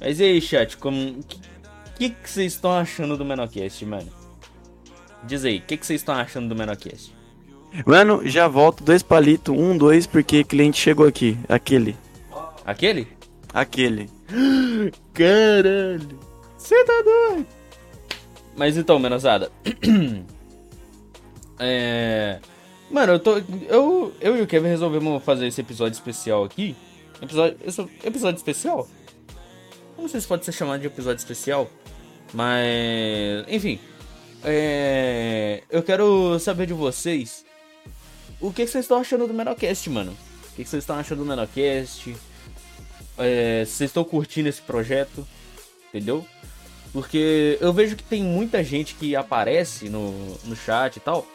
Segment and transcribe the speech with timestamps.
[0.00, 1.20] Mas e aí, chat, como.
[1.96, 4.08] que, que vocês estão achando do Menocast, mano?
[5.24, 7.14] Diz aí, o que, vocês estão achando do Menocast?
[7.84, 11.38] Mano, já volto dois palitos, um, dois, porque cliente chegou aqui.
[11.46, 11.94] Aquele.
[12.64, 13.06] Aquele?
[13.52, 14.08] Aquele.
[15.12, 16.18] Caralho.
[16.56, 17.46] Você tá doido?
[18.56, 19.52] Mas então, menosada.
[21.60, 22.38] é.
[22.90, 23.36] Mano, eu tô.
[23.68, 26.74] Eu, eu e o Kevin resolvemos fazer esse episódio especial aqui.
[27.20, 27.58] Episódio,
[28.02, 28.88] episódio especial?
[30.00, 31.70] Não sei se pode ser chamado de episódio especial.
[32.32, 33.44] Mas.
[33.48, 33.78] Enfim.
[34.42, 37.44] É, eu quero saber de vocês.
[38.40, 40.12] O que, que vocês estão achando do Menocast, mano?
[40.12, 42.16] O que, que vocês estão achando do Menocast?
[43.18, 45.26] É, vocês estão curtindo esse projeto?
[45.88, 46.26] Entendeu?
[46.92, 50.12] Porque eu vejo que tem muita gente que aparece no,
[50.44, 51.26] no chat e tal.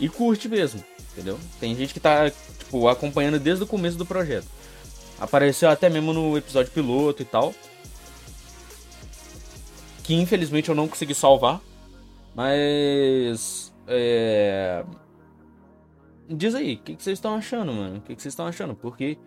[0.00, 1.38] E curte mesmo, entendeu?
[1.60, 4.48] Tem gente que tá, tipo, acompanhando desde o começo do projeto.
[5.20, 7.54] Apareceu até mesmo no episódio piloto e tal.
[10.02, 11.60] Que infelizmente eu não consegui salvar.
[12.34, 13.72] Mas.
[13.86, 14.84] É.
[16.28, 17.98] Diz aí, o que, que, vocês estão achando, mano?
[17.98, 18.74] O que, que, vocês estão achando?
[18.74, 19.18] Porque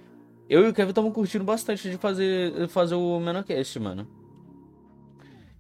[0.50, 4.08] eu e o Kevin estamos curtindo bastante de fazer, fazer o Menocast, mano.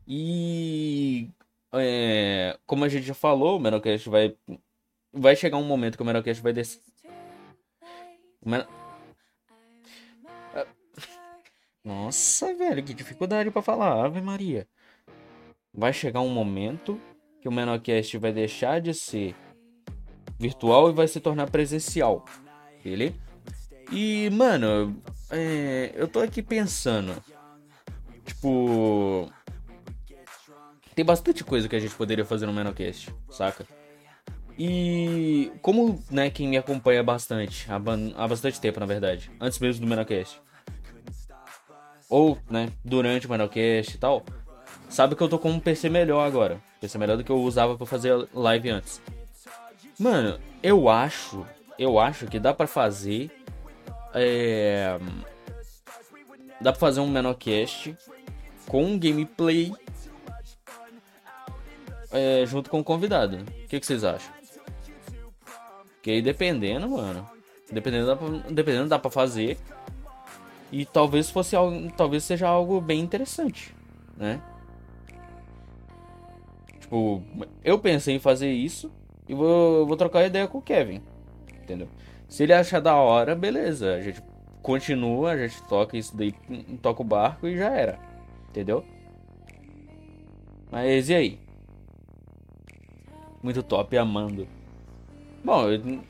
[0.07, 1.29] E.
[1.75, 4.35] É, como a gente já falou, o Menocast vai
[5.13, 6.81] vai chegar um momento que o Menocast vai descer.
[8.43, 8.65] Men...
[11.83, 14.67] Nossa, velho, que dificuldade para falar, Ave Maria.
[15.73, 16.99] Vai chegar um momento
[17.41, 19.35] que o Menocast vai deixar de ser
[20.39, 22.23] virtual e vai se tornar presencial.
[22.85, 23.13] Ele?
[23.91, 27.21] E, mano, é, eu tô aqui pensando.
[28.25, 29.29] Tipo.
[30.95, 33.65] Tem bastante coisa que a gente poderia fazer no Menocast, saca?
[34.57, 39.81] E como, né, quem me acompanha bastante, há, há bastante tempo, na verdade, antes mesmo
[39.81, 40.39] do Menocast,
[42.13, 44.23] ou, né, durante o Menocast e tal,
[44.87, 46.61] sabe que eu tô com um PC melhor agora.
[46.79, 49.01] PC melhor do que eu usava para fazer live antes.
[49.97, 51.43] Mano, eu acho,
[51.79, 53.31] eu acho que dá para fazer,
[54.13, 54.99] é,
[56.61, 57.97] dá para fazer um Menocast
[58.67, 59.73] com um gameplay
[62.11, 63.37] é, junto com o convidado.
[63.37, 64.31] O que, que vocês acham?
[66.03, 67.27] Que aí dependendo, mano.
[67.71, 69.57] Dependendo dá pra, dependendo dá pra fazer.
[70.73, 71.91] E talvez fosse algo.
[71.95, 73.75] Talvez seja algo bem interessante,
[74.17, 74.41] né?
[76.79, 77.21] Tipo,
[77.63, 78.91] eu pensei em fazer isso
[79.29, 80.99] e vou, vou trocar ideia com o Kevin.
[81.61, 81.87] Entendeu?
[82.27, 83.93] Se ele achar da hora, beleza.
[83.93, 84.23] A gente
[84.63, 86.33] continua, a gente toca isso daí,
[86.81, 87.99] toca o barco e já era.
[88.49, 88.83] Entendeu?
[90.71, 91.39] Mas e aí?
[93.43, 94.47] Muito top, amando.
[95.43, 95.65] Bom,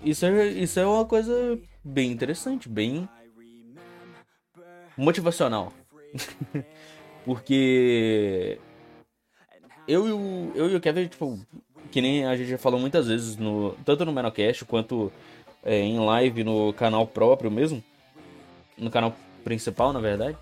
[0.06, 3.10] isso é, isso é uma coisa bem interessante, bem
[4.98, 5.74] motivacional.
[7.26, 8.60] Porque
[9.88, 11.40] eu e, o, eu e o Kevin, tipo,
[11.92, 15.12] que nem a gente já falou muitas vezes, no, tanto no Menocast quanto
[15.64, 17.84] é, em live no canal próprio mesmo,
[18.78, 20.38] no canal principal, na verdade,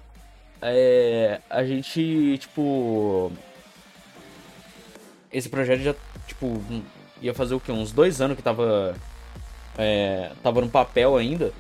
[0.62, 3.32] é, a gente, tipo.
[5.34, 5.96] Esse projeto já,
[6.28, 6.62] tipo,
[7.22, 7.72] ia fazer o que?
[7.72, 8.96] Uns dois anos que tava.
[9.78, 11.52] É, tava no papel ainda.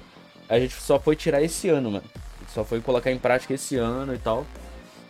[0.47, 2.06] A gente só foi tirar esse ano, mano.
[2.53, 4.45] Só foi colocar em prática esse ano e tal.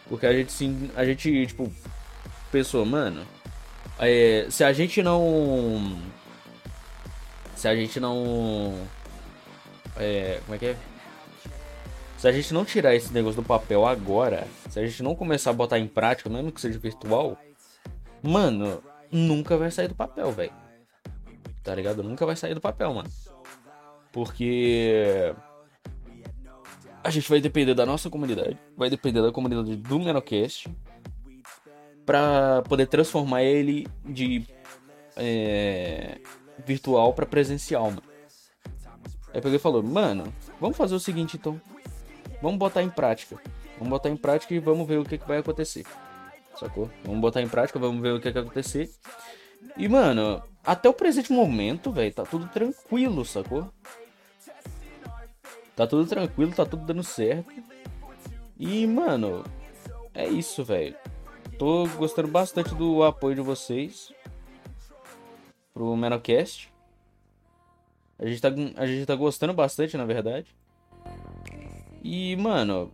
[0.07, 0.91] Porque a gente sim.
[0.95, 1.71] A gente, tipo,
[2.51, 3.25] pensou, mano.
[3.99, 5.99] É, se a gente não.
[7.55, 8.75] Se a gente não.
[9.97, 10.75] É, como é que é?
[12.17, 15.49] Se a gente não tirar esse negócio do papel agora, se a gente não começar
[15.49, 17.35] a botar em prática, mesmo que seja virtual,
[18.21, 20.53] mano, nunca vai sair do papel, velho.
[21.63, 22.03] Tá ligado?
[22.03, 23.09] Nunca vai sair do papel, mano.
[24.11, 25.33] Porque
[27.03, 30.69] a gente vai depender da nossa comunidade, vai depender da comunidade do Menocast
[32.05, 34.45] para poder transformar ele de
[35.15, 36.19] é,
[36.65, 38.03] virtual para presencial, mano.
[39.33, 41.59] Aí peguei e falou, mano, vamos fazer o seguinte então.
[42.41, 43.41] Vamos botar em prática.
[43.77, 45.85] Vamos botar em prática e vamos ver o que, que vai acontecer
[46.61, 46.89] sacou?
[47.03, 48.89] Vamos botar em prática, vamos ver o que, que vai acontecer.
[49.77, 53.71] E, mano, até o presente momento, velho, tá tudo tranquilo, sacou?
[55.81, 57.51] Tá tudo tranquilo, tá tudo dando certo.
[58.55, 59.43] E, mano,
[60.13, 60.95] é isso, velho.
[61.57, 64.13] Tô gostando bastante do apoio de vocês
[65.73, 66.71] pro Menocast.
[68.19, 70.55] A gente tá, a gente tá gostando bastante, na verdade.
[72.03, 72.91] E, mano,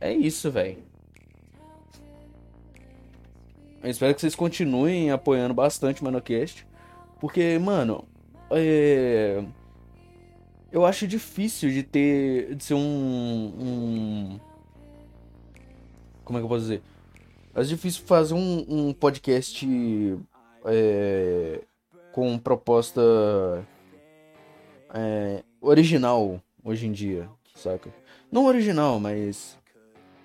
[0.00, 0.84] é isso, velho.
[3.82, 6.64] Espero que vocês continuem apoiando bastante o Manocast.
[7.18, 8.06] Porque, mano,
[8.52, 9.44] é...
[10.72, 12.54] eu acho difícil de ter.
[12.54, 12.80] de ser um.
[13.58, 14.40] um
[16.24, 16.82] como é que eu posso dizer?
[17.54, 19.66] É difícil fazer um, um podcast
[20.64, 21.60] é,
[22.12, 23.00] com proposta
[24.94, 27.92] é, original hoje em dia, saca?
[28.30, 29.58] Não original, mas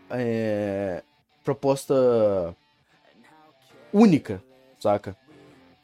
[0.09, 1.03] é,
[1.43, 2.55] proposta
[3.91, 4.43] única,
[4.77, 5.17] saca?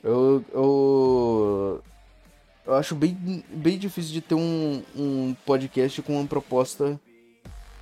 [0.03, 1.83] Eu, eu,
[2.65, 6.99] eu acho bem, bem difícil de ter um, um podcast com uma proposta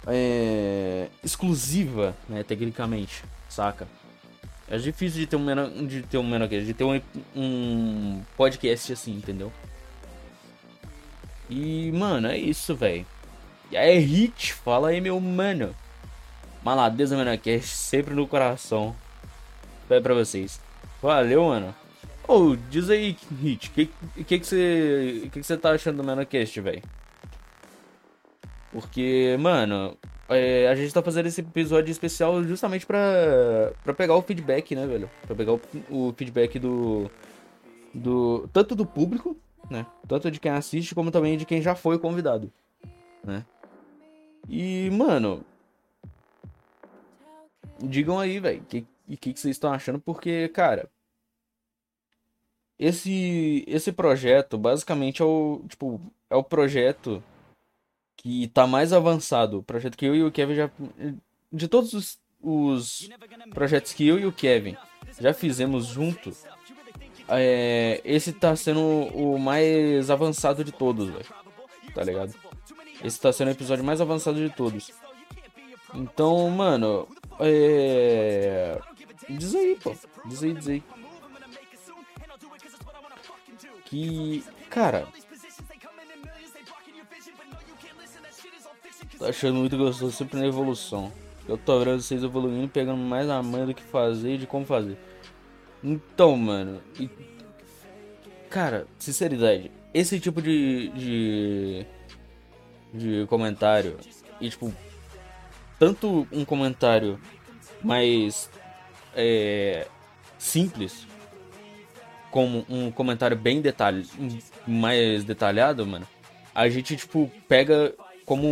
[0.07, 3.87] é, exclusiva, né, tecnicamente, saca?
[4.67, 7.01] É difícil de ter um menor, de ter um menor de ter um,
[7.35, 9.51] um podcast assim, entendeu?
[11.49, 13.05] E, mano, é isso, velho.
[13.71, 15.75] E aí, Hit, fala aí, meu mano.
[16.63, 18.95] Maladeza Menacast, sempre no coração.
[19.87, 20.61] Vai pra vocês.
[21.01, 21.73] Valeu, mano.
[22.29, 25.97] Ô, oh, diz aí, Hit, o que, que, que, você, que, que você tá achando
[25.97, 26.83] do Menacast, velho?
[28.71, 29.97] Porque, mano,
[30.29, 34.85] é, a gente tá fazendo esse episódio especial justamente pra, pra pegar o feedback, né,
[34.85, 35.09] velho?
[35.25, 37.09] Pra pegar o, o feedback do,
[37.95, 38.47] do.
[38.53, 39.35] Tanto do público,
[39.67, 39.87] né?
[40.07, 42.53] Tanto de quem assiste, como também de quem já foi convidado,
[43.23, 43.43] né?
[44.47, 45.43] E, mano.
[47.81, 48.85] Digam aí, velho, o que,
[49.19, 50.87] que, que vocês estão achando, porque, cara.
[52.79, 55.99] Esse, esse projeto, basicamente, é o, tipo,
[56.29, 57.21] é o projeto
[58.15, 59.59] que tá mais avançado.
[59.59, 60.71] O projeto que eu e o Kevin já.
[61.51, 63.09] De todos os, os
[63.53, 64.77] projetos que eu e o Kevin
[65.19, 66.31] já fizemos junto,
[67.27, 71.25] é, esse tá sendo o mais avançado de todos, velho.
[71.93, 72.33] Tá ligado?
[73.03, 74.91] Esse tá sendo o episódio mais avançado de todos.
[75.93, 77.07] Então, mano,
[77.39, 78.79] é.
[79.29, 79.93] Diz aí, pô.
[80.25, 80.83] Diz aí, diz aí.
[83.89, 84.43] Que.
[84.69, 85.07] Cara,
[89.19, 91.11] Tô achando muito gostoso, sempre na evolução.
[91.45, 94.65] Eu tô vendo vocês evoluindo, pegando mais a manha do que fazer e de como
[94.65, 94.97] fazer.
[95.83, 96.81] Então, mano.
[96.97, 97.09] E...
[98.49, 101.85] Cara, sinceridade, esse tipo de, de.
[102.93, 103.97] de comentário.
[104.39, 104.73] E tipo.
[105.77, 107.19] Tanto um comentário
[107.83, 108.49] mais.
[109.13, 109.85] É,
[110.37, 111.05] simples.
[112.31, 114.07] Como um comentário bem detalhado.
[114.67, 116.07] Mais detalhado, mano.
[116.53, 117.93] A gente, tipo, pega
[118.25, 118.47] como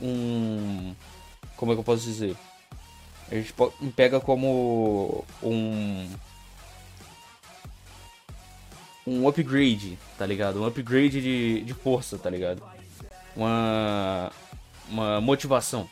[0.00, 0.94] um.
[1.56, 2.36] Como é que eu posso dizer?
[3.30, 3.54] A gente
[3.94, 6.08] pega como um.
[9.06, 10.62] Um upgrade, tá ligado?
[10.62, 12.62] Um upgrade de, de força, tá ligado?
[13.36, 14.32] Uma.
[14.88, 15.88] Uma motivação.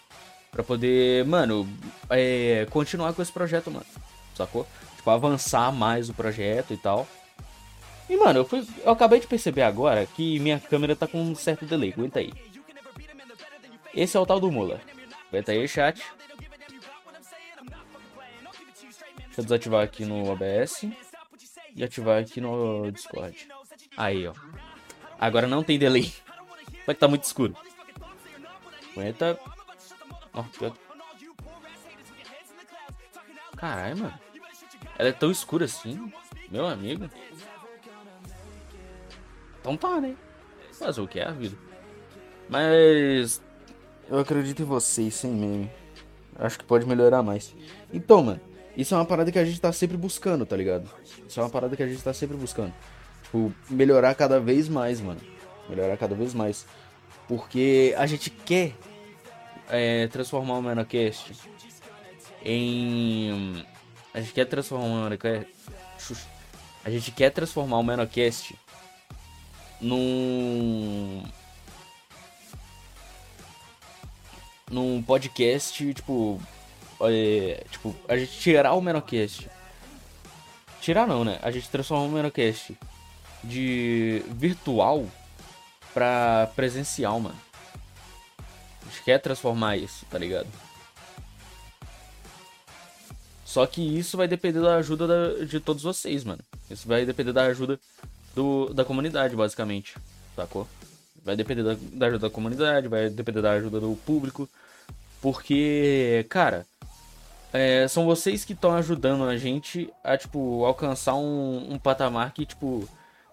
[0.50, 1.68] Pra poder, mano,
[2.08, 3.86] é, continuar com esse projeto, mano.
[4.34, 4.66] Sacou?
[4.98, 7.06] Tipo, avançar mais o projeto e tal.
[8.10, 11.36] E, mano, eu, fui, eu acabei de perceber agora que minha câmera tá com um
[11.36, 11.92] certo delay.
[11.92, 12.32] Aguenta aí.
[13.94, 14.80] Esse é o tal do Mula.
[15.28, 16.02] Aguenta aí, chat.
[19.16, 20.84] Deixa eu desativar aqui no OBS.
[21.76, 23.48] E ativar aqui no Discord.
[23.96, 24.34] Aí, ó.
[25.20, 26.12] Agora não tem delay.
[26.84, 27.56] Vai que tá muito escuro.
[28.92, 29.38] Aguenta.
[30.34, 30.44] Ó,
[33.56, 34.27] Caralho, mano.
[34.98, 36.12] Ela é tão escura assim,
[36.50, 37.08] meu amigo.
[39.60, 40.16] Então tá, né?
[40.72, 41.56] Fazer o que é a vida.
[42.48, 43.40] Mas
[44.08, 45.70] eu acredito em vocês, sem meme.
[46.38, 47.54] Acho que pode melhorar mais.
[47.92, 48.40] Então, mano,
[48.76, 50.88] isso é uma parada que a gente tá sempre buscando, tá ligado?
[51.28, 52.72] Isso é uma parada que a gente tá sempre buscando.
[53.24, 55.20] Tipo, melhorar cada vez mais, mano.
[55.68, 56.64] Melhorar cada vez mais.
[57.26, 58.74] Porque a gente quer
[59.68, 61.32] é, transformar o Menocast
[62.44, 63.66] em.
[64.18, 65.46] A gente quer transformar o Menocast.
[66.84, 68.58] A gente quer transformar o Menocast
[69.80, 71.22] num
[74.68, 76.42] num podcast, tipo.
[77.00, 79.48] É, tipo, a gente tirar o Menocast.
[80.80, 81.38] Tirar não, né?
[81.40, 82.76] A gente transformar o Menocast
[83.44, 85.06] de virtual
[85.94, 87.38] pra presencial, mano.
[88.82, 90.48] A gente quer transformar isso, tá ligado?
[93.48, 96.42] Só que isso vai depender da ajuda da, de todos vocês, mano.
[96.70, 97.80] Isso vai depender da ajuda
[98.34, 99.96] do, da comunidade, basicamente.
[100.36, 100.68] Sacou?
[101.24, 104.46] Vai depender da, da ajuda da comunidade, vai depender da ajuda do público.
[105.22, 106.66] Porque, cara,
[107.50, 112.44] é, são vocês que estão ajudando a gente a, tipo, alcançar um, um, patamar que,
[112.44, 112.86] tipo,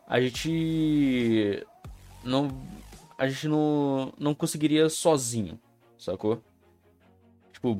[0.07, 1.61] a gente
[2.23, 2.47] não.
[3.17, 5.59] A gente não, não conseguiria sozinho,
[5.97, 6.41] sacou?
[7.51, 7.77] Tipo,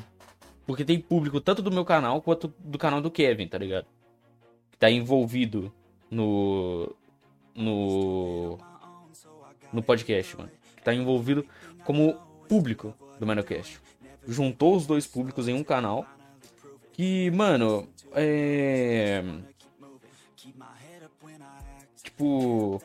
[0.66, 3.88] porque tem público tanto do meu canal quanto do canal do Kevin, tá ligado?
[4.72, 5.72] Que tá envolvido
[6.10, 6.94] no.
[7.56, 8.58] No
[9.76, 10.52] no podcast, mano.
[10.78, 11.46] Que tá envolvido
[11.84, 12.14] como
[12.48, 13.80] público do Manocast.
[14.28, 16.06] juntou os dois públicos em um canal.
[16.94, 19.24] Que, mano, é.
[22.02, 22.82] Tipo.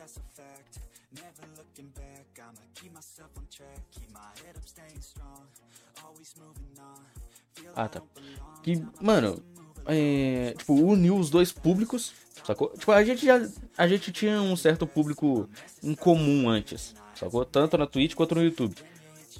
[7.75, 8.01] Ah, tá.
[8.63, 9.41] Que, mano,
[9.85, 12.13] é, tipo, uniu os dois públicos,
[12.45, 12.69] sacou?
[12.77, 13.41] Tipo, a gente já.
[13.77, 15.49] A gente tinha um certo público
[15.83, 17.43] em comum antes, sacou?
[17.45, 18.75] Tanto na Twitch quanto no YouTube.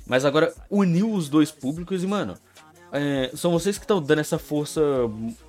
[0.06, 2.38] Mas agora uniu os dois públicos e, mano,
[2.92, 4.82] é, são vocês que estão dando essa força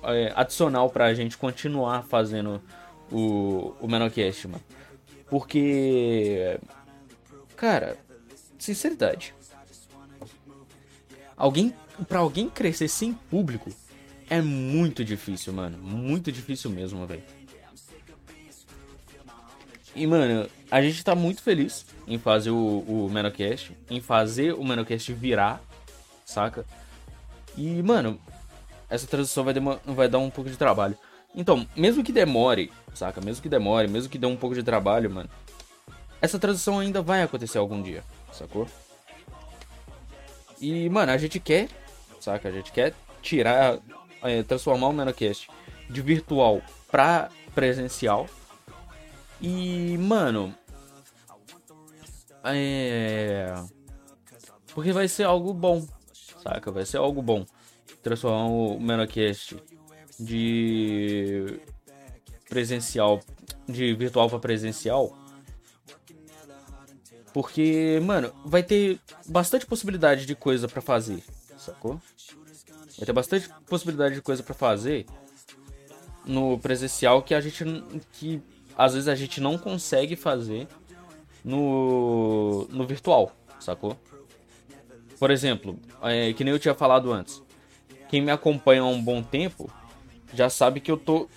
[0.03, 2.61] é, adicional pra gente continuar fazendo
[3.11, 4.63] o, o Menocast, mano.
[5.29, 6.59] Porque.
[7.55, 7.97] Cara,
[8.57, 9.33] sinceridade.
[11.35, 11.73] Alguém.
[12.07, 13.69] Pra alguém crescer sem público
[14.29, 15.77] é muito difícil, mano.
[15.77, 17.23] Muito difícil mesmo, velho.
[19.95, 24.63] E, mano, a gente tá muito feliz em fazer o, o Menocast, em fazer o
[24.63, 25.61] Menocast virar,
[26.25, 26.65] saca?
[27.55, 28.19] E, mano,
[28.89, 29.53] essa transição vai,
[29.85, 30.97] vai dar um pouco de trabalho.
[31.35, 33.21] Então, mesmo que demore, saca?
[33.21, 35.29] Mesmo que demore, mesmo que dê um pouco de trabalho, mano,
[36.21, 38.67] essa transição ainda vai acontecer algum dia, sacou?
[40.59, 41.67] E, mano, a gente quer,
[42.23, 42.47] saca?
[42.47, 43.79] A gente quer tirar,
[44.21, 45.49] é, transformar o Menocast
[45.89, 48.27] de virtual pra presencial.
[49.41, 50.55] E, mano,
[52.43, 53.53] é.
[54.73, 55.85] Porque vai ser algo bom,
[56.41, 56.71] saca?
[56.71, 57.45] Vai ser algo bom.
[58.01, 59.55] Transformar o Menocast
[60.19, 61.59] de
[62.49, 63.21] presencial,
[63.67, 65.17] de virtual para presencial.
[67.33, 71.23] Porque, mano, vai ter bastante possibilidade de coisa para fazer,
[71.57, 71.99] sacou?
[72.97, 75.05] Vai ter bastante possibilidade de coisa para fazer
[76.25, 77.63] no presencial que a gente
[78.13, 78.41] que
[78.77, 80.67] às vezes a gente não consegue fazer
[81.43, 83.97] no no virtual, sacou?
[85.19, 87.41] Por exemplo, é, que nem eu tinha falado antes.
[88.09, 89.71] Quem me acompanha há um bom tempo
[90.33, 91.29] já sabe que eu tô.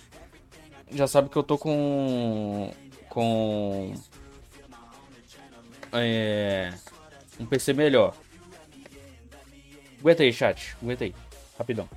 [0.91, 2.71] Já sabe que eu tô com.
[3.09, 3.93] Com.
[5.93, 6.73] É,
[7.39, 8.15] um PC melhor.
[9.99, 10.75] Aguenta aí, chat.
[10.81, 11.13] Aguenta aí.
[11.57, 11.87] Rapidão.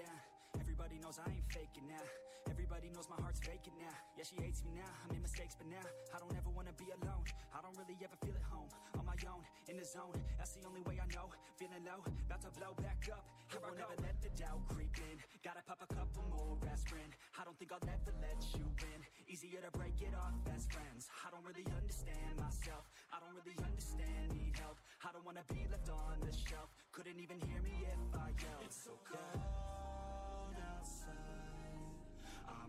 [0.00, 2.02] Down Everybody knows I ain't faking now.
[2.48, 3.94] Everybody knows my heart's vacant now.
[4.16, 6.88] Yeah, she hates me now, I made mistakes but now I don't ever wanna be
[6.90, 7.22] alone.
[7.54, 8.66] I don't really ever feel at home
[8.98, 10.16] On my own, in the zone.
[10.40, 11.30] That's the only way I know.
[11.60, 13.22] Feeling low, about to blow back up.
[13.52, 15.16] Here I won't ever let the doubt creep in.
[15.44, 17.12] Gotta pop a couple more aspirin.
[17.38, 19.00] I don't think I'll ever let you win.
[19.30, 21.06] Easier to break it off best friends.
[21.22, 22.88] I don't really understand myself.
[23.14, 24.80] I don't really understand, need help.
[25.06, 26.72] I don't wanna be left on the shelf.
[26.90, 28.64] Couldn't even hear me if I yelled.
[28.64, 29.89] It's so cold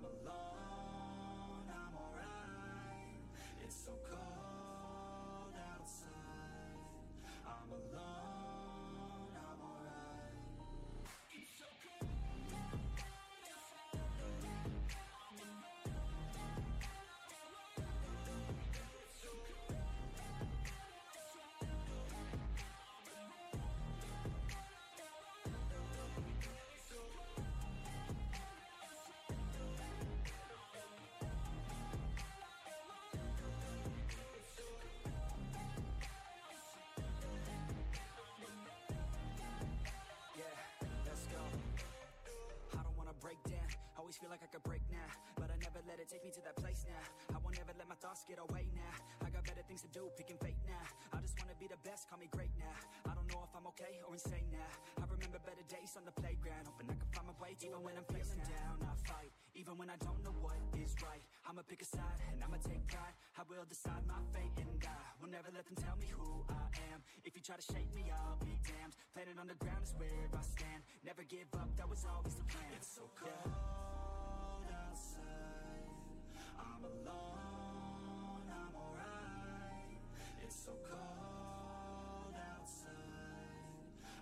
[0.03, 0.70] I'm alone,
[44.21, 46.53] feel like I could break now, but I never let it take me to that
[46.53, 47.01] place now.
[47.33, 48.93] I won't ever let my thoughts get away now.
[49.25, 50.85] I got better things to do, picking fate now.
[51.09, 52.77] I just wanna be the best, call me great now.
[53.09, 54.69] I don't know if I'm okay or insane now.
[55.01, 57.97] I remember better days on the playground, hoping I can find my way even when
[57.97, 58.77] I'm feeling down.
[58.85, 61.25] I fight, even when I don't know what is right.
[61.49, 63.17] I'ma pick a side and I'ma take pride.
[63.41, 66.69] I will decide my fate and I will never let them tell me who I
[66.93, 67.01] am.
[67.25, 68.93] If you try to shake me, I'll be damned.
[69.17, 70.85] Planet on the ground is where I stand.
[71.01, 72.69] Never give up, that was always the plan.
[72.77, 74.10] It's so cold.
[76.81, 80.01] I'm alone, I'm alright.
[80.43, 82.89] It's so cold outside.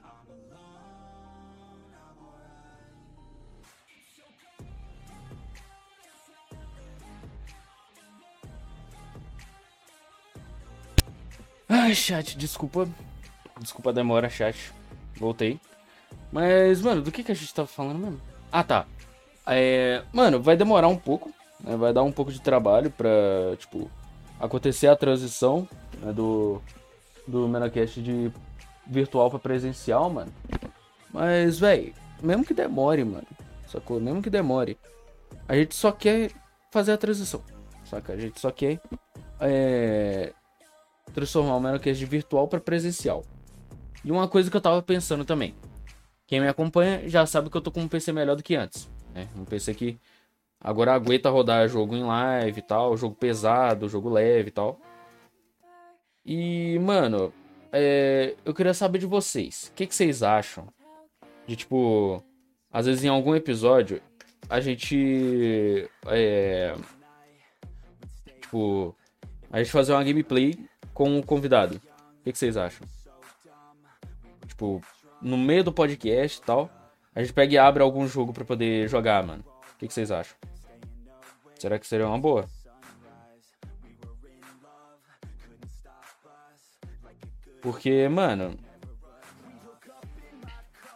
[0.04, 0.60] I'm alone,
[11.68, 12.88] Ai, chat, desculpa.
[13.60, 14.74] Desculpa a demora, chat.
[15.16, 15.60] Voltei.
[16.32, 18.22] Mas, mano, do que, que a gente tava falando mesmo?
[18.52, 18.86] Ah, tá.
[19.46, 21.76] É, mano, vai demorar um pouco né?
[21.76, 23.10] Vai dar um pouco de trabalho pra,
[23.58, 23.90] tipo,
[24.40, 25.68] acontecer a transição
[26.02, 26.62] né, do,
[27.28, 28.32] do Menacast de
[28.88, 30.32] virtual pra presencial, mano.
[31.12, 33.28] Mas, velho, mesmo que demore, mano.
[33.68, 34.00] Sacou?
[34.00, 34.78] Mesmo que demore.
[35.48, 36.32] A gente só quer
[36.72, 37.42] fazer a transição.
[37.86, 38.14] Saca?
[38.14, 38.80] A gente só quer
[39.40, 40.34] é,
[41.14, 43.24] transformar o Menocast de virtual para presencial.
[44.04, 45.56] E uma coisa que eu tava pensando também.
[46.26, 48.90] Quem me acompanha já sabe que eu tô com um PC melhor do que antes.
[49.14, 49.28] Né?
[49.36, 50.00] Um PC que
[50.62, 54.80] agora aguenta rodar jogo em live e tal, jogo pesado, jogo leve e tal.
[56.26, 57.34] E, mano,
[57.72, 59.70] é, eu queria saber de vocês.
[59.72, 60.68] O que, que vocês acham?
[61.48, 62.24] De tipo,
[62.72, 64.02] às vezes em algum episódio
[64.50, 65.90] a gente.
[66.08, 66.76] É,
[68.42, 68.96] tipo,
[69.52, 70.58] a gente fazer uma gameplay
[70.94, 71.76] com o convidado.
[71.76, 72.86] O que, que vocês acham?
[74.48, 74.82] Tipo,
[75.22, 76.70] no meio do podcast e tal,
[77.16, 79.44] a gente pega e abre algum jogo para poder jogar, mano.
[79.74, 80.36] O que, que vocês acham?
[81.60, 82.48] Será que seria uma boa?
[87.62, 88.58] Porque, mano.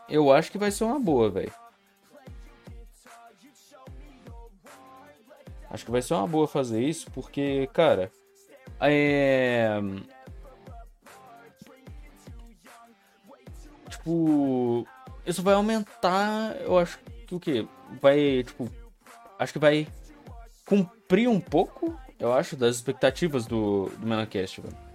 [0.08, 1.52] Eu acho que vai ser uma boa, velho.
[5.70, 8.10] Acho que vai ser uma boa fazer isso, porque, cara.
[8.80, 9.80] É.
[13.90, 14.88] Tipo.
[15.26, 16.56] Isso vai aumentar.
[16.62, 17.68] Eu acho que o que?
[18.02, 18.72] Vai, tipo.
[19.38, 19.88] Acho que vai
[20.66, 24.94] cumprir um pouco, eu acho, das expectativas do, do Menacast, velho.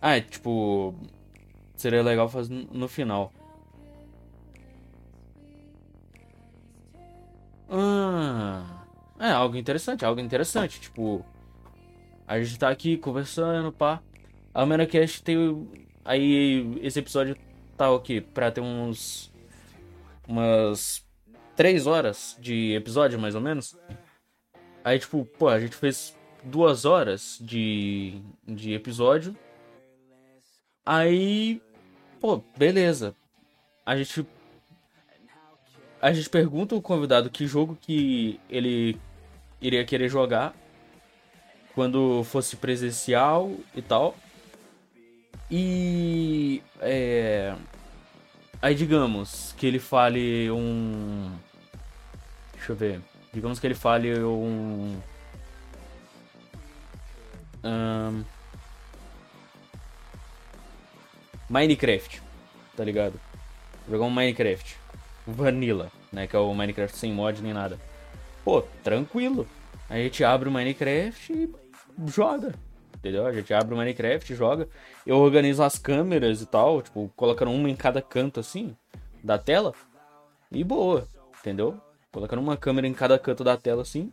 [0.00, 0.94] Ah, é, tipo.
[1.76, 3.32] Seria legal fazer no final.
[7.68, 8.84] Ah,
[9.18, 10.80] é algo interessante, algo interessante.
[10.80, 11.24] Tipo,
[12.26, 14.02] a gente tá aqui conversando, pá.
[14.54, 15.68] A Menacast tem.
[16.04, 17.36] Aí, esse episódio
[17.76, 18.20] tá o quê?
[18.20, 19.29] Pra ter uns.
[20.30, 21.04] Umas.
[21.56, 23.76] Três horas de episódio, mais ou menos.
[24.82, 29.36] Aí, tipo, pô, a gente fez duas horas de, de episódio.
[30.86, 31.60] Aí,
[32.18, 33.14] pô, beleza.
[33.84, 34.24] A gente
[36.00, 38.98] a gente pergunta o convidado que jogo que ele
[39.60, 40.54] iria querer jogar
[41.74, 44.16] quando fosse presencial e tal.
[45.50, 47.54] E é,
[48.60, 51.30] aí digamos que ele fale um
[52.54, 53.00] deixa eu ver,
[53.32, 55.00] digamos que ele fale um,
[57.64, 58.24] um
[61.48, 62.22] Minecraft,
[62.76, 63.20] tá ligado?
[63.88, 64.78] Jogar um Minecraft.
[65.26, 66.26] Vanilla, né?
[66.26, 67.78] Que é o Minecraft sem mod nem nada.
[68.44, 69.48] Pô, tranquilo.
[69.88, 71.50] A gente abre o Minecraft e
[72.06, 72.54] joga.
[73.00, 73.26] Entendeu?
[73.26, 74.68] A gente abre o Minecraft, joga.
[75.06, 78.76] Eu organizo as câmeras e tal, tipo, colocando uma em cada canto assim
[79.24, 79.72] da tela.
[80.52, 81.08] E boa,
[81.38, 81.80] entendeu?
[82.12, 84.12] Colocando uma câmera em cada canto da tela assim.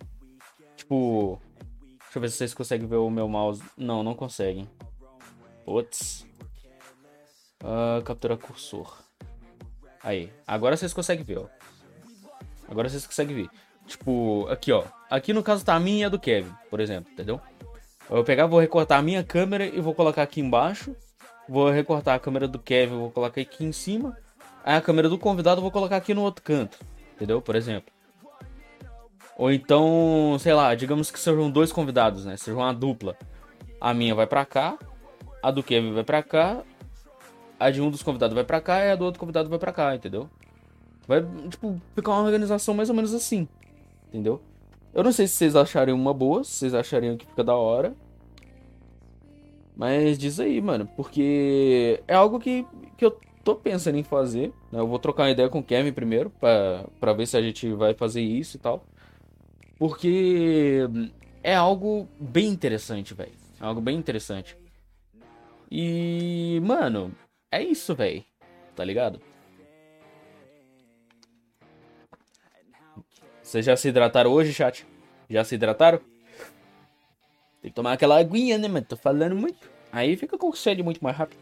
[0.78, 1.38] Tipo.
[2.00, 3.62] Deixa eu ver se vocês conseguem ver o meu mouse.
[3.76, 4.70] Não, não conseguem.
[5.66, 6.26] Putz.
[7.62, 8.98] Uh, captura cursor.
[10.02, 11.48] Aí, agora vocês conseguem ver, ó.
[12.70, 13.50] Agora vocês conseguem ver.
[13.86, 14.86] Tipo, aqui, ó.
[15.10, 17.42] Aqui no caso tá a minha e a do Kevin, por exemplo, entendeu?
[18.10, 20.96] Eu vou pegar, vou recortar a minha câmera e vou colocar aqui embaixo.
[21.48, 24.18] Vou recortar a câmera do Kevin, vou colocar aqui em cima.
[24.64, 26.80] Aí a câmera do convidado eu vou colocar aqui no outro canto.
[27.16, 27.42] Entendeu?
[27.42, 27.92] Por exemplo.
[29.38, 32.38] Ou então, sei lá, digamos que sejam dois convidados, né?
[32.38, 33.16] Seja uma dupla.
[33.80, 34.78] A minha vai pra cá,
[35.44, 36.64] a do Kevin vai pra cá,
[37.60, 39.72] a de um dos convidados vai pra cá e a do outro convidado vai pra
[39.72, 40.30] cá, entendeu?
[41.08, 43.48] Vai, tipo, ficar uma organização mais ou menos assim,
[44.08, 44.42] entendeu?
[44.94, 47.96] Eu não sei se vocês acharem uma boa, se vocês achariam que fica da hora.
[49.76, 52.66] Mas diz aí, mano, porque é algo que,
[52.98, 54.52] que eu tô pensando em fazer.
[54.72, 54.80] Né?
[54.80, 57.94] Eu vou trocar uma ideia com o Kevin primeiro, pra ver se a gente vai
[57.94, 58.84] fazer isso e tal.
[59.78, 60.82] Porque
[61.44, 63.32] é algo bem interessante, velho.
[63.62, 64.58] É algo bem interessante.
[65.70, 67.14] E, mano,
[67.52, 68.24] é isso, velho.
[68.76, 69.22] Tá ligado?
[73.48, 74.86] Vocês já se hidrataram hoje, chat?
[75.30, 76.02] Já se hidrataram?
[77.62, 78.86] Tem que tomar aquela aguinha, né, mano?
[78.86, 79.72] Tô falando muito.
[79.90, 81.40] Aí fica com sede muito mais rápido.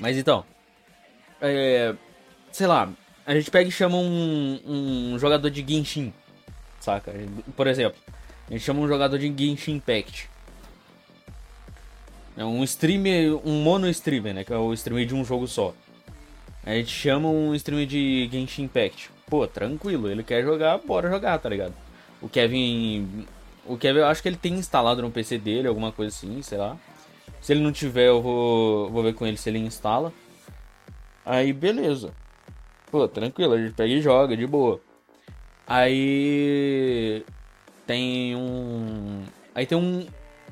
[0.00, 0.44] Mas então.
[1.40, 1.94] É,
[2.50, 2.92] sei lá.
[3.24, 4.60] A gente pega e chama um,
[5.12, 6.12] um jogador de Genshin.
[6.80, 7.14] Saca?
[7.56, 8.00] Por exemplo.
[8.48, 10.28] A gente chama um jogador de Genshin Impact.
[12.36, 14.42] É um streamer, um mono streamer, né?
[14.42, 15.72] Que é o streamer de um jogo só.
[16.66, 19.10] A gente chama um streamer de Genshin Impact.
[19.26, 21.74] pô, tranquilo, ele quer jogar, bora jogar, tá ligado?
[22.22, 23.26] O Kevin.
[23.66, 26.58] O Kevin, eu acho que ele tem instalado no PC dele, alguma coisa assim, sei
[26.58, 26.76] lá.
[27.40, 30.12] Se ele não tiver, eu vou, vou ver com ele se ele instala.
[31.24, 32.12] Aí, beleza.
[32.90, 34.80] Pô, tranquilo, a gente pega e joga, de boa.
[35.66, 37.24] Aí.
[37.86, 39.24] Tem um.
[39.54, 40.06] Aí tem um.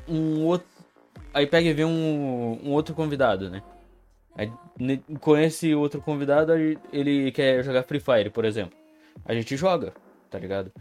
[0.08, 0.66] Um outro.
[1.32, 3.62] Aí pega e vê um, um outro convidado, né?
[4.36, 4.50] Aí,
[5.20, 6.52] com esse outro convidado,
[6.92, 8.76] ele quer jogar Free Fire, por exemplo.
[9.24, 9.92] A gente joga,
[10.30, 10.72] tá ligado?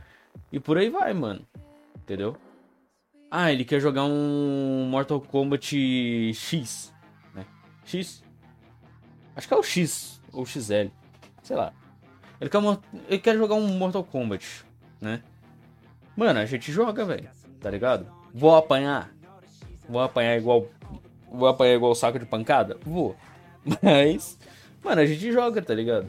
[0.52, 1.46] E por aí vai, mano.
[1.96, 2.36] Entendeu?
[3.30, 6.94] Ah, ele quer jogar um Mortal Kombat X,
[7.34, 7.46] né?
[7.86, 8.24] X?
[9.36, 10.90] Acho que é o X ou XL.
[11.44, 11.74] Sei lá.
[12.40, 12.60] Ele quer,
[13.08, 14.66] ele quer jogar um Mortal Kombat,
[15.00, 15.22] né?
[16.16, 17.30] Mano, a gente joga, velho.
[17.60, 18.06] Tá ligado?
[18.34, 19.14] Vou apanhar.
[19.88, 20.68] Vou apanhar igual.
[21.32, 22.78] Vou apanhar igual saco de pancada?
[22.84, 23.16] Vou.
[23.82, 24.38] Mas.
[24.84, 26.08] Mano, a gente joga, tá ligado?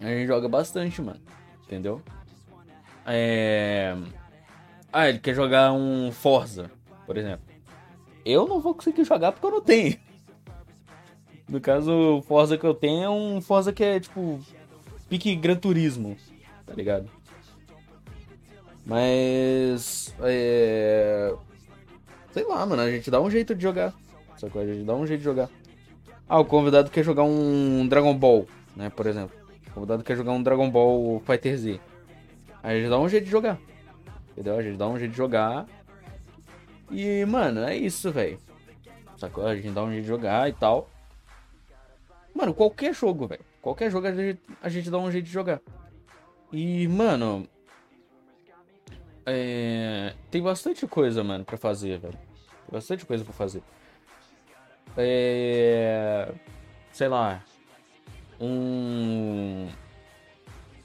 [0.00, 1.20] A gente joga bastante, mano.
[1.64, 2.00] Entendeu?
[3.04, 3.96] É.
[4.92, 6.70] Ah, ele quer jogar um Forza,
[7.04, 7.46] por exemplo.
[8.24, 9.96] Eu não vou conseguir jogar porque eu não tenho.
[11.48, 14.40] No caso, o Forza que eu tenho é um Forza que é tipo.
[15.08, 16.16] Pique Gran Turismo,
[16.64, 17.08] tá ligado?
[18.84, 20.14] Mas.
[20.20, 21.34] É.
[22.32, 23.94] Sei lá, mano, a gente dá um jeito de jogar.
[24.38, 25.48] Que a gente dá um jeito de jogar.
[26.28, 29.36] Ah, o convidado quer jogar um Dragon Ball, né, por exemplo.
[29.68, 31.80] O convidado quer jogar um Dragon Ball Fighter Z.
[32.62, 33.58] Aí a gente dá um jeito de jogar.
[34.32, 34.56] Entendeu?
[34.56, 35.66] A gente dá um jeito de jogar.
[36.90, 38.38] E, mano, é isso, velho.
[39.16, 39.46] Sacou?
[39.46, 40.90] A gente dá um jeito de jogar e tal.
[42.34, 43.44] Mano, qualquer jogo, velho.
[43.62, 45.60] Qualquer jogo a gente, a gente dá um jeito de jogar.
[46.52, 47.48] E, mano.
[49.24, 50.12] É...
[50.30, 52.14] Tem bastante coisa, mano, pra fazer, velho.
[52.14, 53.62] Tem bastante coisa pra fazer.
[54.96, 56.32] É...
[56.92, 57.42] Sei lá.
[58.40, 59.68] Um.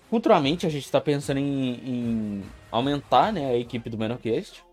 [0.10, 4.63] Futuramente a gente tá pensando em, em aumentar né, a equipe do Menocast.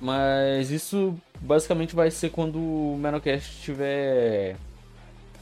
[0.00, 4.56] Mas isso basicamente vai ser quando o Menocast tiver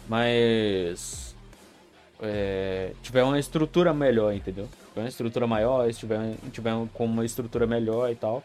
[0.09, 1.35] mais.
[2.21, 4.69] É, tiver uma estrutura melhor, entendeu?
[4.91, 8.45] Tiver uma estrutura maior, tiver, tiver com uma estrutura melhor e tal.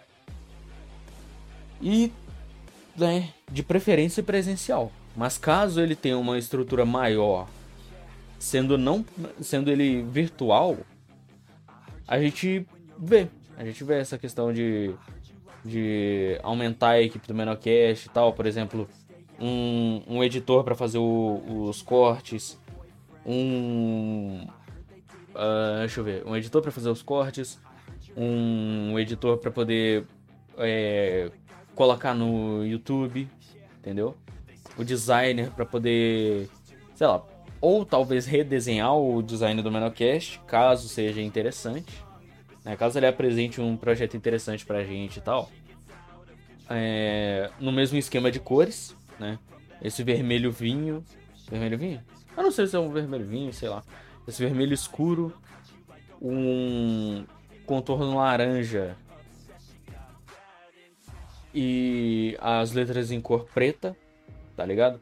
[1.82, 2.12] E
[2.98, 4.92] né, de preferência presencial.
[5.16, 7.48] Mas caso ele tenha uma estrutura maior,
[8.40, 9.06] sendo não
[9.42, 10.78] sendo ele virtual,
[12.08, 12.66] a gente
[12.98, 14.94] vê, a gente vê essa questão de
[15.66, 18.88] de aumentar a equipe do Menocast e tal, por exemplo,
[19.40, 22.58] um, um editor para fazer o, os cortes,
[23.26, 24.48] um
[25.36, 27.60] uh, deixa eu ver, um editor para fazer os cortes,
[28.16, 30.06] um editor para poder
[30.58, 31.30] é,
[31.78, 33.30] colocar no YouTube,
[33.78, 34.18] entendeu?
[34.76, 36.50] O designer para poder,
[36.96, 37.24] sei lá,
[37.62, 42.04] ou talvez redesenhar o design do Menocast, caso seja interessante.
[42.66, 42.76] Né?
[42.76, 45.50] Caso ele apresente um projeto interessante pra gente e tal.
[46.68, 49.38] É, no mesmo esquema de cores, né?
[49.82, 51.04] Esse vermelho vinho.
[51.50, 52.02] Vermelho vinho?
[52.36, 53.84] Eu não sei se é um vermelho vinho, sei lá.
[54.28, 55.32] Esse vermelho escuro.
[56.20, 57.24] Um
[57.66, 58.98] contorno laranja
[61.54, 63.96] e as letras em cor preta,
[64.56, 65.00] tá ligado?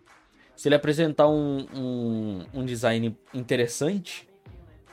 [0.56, 4.28] Se ele apresentar um, um, um design interessante,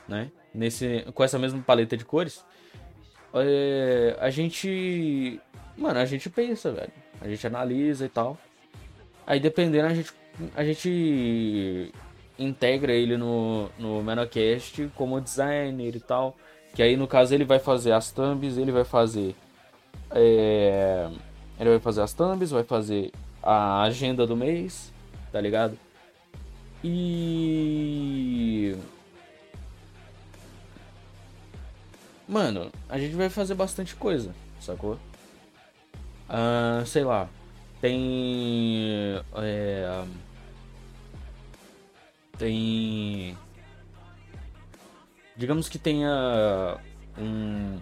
[0.07, 0.29] né?
[0.53, 2.45] Nesse, com essa mesma paleta de cores,
[3.33, 5.39] é, a gente.
[5.75, 6.91] Mano, a gente pensa, velho.
[7.19, 8.37] A gente analisa e tal.
[9.25, 10.11] Aí dependendo, a gente,
[10.55, 11.91] a gente
[12.37, 16.35] integra ele no, no Menocast como designer e tal.
[16.75, 19.35] Que aí no caso ele vai fazer as thumbs, ele vai fazer.
[20.11, 21.09] É,
[21.63, 24.91] ele vai fazer as thumbs, vai fazer a agenda do mês,
[25.31, 25.77] tá ligado?
[26.83, 28.75] E.
[32.27, 34.99] Mano, a gente vai fazer bastante coisa, sacou?
[36.29, 37.29] Uh, sei lá.
[37.79, 39.21] Tem.
[39.35, 40.03] É,
[42.37, 43.37] tem.
[45.35, 46.77] Digamos que tenha
[47.17, 47.79] um,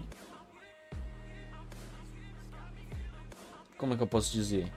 [3.82, 4.72] Como é que eu posso dizer?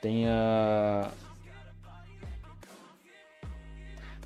[0.00, 1.12] Tem a.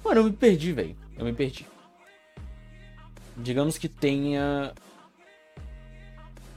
[0.04, 0.96] Mano, eu me perdi, velho.
[1.18, 1.66] Eu me perdi.
[3.36, 4.72] Digamos que tenha.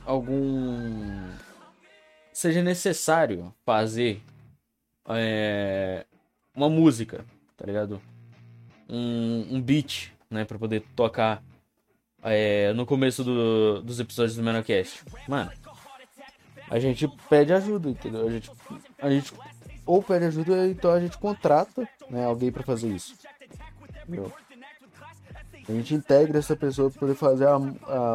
[0.06, 1.28] Algum.
[2.32, 4.22] Seja necessário fazer.
[5.08, 6.06] É...
[6.54, 7.26] Uma música,
[7.58, 8.00] tá ligado?
[8.88, 10.46] Um, um beat, né?
[10.46, 11.44] Pra poder tocar
[12.22, 15.04] é, no começo do, dos episódios do Menocast.
[15.28, 15.52] Mano,
[16.70, 18.28] a gente pede ajuda, entendeu?
[18.28, 18.52] A gente,
[19.02, 19.34] a gente
[19.86, 23.16] ou pede ajuda, então a gente contrata né, alguém para fazer isso.
[24.04, 24.32] Entendeu?
[25.68, 27.56] A gente integra essa pessoa para poder fazer a,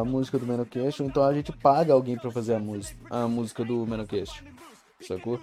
[0.01, 3.27] a música do Menocast, ou então a gente paga alguém para fazer a, música a
[3.27, 4.43] música do Menocast.
[5.01, 5.39] Sacou?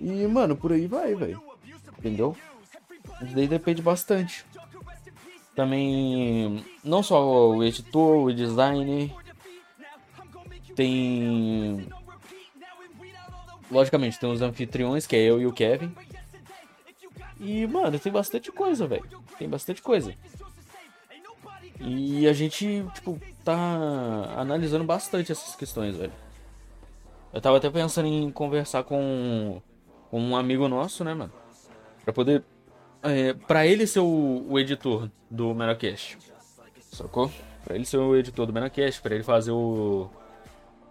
[0.00, 1.42] E, mano, por aí vai, velho.
[1.98, 2.36] Entendeu?
[3.22, 4.44] Isso daí depende bastante.
[5.54, 9.10] Também, não só o editor, o designer,
[10.78, 11.88] tem.
[13.70, 15.94] Logicamente, tem os anfitriões, que é eu e o Kevin.
[17.40, 19.04] E, mano, tem bastante coisa, velho.
[19.38, 20.14] Tem bastante coisa.
[21.80, 23.56] E a gente, tipo, tá
[24.36, 26.12] analisando bastante essas questões, velho.
[27.32, 29.60] Eu tava até pensando em conversar com,
[30.10, 31.32] com um amigo nosso, né, mano?
[32.04, 32.42] Pra poder.
[33.02, 36.18] É, pra ele ser o, o editor do Menocast.
[36.90, 37.30] Sacou?
[37.64, 40.10] Pra ele ser o editor do Menocast, pra ele fazer o.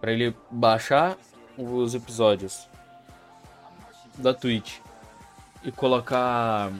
[0.00, 1.18] Pra ele baixar
[1.58, 2.68] os episódios
[4.16, 4.78] da Twitch
[5.62, 6.72] e colocar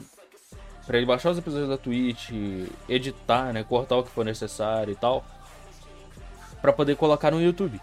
[0.87, 2.31] para ele baixar os episódios da Twitch,
[2.89, 5.23] editar, né, cortar o que for necessário e tal,
[6.63, 7.79] para poder colocar no YouTube,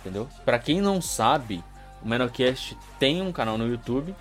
[0.00, 0.28] entendeu?
[0.44, 1.62] Para quem não sabe,
[2.02, 4.14] o Menocast tem um canal no YouTube.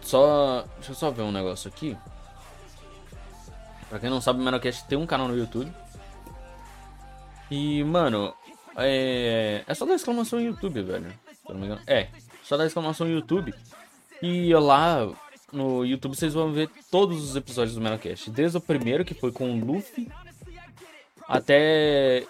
[0.00, 1.96] Só, deixa eu só ver um negócio aqui.
[3.88, 5.72] Pra quem não sabe, o Menocast tem um canal no YouTube.
[7.50, 8.34] E, mano,
[8.76, 11.10] é, é só dar exclamação YouTube, velho.
[11.46, 11.82] Se não me engano.
[11.86, 12.08] É,
[12.42, 13.54] só dar exclamação YouTube.
[14.22, 15.08] E lá
[15.52, 18.30] no YouTube vocês vão ver todos os episódios do Menocast.
[18.30, 20.10] Desde o primeiro, que foi com o Luffy,
[21.28, 22.24] até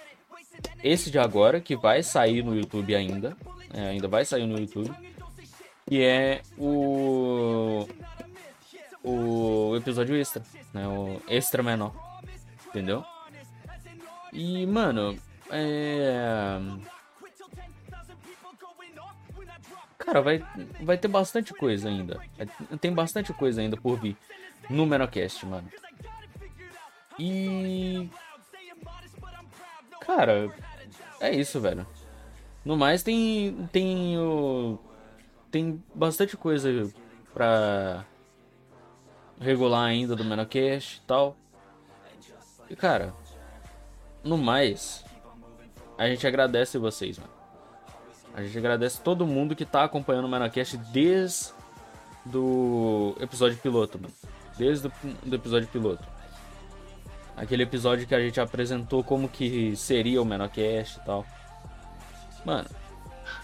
[0.82, 3.36] esse de agora, que vai sair no YouTube ainda.
[3.72, 4.92] É, ainda vai sair no YouTube.
[5.88, 7.88] Que é o.
[9.02, 10.86] O episódio extra, né?
[10.88, 11.92] O extra menor.
[12.68, 13.04] Entendeu?
[14.32, 15.18] E, mano,
[15.54, 16.60] é.
[19.98, 20.44] Cara, vai,
[20.82, 22.20] vai ter bastante coisa ainda.
[22.80, 24.16] Tem bastante coisa ainda por vir
[24.68, 25.68] no Menocast, mano.
[27.18, 28.08] E.
[30.00, 30.52] Cara,
[31.20, 31.86] é isso, velho.
[32.64, 33.68] No mais, tem.
[33.72, 34.78] Tem o.
[35.50, 36.92] Tem bastante coisa
[37.32, 38.04] pra
[39.40, 41.36] regular ainda do Menocast e tal.
[42.68, 43.14] E, cara,
[44.22, 45.03] no mais,
[45.96, 47.32] a gente agradece vocês, mano.
[48.34, 51.52] A gente agradece todo mundo que tá acompanhando o Menocast desde
[52.24, 54.12] do episódio piloto, mano.
[54.56, 56.04] Desde o episódio piloto.
[57.36, 61.24] Aquele episódio que a gente apresentou como que seria o Menocast e tal.
[62.44, 62.68] Mano,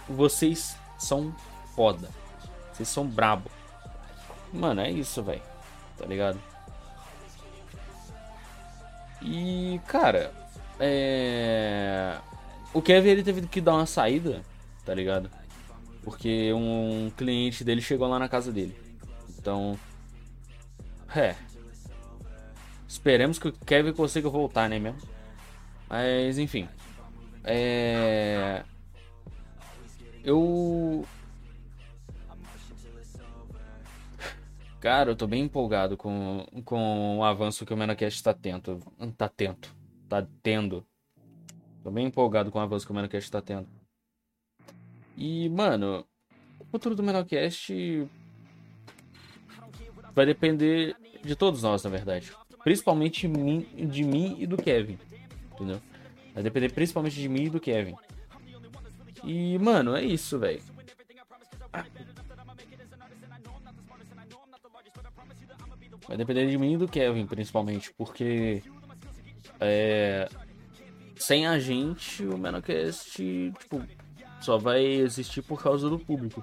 [0.09, 1.35] vocês são
[1.75, 2.09] foda.
[2.73, 3.51] Vocês são brabo.
[4.53, 5.43] Mano, é isso, velho.
[5.97, 6.41] Tá ligado?
[9.23, 10.33] E, cara,
[10.79, 12.17] é...
[12.72, 14.42] O Kevin ele teve que dar uma saída
[14.90, 15.30] tá ligado?
[16.02, 18.76] Porque um cliente dele chegou lá na casa dele.
[19.38, 19.78] Então.
[21.14, 21.37] É.
[22.88, 25.00] Esperemos que o Kevin consiga voltar, né mesmo?
[25.88, 26.68] Mas enfim.
[27.44, 28.64] É.
[30.24, 31.06] Eu.
[34.80, 38.80] Cara, eu tô bem empolgado com, com o avanço que o Menocast tá tendo.
[39.16, 39.68] Tá tendo.
[40.09, 40.85] Tá tendo.
[41.83, 43.66] Tô bem empolgado com o avanço que o Menocast tá tendo.
[45.16, 46.07] E, mano,
[46.59, 48.07] o futuro do Menocast
[50.14, 52.33] vai depender de todos nós, na verdade.
[52.62, 54.99] Principalmente de mim e do Kevin.
[55.53, 55.81] Entendeu?
[56.35, 57.97] Vai depender principalmente de mim e do Kevin.
[59.25, 60.62] E, mano, é isso, velho.
[66.07, 68.62] Vai depender de mim e do Kevin, principalmente, porque.
[69.61, 70.29] É.
[71.20, 73.12] Sem a gente, o Menocast,
[73.59, 73.87] tipo,
[74.40, 76.42] só vai existir por causa do público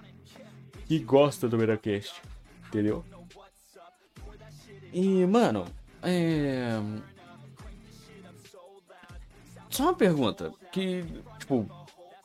[0.88, 2.22] que gosta do Veracast,
[2.68, 3.04] entendeu?
[4.94, 5.66] E, mano,
[6.02, 6.80] é.
[9.70, 11.04] Só uma pergunta, que,
[11.40, 11.70] tipo,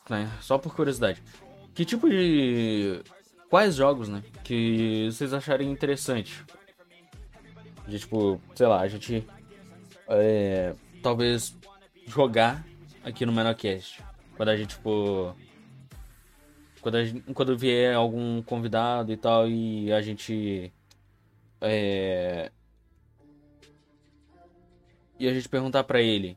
[0.08, 1.20] né, só por curiosidade.
[1.74, 3.02] Que tipo de.
[3.50, 4.22] Quais jogos, né?
[4.44, 6.44] Que vocês acharem interessante?
[7.86, 9.26] De, tipo, sei lá, a gente.
[10.08, 11.56] É, talvez
[12.06, 12.64] jogar
[13.04, 14.02] aqui no Menocast.
[14.36, 15.34] Quando a gente, tipo
[16.82, 20.72] quando, gente, quando vier algum convidado e tal e a gente.
[21.60, 22.50] É,
[25.16, 26.36] e a gente perguntar para ele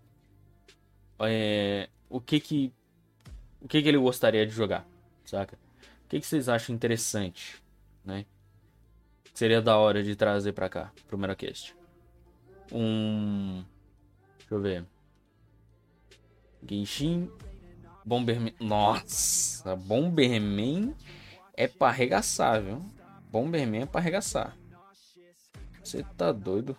[1.19, 2.71] é, o que que
[3.59, 4.87] o que que ele gostaria de jogar,
[5.25, 5.57] saca?
[6.05, 7.59] O que que vocês acham interessante,
[8.05, 8.27] né?
[9.33, 11.75] Seria da hora de trazer para cá, pro Merocast.
[12.71, 13.65] Um,
[14.37, 14.85] deixa eu ver.
[16.67, 17.29] Genshin
[18.03, 18.53] Bomberman.
[18.59, 20.95] Nossa, Bomberman
[21.53, 22.85] é pra arregaçar, viu?
[23.31, 24.55] Bomberman é pra arregaçar.
[25.83, 26.77] Você tá doido?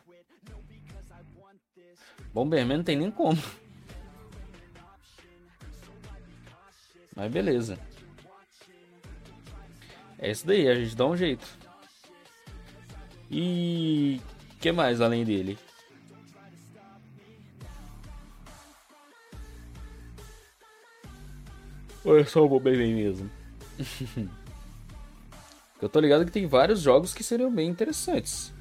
[2.33, 3.43] Bomberman não tem nem como.
[7.15, 7.79] Mas beleza.
[10.19, 11.47] É isso daí, a gente dá um jeito.
[13.31, 14.21] E
[14.61, 15.59] que mais além dele?
[22.07, 23.29] Ou é só o Bomberman mesmo?
[25.83, 28.55] Eu tô ligado que tem vários jogos que seriam bem interessantes.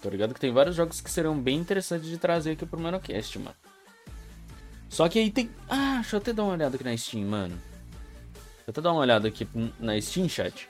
[0.00, 3.40] Tô ligado que tem vários jogos que serão bem interessantes de trazer aqui pro Manocast,
[3.40, 3.56] mano.
[4.88, 5.50] Só que aí tem.
[5.68, 7.56] Ah, deixa eu até dar uma olhada aqui na Steam, mano.
[7.56, 9.48] Deixa eu até dar uma olhada aqui
[9.80, 10.68] na Steam, chat.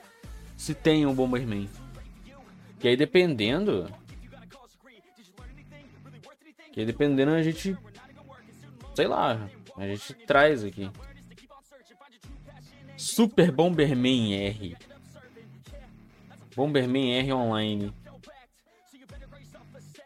[0.57, 1.69] Se tem um Bomberman.
[2.79, 3.87] Que aí dependendo.
[6.73, 7.77] Que aí dependendo a gente.
[8.97, 9.47] Sei lá.
[9.75, 10.89] A gente traz aqui.
[12.97, 14.75] Super Bomberman R.
[16.55, 17.93] Bomberman R online.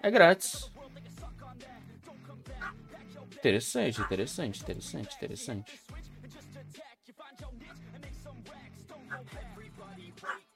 [0.04, 0.70] É grátis.
[3.32, 5.82] Interessante, interessante, interessante, interessante.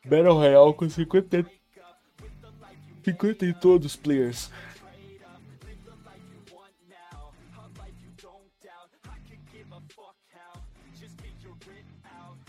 [0.04, 1.50] Battle Royale com 50
[3.06, 4.52] 50 e todos os players.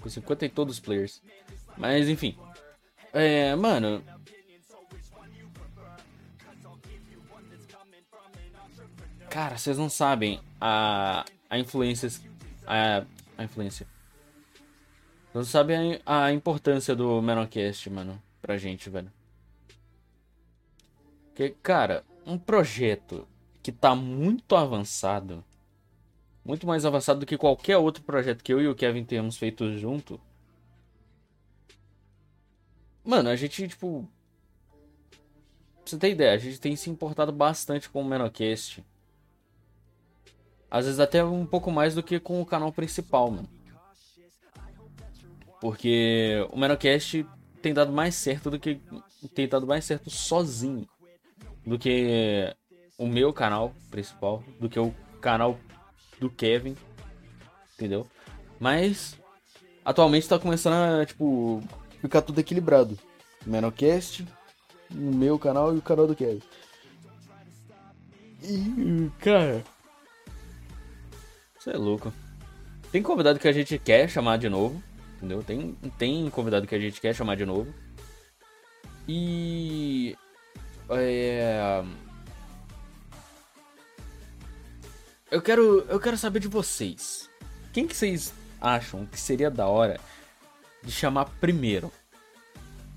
[0.07, 1.21] Com 50 e todos os players.
[1.77, 2.37] Mas enfim.
[3.13, 4.05] É, mano,
[9.29, 12.09] Cara, vocês não sabem a, a influência.
[12.65, 13.05] A,
[13.37, 13.85] a influência.
[15.25, 19.13] Vocês não sabem a, a importância do Menocast, mano, pra gente, velho.
[21.35, 23.27] Que, cara, um projeto
[23.61, 25.45] que tá muito avançado,
[26.47, 29.77] muito mais avançado do que qualquer outro projeto que eu e o Kevin temos feito
[29.77, 30.21] junto.
[33.05, 34.09] Mano, a gente, tipo.
[35.11, 35.21] Pra
[35.85, 38.85] você ter ideia, a gente tem se importado bastante com o Menocast.
[40.71, 43.49] Às vezes até um pouco mais do que com o canal principal, mano.
[45.61, 47.27] Porque o Menocast
[47.61, 48.81] tem dado mais certo do que.
[49.35, 50.89] Tem dado mais certo sozinho.
[51.65, 52.55] Do que
[52.97, 54.45] o meu canal principal.
[54.61, 55.59] Do que o canal
[56.21, 56.77] do Kevin.
[57.75, 58.07] Entendeu?
[58.59, 59.17] Mas
[59.85, 61.63] atualmente tá começando a, tipo,
[62.01, 62.99] ficar tudo equilibrado.
[63.45, 64.27] Menocast,
[64.91, 66.43] o meu canal e o canal do Kevin.
[68.43, 69.65] E, cara.
[71.59, 72.13] Você é louco.
[72.91, 74.83] Tem convidado que a gente quer chamar de novo.
[75.17, 75.43] Entendeu?
[75.43, 77.73] Tem, tem convidado que a gente quer chamar de novo.
[79.09, 80.17] E.
[80.91, 81.83] É.
[85.29, 87.29] Eu quero, eu quero saber de vocês.
[87.73, 90.01] Quem que vocês acham que seria da hora
[90.83, 91.93] de chamar primeiro?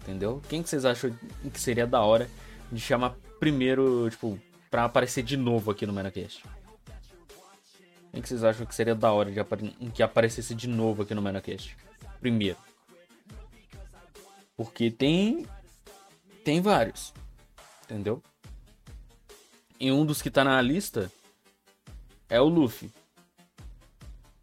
[0.01, 0.39] Entendeu?
[0.47, 1.11] Quem que vocês acham
[1.51, 2.29] que seria da hora
[2.71, 4.39] de chamar primeiro, tipo,
[4.69, 6.43] pra aparecer de novo aqui no Menacast?
[8.11, 11.15] Quem que vocês acham que seria da hora de apare que aparecesse de novo aqui
[11.15, 11.75] no Menacast?
[12.19, 12.57] Primeiro.
[14.55, 15.47] Porque tem.
[16.43, 17.11] Tem vários.
[17.83, 18.21] Entendeu?
[19.79, 21.11] E um dos que tá na lista
[22.29, 22.91] é o Luffy.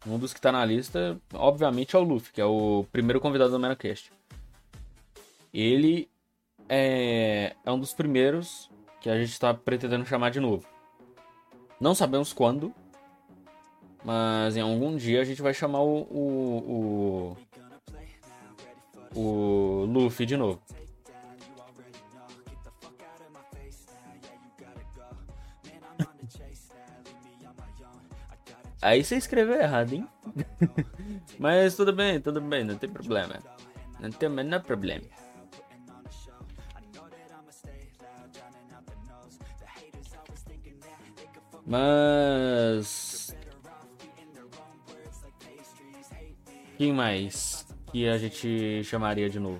[0.05, 3.51] Um dos que tá na lista, obviamente, é o Luffy, que é o primeiro convidado
[3.51, 4.11] do Menacast.
[5.53, 6.09] Ele
[6.69, 8.69] é, é um dos primeiros
[9.01, 10.65] que a gente tá pretendendo chamar de novo.
[11.79, 12.73] Não sabemos quando,
[14.03, 16.01] mas em algum dia a gente vai chamar o.
[16.09, 17.37] O,
[19.15, 20.61] o, o Luffy de novo.
[28.87, 30.07] Aí você escreveu errado, hein?
[31.37, 33.37] Mas tudo bem, tudo bem, não tem problema.
[33.99, 35.03] Não tem o menor problema.
[41.65, 43.35] Mas
[46.77, 49.59] Quem mais que a gente chamaria de novo?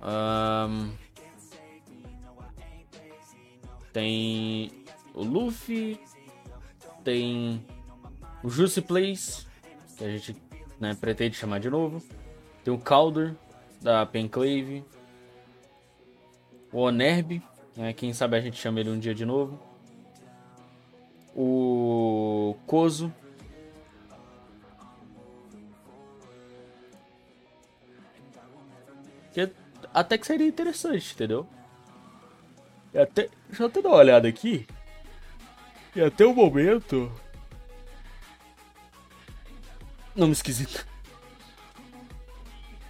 [0.00, 0.92] Um,
[3.92, 4.70] tem
[5.12, 6.00] o Luffy,
[7.04, 7.62] tem
[8.42, 9.46] o Juicy Place,
[9.96, 10.36] que a gente
[10.80, 12.02] né, pretende chamar de novo.
[12.64, 13.34] Tem o Calder,
[13.80, 14.84] da Penclave.
[16.72, 17.42] O Onerb,
[17.76, 19.60] né, quem sabe a gente chama ele um dia de novo.
[21.34, 23.12] O Kozo,
[29.32, 29.50] Que
[29.92, 31.46] até que seria interessante, entendeu?
[32.92, 34.66] E até, deixa eu até dar uma olhada aqui.
[35.96, 37.10] E até o momento.
[40.14, 40.86] Nome esquisito.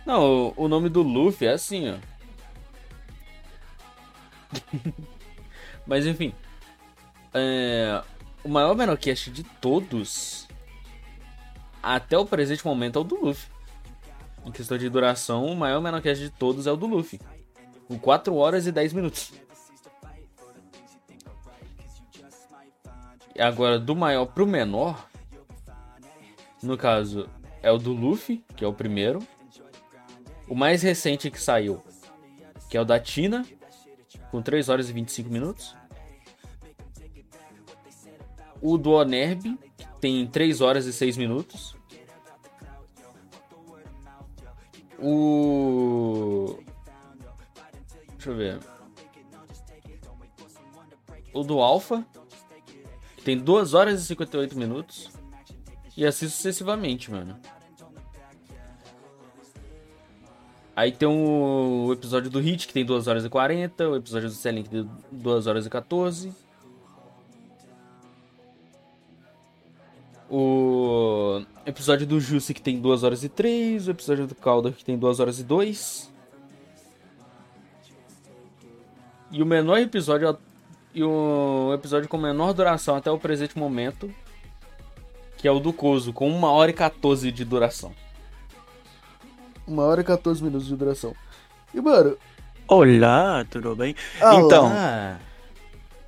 [0.04, 1.96] Não, o, nome do Luffy é assim, ó.
[5.86, 6.34] Mas enfim.
[7.32, 8.02] É,
[8.42, 10.48] o maior Menocast de todos,
[11.80, 13.48] até o presente momento, é o do Luffy.
[14.44, 17.20] Em questão de duração, o maior Menocast de todos é o do Luffy.
[17.86, 19.32] Com 4 horas e 10 minutos.
[23.38, 25.08] Agora, do maior pro menor,
[26.62, 27.28] no caso,
[27.62, 29.18] é o do Luffy, que é o primeiro.
[30.48, 31.82] O mais recente que saiu,
[32.70, 33.44] que é o da Tina,
[34.30, 35.74] com 3 horas e 25 minutos.
[38.60, 41.74] O do Onerb, que tem 3 horas e 6 minutos.
[45.00, 46.58] O.
[48.12, 48.60] Deixa eu ver.
[51.34, 52.06] O do Alpha,
[53.16, 55.10] que tem 2 horas e 58 minutos.
[55.96, 57.38] E assim sucessivamente, mano.
[60.74, 63.90] Aí tem o episódio do Hit, que tem 2 horas e 40.
[63.90, 66.32] O episódio do Selling, que tem 2 horas e 14.
[70.30, 73.86] O episódio do Jussi, que tem 2 horas e 3.
[73.86, 76.10] O episódio do Calder, que tem 2 horas e 2.
[79.30, 80.38] E o menor episódio.
[80.94, 84.10] E o episódio com menor duração até o presente momento.
[85.42, 87.92] Que é o do Coso, com 1 hora e 14 de duração.
[89.66, 91.16] 1 hora e 14 minutos de duração.
[91.74, 92.16] E, mano.
[92.68, 93.96] Olá, tudo bem?
[94.20, 95.18] ah Então, lá.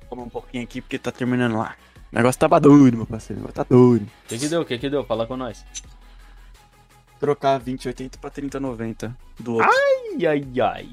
[0.09, 1.75] vamos um pouquinho aqui porque tá terminando lá.
[2.13, 3.41] O negócio tava doido, meu parceiro.
[3.41, 4.05] O negócio tá doido.
[4.05, 4.61] O que, que deu?
[4.61, 5.03] O que, que deu?
[5.03, 5.65] Fala com nós.
[7.19, 9.69] Trocar 2080 pra 3090 do outro.
[9.69, 10.89] Ai, ai, ai.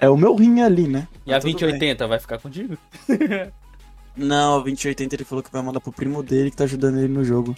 [0.00, 1.06] É o meu rim ali, né?
[1.26, 2.78] E a Tá tudo 2080 vai ficar contigo?
[4.16, 7.12] Não, o 2080 ele falou que vai mandar pro primo dele que tá ajudando ele
[7.12, 7.56] no jogo.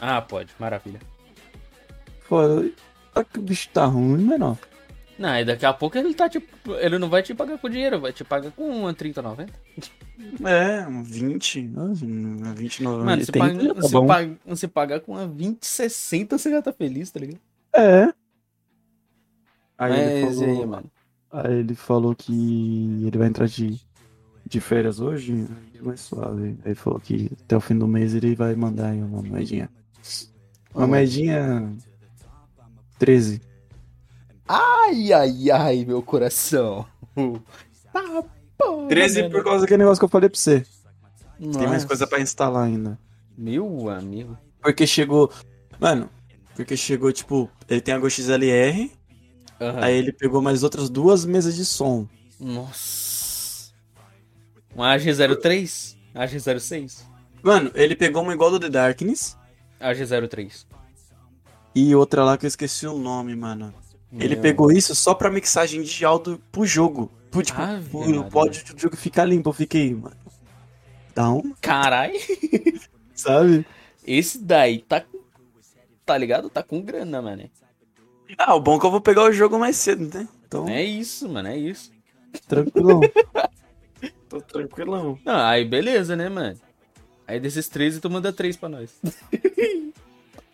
[0.00, 0.52] Ah, pode.
[0.58, 1.00] Maravilha.
[2.28, 4.58] Pô, olha que o bicho tá ruim, menor.
[5.18, 6.72] Não, e daqui a pouco ele tá tipo.
[6.74, 9.48] Ele não vai te pagar com dinheiro, vai te pagar com uma 30,90.
[10.44, 11.70] É, um 20.
[11.76, 15.28] ah, um 20 no Mano, se, 80, paga, tá se, paga, se pagar com uma
[15.28, 17.40] 20,60, você já tá feliz, tá ligado?
[17.74, 18.12] É.
[19.78, 20.90] Aí ele Mas e falou, aí, mano?
[21.32, 22.32] aí ele falou que
[23.06, 23.80] ele vai entrar de,
[24.46, 26.42] de férias hoje, aí mais suave.
[26.48, 29.70] Aí ele falou que até o fim do mês ele vai mandar aí uma moedinha.
[30.74, 31.72] Uma moedinha
[32.98, 33.40] 13.
[34.46, 36.86] Ai, ai, ai, meu coração.
[37.92, 38.24] Tá,
[38.58, 38.86] pô.
[38.88, 40.64] 13 por causa daquele negócio que eu falei pra você.
[41.38, 41.86] Tem mais Nossa.
[41.86, 42.98] coisa pra instalar ainda.
[43.36, 44.36] Meu amigo.
[44.62, 45.30] Porque chegou.
[45.80, 46.08] Mano,
[46.54, 48.90] porque chegou, tipo, ele tem a Go XLR,
[49.60, 49.80] Aham.
[49.82, 52.06] aí ele pegou mais outras duas mesas de som.
[52.38, 53.03] Nossa.
[54.76, 55.96] Um AG03?
[56.14, 57.02] AG06?
[57.42, 59.36] Mano, ele pegou uma igual do The Darkness
[59.80, 60.66] AG03.
[61.74, 63.72] e outra lá que eu esqueci o nome, mano.
[64.12, 64.42] Ele Meu.
[64.42, 67.10] pegou isso só pra mixagem de áudio pro jogo.
[67.30, 69.48] Pro, tipo, Ave pro, áudio do jogo ficar limpo.
[69.50, 70.16] Eu fiquei, mano.
[71.14, 72.12] Dá um, Carai.
[73.14, 73.66] sabe?
[74.06, 75.04] Esse daí tá.
[76.06, 76.48] Tá ligado?
[76.48, 77.50] Tá com grana, mano.
[78.38, 80.28] Ah, o bom é que eu vou pegar o jogo mais cedo, né?
[80.46, 81.48] Então, É isso, mano.
[81.48, 81.90] É isso.
[82.46, 83.00] tranquilão.
[84.34, 85.16] Tô tranquilão.
[85.24, 86.58] Não, aí beleza, né, mano?
[87.26, 88.90] Aí desses 13, tu manda 3 pra nós.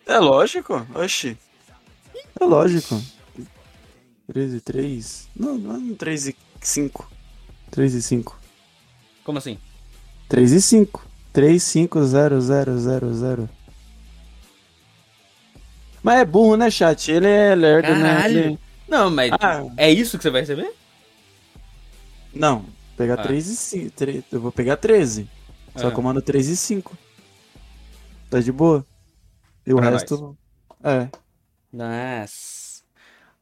[0.05, 1.35] É lógico, oxi.
[2.39, 3.01] É lógico.
[4.31, 5.29] 13 3.
[5.35, 7.11] Não, não é 3 e 5.
[7.71, 8.39] 3 e 5.
[9.23, 9.57] Como assim?
[10.29, 11.03] 3 e 5.
[11.33, 13.49] 3 5 0 0 0 0.
[16.03, 17.11] Mas é burro, né, chat?
[17.11, 18.13] Ele é lerdo, né?
[18.15, 18.39] Caralho.
[18.39, 19.63] Ele- Não, mas Ah.
[19.77, 20.71] é isso que você vai receber?
[22.33, 22.65] Não,
[23.01, 23.23] pegar Ah.
[23.23, 23.91] 3 e 5.
[23.95, 24.23] 3...
[24.31, 25.27] Eu vou pegar 13.
[25.75, 25.91] Só Ah.
[25.91, 26.95] que eu mando 3 e 5.
[28.29, 28.85] Tá de boa?
[29.65, 30.37] E o Pra resto.
[30.83, 31.09] É.
[31.71, 32.83] Nossa.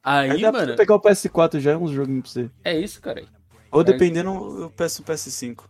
[0.03, 2.51] Aí, Aí dá pra mano, pegar o PS4 já é uns joguinhos pra você.
[2.63, 3.25] é isso, cara.
[3.71, 3.83] Ou É.
[3.83, 4.29] dependendo,
[4.61, 5.65] eu peço o PS5.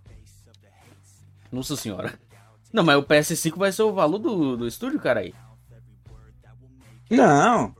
[1.52, 2.18] Nossa senhora.
[2.72, 5.34] Não, mas o PS5 vai ser o valor do, do estúdio, cara aí.
[7.10, 7.76] Não.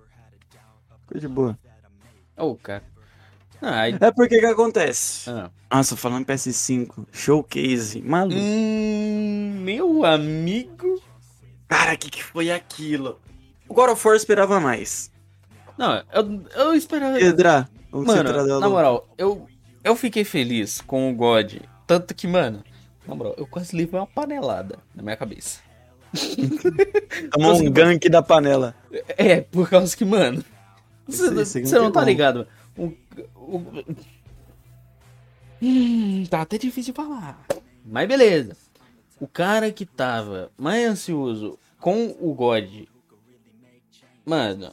[1.06, 1.58] Coisa de boa.
[2.36, 2.84] Ô, cara.
[3.62, 3.98] Aí.
[4.00, 5.30] É porque que acontece?
[5.30, 5.50] Ah.
[5.72, 8.40] Nossa, falando em PS5, showcase, maluco.
[8.40, 11.02] Hum, meu amigo.
[11.68, 13.20] Cara, o que, que foi aquilo?
[13.68, 15.12] O God of War esperava mais.
[15.78, 17.18] Não, eu, eu esperava.
[17.18, 19.48] Pedra, Mano, na moral, eu,
[19.84, 21.56] eu fiquei feliz com o God.
[21.88, 22.64] Tanto que, mano,
[23.08, 25.60] na moral, eu quase levei uma panelada na minha cabeça.
[27.32, 28.76] Tomou um gank da panela.
[29.18, 30.44] É, por causa que, mano.
[31.08, 32.48] Você esse você não tá ligado?
[32.78, 32.94] O-
[35.62, 37.46] Hum, tá até difícil falar.
[37.86, 38.56] Mas beleza.
[39.20, 42.88] O cara que tava mais ansioso com o God.
[44.26, 44.72] Mano,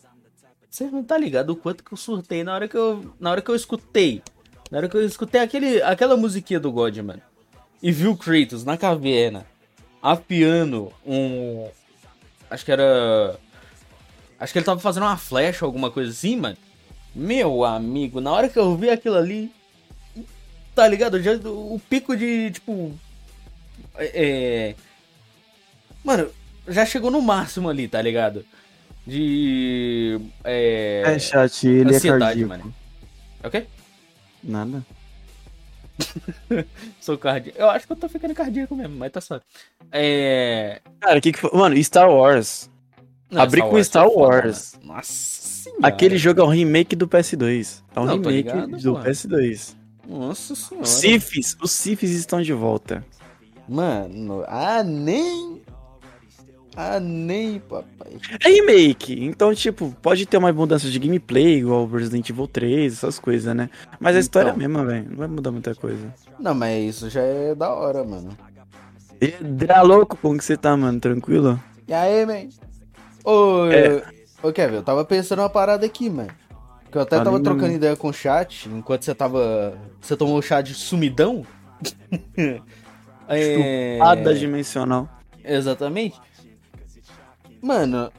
[0.70, 3.42] você não tá ligado o quanto que eu surtei na hora que eu, na hora
[3.42, 4.22] que eu escutei.
[4.70, 7.22] Na hora que eu escutei aquele, aquela musiquinha do God, mano.
[7.82, 9.46] E vi o Kratos na caverna,
[10.02, 11.68] apiando um.
[12.50, 13.38] Acho que era.
[14.38, 16.56] Acho que ele tava fazendo uma flecha ou alguma coisa assim, mano.
[17.16, 19.50] Meu amigo, na hora que eu vi aquilo ali.
[20.74, 21.22] Tá ligado?
[21.22, 22.92] Já, o pico de, tipo.
[23.96, 24.74] É.
[26.04, 26.30] Mano,
[26.68, 28.44] já chegou no máximo ali, tá ligado?
[29.06, 30.20] De.
[30.44, 31.04] É.
[31.06, 32.48] É, chat, ele é cardíaco.
[32.50, 32.74] mano.
[33.42, 33.66] É o quê?
[34.44, 34.84] Nada.
[37.00, 37.58] Sou cardíaco.
[37.58, 39.40] Eu acho que eu tô ficando cardíaco mesmo, mas tá só.
[39.90, 40.82] É.
[41.00, 41.50] Cara, o que que foi?
[41.54, 42.68] Mano, Star Wars.
[43.30, 44.78] Não, Abri com é Star foda, Wars.
[44.82, 45.35] Nossa
[45.70, 45.86] senhora.
[45.88, 47.82] Aquele jogo é um remake do PS2.
[47.94, 49.00] É um Não, remake ligado, do pô.
[49.00, 49.74] PS2.
[50.08, 50.84] Nossa senhora.
[50.84, 53.04] Os Sifis, os Sifis estão de volta.
[53.68, 55.60] Mano, ah, nem.
[56.78, 58.18] Ah, nem, papai.
[58.44, 62.92] É remake, então, tipo, pode ter uma mudança de gameplay, igual o Resident Evil 3,
[62.92, 63.70] essas coisas, né?
[63.98, 64.68] Mas a história é a Então.
[64.68, 65.06] mesma, velho.
[65.08, 66.12] Não vai mudar muita coisa.
[66.38, 68.36] Não, mas isso já é da hora, mano.
[69.18, 71.00] Pedra louco, como que você tá, mano?
[71.00, 71.58] Tranquilo?
[71.88, 72.48] E aí, man?
[73.24, 74.02] Ô, É.
[74.48, 76.30] ô Kevin, eu tava pensando uma parada aqui, mano.
[76.90, 79.76] Que eu até tava trocando ideia com o chat, enquanto você tava.
[80.00, 81.44] Você tomou o chá de sumidão?
[83.28, 83.98] é...
[84.00, 85.08] Ada dimensional.
[85.44, 86.20] Exatamente.
[87.60, 88.10] Mano,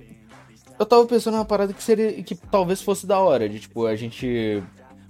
[0.77, 2.21] eu tava pensando numa parada que seria.
[2.21, 3.47] que talvez fosse da hora.
[3.47, 4.61] De tipo, a gente.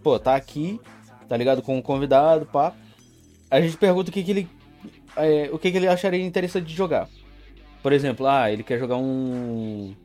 [0.04, 0.80] Pô, tá aqui,
[1.28, 1.62] tá ligado?
[1.62, 2.74] Com um convidado, pá.
[3.50, 4.50] A gente pergunta o que, que ele.
[5.16, 7.10] é, o que, que ele acharia interessante de jogar.
[7.82, 9.96] Por exemplo, ah, ele quer jogar um.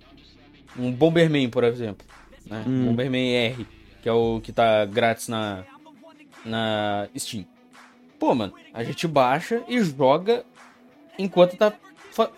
[0.79, 2.07] Um Bomberman, por exemplo.
[2.47, 2.65] Né?
[2.67, 2.87] Hum.
[2.87, 3.67] Bomberman R,
[4.03, 5.65] que é o que tá grátis na.
[6.45, 7.47] Na Steam.
[8.19, 10.45] Pô, mano, a gente baixa e joga
[11.19, 11.73] enquanto tá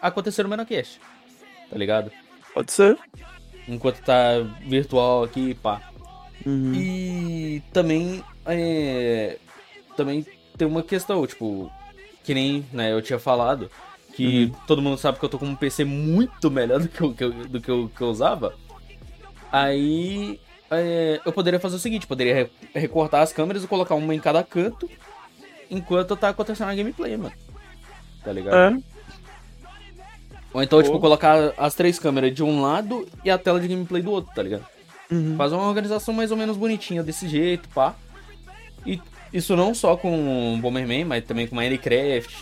[0.00, 1.00] acontecendo o Menocast.
[1.70, 2.10] Tá ligado?
[2.52, 2.98] Pode ser.
[3.66, 5.90] Enquanto tá virtual aqui, pá.
[6.44, 6.74] Uhum.
[6.74, 9.38] E também é,
[9.96, 10.26] também
[10.56, 11.70] tem uma questão, tipo,
[12.22, 13.70] que nem né, eu tinha falado,
[14.16, 17.12] que todo mundo sabe que eu tô com um PC muito melhor do que eu,
[17.14, 18.54] que eu- do que eu, que eu usava.
[19.50, 20.40] Aí
[20.70, 24.20] é, eu poderia fazer o seguinte, poderia re- recortar as câmeras e colocar uma em
[24.20, 24.88] cada canto
[25.70, 27.34] enquanto tá acontecendo a gameplay, mano.
[28.24, 28.56] Tá ligado?
[28.56, 28.78] É.
[30.52, 34.00] Ou então, tipo, colocar as três câmeras de um lado e a tela de gameplay
[34.02, 34.64] do outro, tá ligado?
[35.10, 35.36] Uhum.
[35.36, 37.94] Fazer uma organização mais ou menos bonitinha desse jeito, pá.
[38.86, 39.00] E
[39.32, 42.38] isso não só com Bomberman, mas também com Minecraft.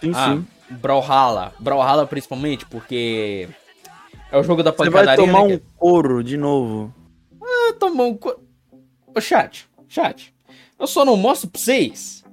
[0.00, 0.46] Sim, ah, sim.
[0.80, 1.52] Brawlhalla.
[1.58, 3.48] Brawlhalla principalmente, porque
[4.30, 5.54] é o jogo da Você vai pancadaria, tomar né?
[5.54, 6.92] um couro de novo.
[7.40, 8.14] que- tomar um...
[8.16, 8.40] co-
[9.14, 10.32] Ô, chat, chat.
[10.78, 12.24] Eu só não mostro pra vocês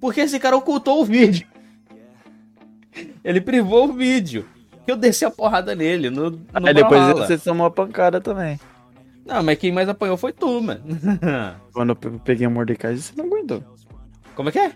[0.00, 1.46] porque esse cara ocultou o vídeo.
[3.24, 4.46] Ele privou o vídeo.
[4.84, 8.58] Que eu desci a porrada nele no, no Aí depois você tomou a pancada também.
[9.26, 10.80] Não, mas quem mais apanhou foi tu, mano.
[11.72, 13.62] Quando eu pe- peguei a Mordecai, você não aguentou.
[14.34, 14.72] Como é que é?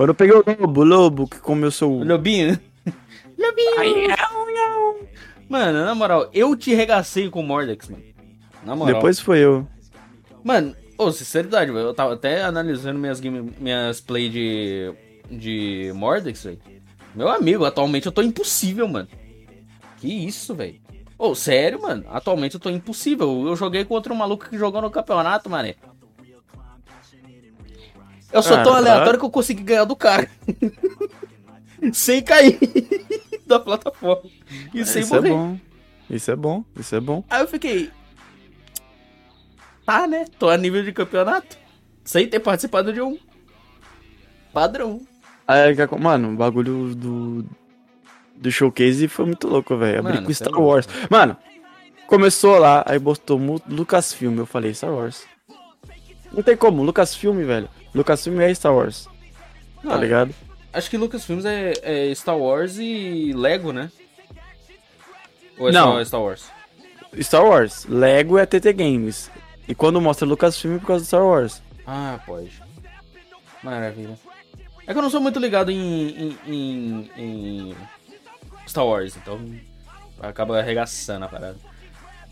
[0.00, 1.92] Quando eu peguei o lobo, o lobo que comeu seu.
[1.92, 2.58] O Lobinho.
[3.38, 4.16] Lobinho.
[5.46, 8.02] Mano, na moral, eu te regacei com o Mordex, mano.
[8.64, 8.94] Na moral.
[8.94, 9.68] Depois foi eu.
[10.42, 11.88] Mano, ô, sinceridade, velho.
[11.88, 14.90] Eu tava até analisando minhas, game, minhas play de.
[15.30, 16.58] de Mordex, velho.
[17.14, 19.08] Meu amigo, atualmente eu tô impossível, mano.
[19.98, 20.80] Que isso, velho.
[21.18, 22.06] Ô, sério, mano.
[22.08, 23.46] Atualmente eu tô impossível.
[23.46, 25.74] Eu joguei contra um maluco que jogou no campeonato, mané.
[28.32, 30.28] Eu sou tão Ah, aleatório que eu consegui ganhar do cara.
[31.92, 32.58] sem cair
[33.46, 34.22] da plataforma.
[34.74, 35.30] E sem Isso é morrer.
[35.30, 35.58] bom.
[36.08, 36.64] Isso é bom.
[36.76, 37.24] Isso é bom.
[37.30, 37.90] Aí eu fiquei.
[39.86, 40.24] Tá, né?
[40.38, 41.58] Tô a nível de campeonato.
[42.04, 43.18] Sem ter participado de um.
[44.52, 45.00] Padrão.
[45.46, 47.44] Aí, que- mano, o bagulho do.
[48.36, 49.98] Do showcase foi muito louco, velho.
[50.00, 50.88] Abri com é Star Wars.
[51.10, 51.36] Mano,
[52.06, 54.38] começou lá, aí botou Lucasfilm.
[54.38, 55.24] Eu falei, Star Wars.
[56.32, 57.68] Não tem como, Lucasfilm, velho.
[57.94, 59.10] Lucasfilm é Star Wars, tá
[59.82, 60.34] Não, ligado?
[60.72, 63.90] Acho que Lucasfilms é, é Star Wars e Lego, né?
[65.58, 65.92] Ou é Não.
[65.94, 66.44] só Star Wars?
[67.20, 67.84] Star Wars.
[67.86, 69.30] Lego é TT Games.
[69.66, 71.60] E quando mostra Lucasfilm é por causa do Star Wars.
[71.86, 72.52] Ah, pode.
[73.62, 74.16] Maravilha.
[74.86, 75.78] É que eu não sou muito ligado em,
[76.18, 77.76] em, em- em
[78.66, 79.40] Star Wars, então
[80.22, 81.56] acaba arregaçando a parada.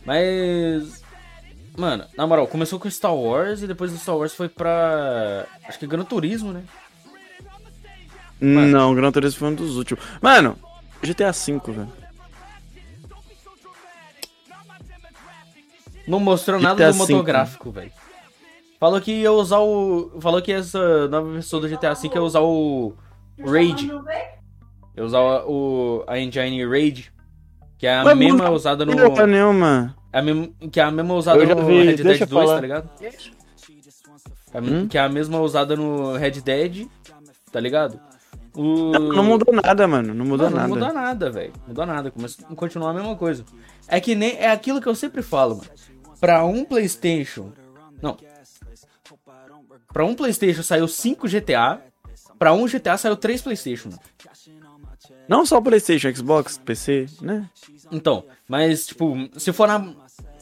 [0.05, 1.03] Mas.
[1.79, 5.47] Mano, na moral, começou com Star Wars e depois do Star Wars foi pra.
[5.67, 6.65] Acho que Gran Turismo, né?
[8.41, 8.67] Mano.
[8.67, 10.05] Não, Gran Turismo foi um dos últimos.
[10.21, 10.57] Mano,
[11.01, 11.93] GTA V, velho.
[16.07, 17.93] Não mostrou nada GTA do motográfico, velho.
[18.81, 20.19] Falou que ia usar o.
[20.21, 22.95] Falou que essa nova versão do GTA V ia usar o.
[23.39, 23.91] Raid.
[24.97, 27.13] Ia usar o, a engine Raid.
[27.77, 28.97] Que é a Mas mesma não- usada no.
[28.97, 29.95] Porra nenhuma.
[30.13, 32.55] É a mesma, que é a mesma usada no vi, Red Dead eu 2, falar.
[32.55, 32.91] tá ligado?
[33.03, 34.89] É Hum?
[34.89, 36.87] Que é a mesma usada no Red Dead,
[37.53, 38.01] tá ligado?
[38.55, 38.91] O...
[38.91, 40.15] Não, não mudou nada, mano.
[40.15, 40.69] Não mudou Mano, nada.
[40.69, 41.53] Não muda nada, velho.
[41.67, 42.11] Muda nada.
[42.11, 43.45] Começa a continuar a mesma coisa.
[43.87, 44.37] É que nem.
[44.37, 45.71] É aquilo que eu sempre falo, mano.
[46.19, 47.53] Pra um PlayStation.
[48.03, 48.17] Não.
[49.93, 51.81] Pra um PlayStation saiu 5 GTA.
[52.39, 54.01] Pra um GTA saiu 3 PlayStation, mano.
[55.29, 57.49] Não só PlayStation, Xbox, PC, né?
[57.93, 59.93] Então, mas, tipo, se for na-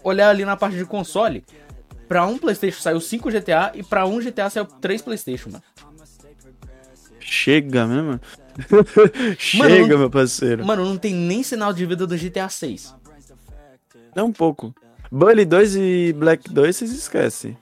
[0.05, 1.45] olhar ali na parte de console,
[2.09, 5.65] pra um PlayStation saiu 5 GTA e pra um GTA saiu 3 PlayStation, mano.
[7.21, 8.21] Chega mesmo.
[9.39, 10.65] Chega, não- meu parceiro.
[10.65, 12.95] Mano, não tem nem sinal de vida do GTA 6.
[14.15, 14.75] Dá um pouco.
[15.11, 17.57] Bully 2 e Black 2, vocês esquecem.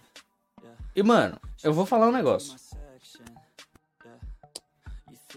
[0.95, 2.55] E, mano, eu vou falar um negócio.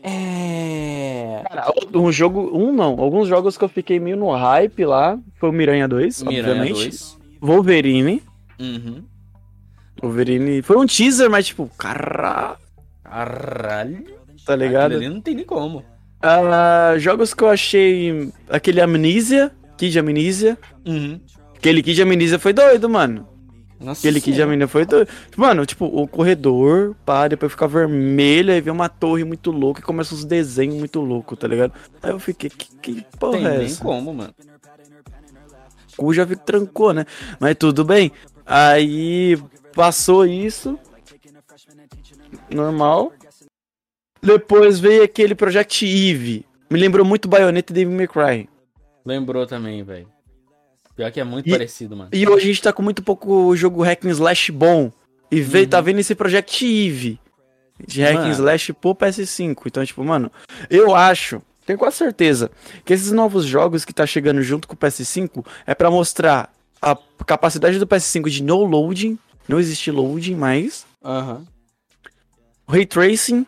[0.07, 1.43] É.
[1.47, 2.49] Cara, um jogo.
[2.53, 2.99] Um não.
[2.99, 5.19] Alguns jogos que eu fiquei meio no hype lá.
[5.35, 6.73] Foi o Miranha 2, Miranha obviamente.
[6.73, 7.17] 2.
[7.41, 8.23] Wolverine.
[8.59, 9.03] Uhum.
[10.01, 10.61] Wolverine.
[10.61, 12.57] Foi um teaser, mas tipo, caralho.
[13.03, 14.03] Caralho.
[14.45, 14.93] Tá ligado?
[14.93, 15.83] Aquilo ali não tem nem como.
[16.21, 18.31] Ah, jogos que eu achei.
[18.49, 19.51] Aquele Amnesia.
[19.77, 20.57] Kid Amnesia.
[20.85, 21.19] Uhum.
[21.55, 23.27] Aquele Kid Amnesia foi doido, mano.
[23.80, 24.51] Nossa Aquele Kid Senhora.
[24.53, 25.09] Amnesia foi doido.
[25.36, 29.84] Mano, tipo, o corredor, pá, depois fica vermelho, aí vem uma torre muito louca e
[29.84, 31.73] começa uns desenhos muito loucos, tá ligado?
[32.01, 33.84] Aí eu fiquei, que, que porra Tem é nem essa?
[33.84, 34.34] como, mano.
[35.93, 37.05] O cu já vi que trancou, né?
[37.39, 38.11] Mas tudo bem.
[38.45, 39.38] Aí
[39.75, 40.78] passou isso.
[42.49, 43.11] Normal.
[44.21, 46.45] Depois veio aquele Project Eve.
[46.69, 48.49] Me lembrou muito Bayonetta e Devil May Cry.
[49.05, 50.07] Lembrou também, velho.
[50.97, 52.09] Pior que é muito E- parecido, mano.
[52.11, 54.91] E hoje a gente tá com muito pouco jogo hack and slash bom.
[55.31, 55.69] E veio, Uhum.
[55.69, 57.19] tá vendo esse Project Eve.
[57.87, 59.67] De hack and slash pro PS5.
[59.67, 60.31] Então, tipo, mano,
[60.69, 62.49] eu acho, tenho quase certeza,
[62.83, 66.97] que esses novos jogos que tá chegando junto com o PS5 é pra mostrar a
[67.25, 69.17] capacidade do PS5 de no loading.
[69.47, 70.85] Não existe loading mais.
[71.05, 71.45] Aham.
[72.67, 73.45] O ray tracing.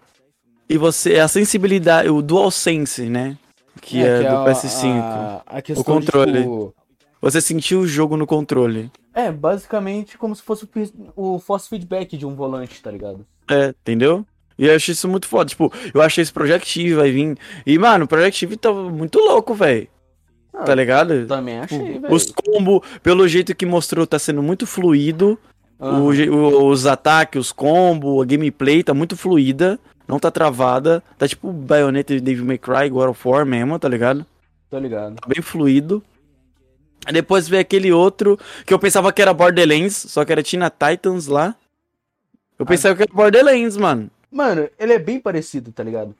[0.70, 3.36] E você, a sensibilidade, o DualSense, né?
[3.82, 5.00] Que é, do a- PS5.
[5.02, 6.32] A, a O controle.
[6.34, 6.76] De, tipo,
[7.22, 8.92] Você sentiu o jogo no controle.
[9.14, 10.68] é, basicamente como se fosse
[11.16, 13.26] o, force feedback de um volante, tá ligado?
[13.50, 14.26] É, entendeu?
[14.58, 15.50] E eu achei isso muito foda.
[15.50, 17.38] Tipo, eu achei esse Project Eve vai vir.
[17.66, 19.88] E, mano, o Project Eve tá muito louco, velho.
[20.54, 21.26] Ah, Tá ligado?
[21.28, 22.14] Também achei, Tipo, velho.
[22.14, 25.38] Os combos, pelo jeito que mostrou, tá sendo muito fluido.
[25.80, 26.02] Aham.
[26.04, 29.80] O o- os ataques, os combos, a gameplay tá muito fluida.
[30.08, 31.02] Não tá travada.
[31.18, 34.26] Tá tipo Bayonetta e Devil May Cry, God of War mesmo, tá ligado?
[34.70, 35.16] Tô ligado.
[35.16, 36.04] Tá bem fluido.
[37.12, 41.28] Depois veio aquele outro que eu pensava que era Borderlands, só que era Tina Titans
[41.28, 41.56] lá.
[42.58, 44.10] Eu pensava que era Borderlands, mano.
[44.32, 46.16] Mano, ele é bem parecido, tá ligado?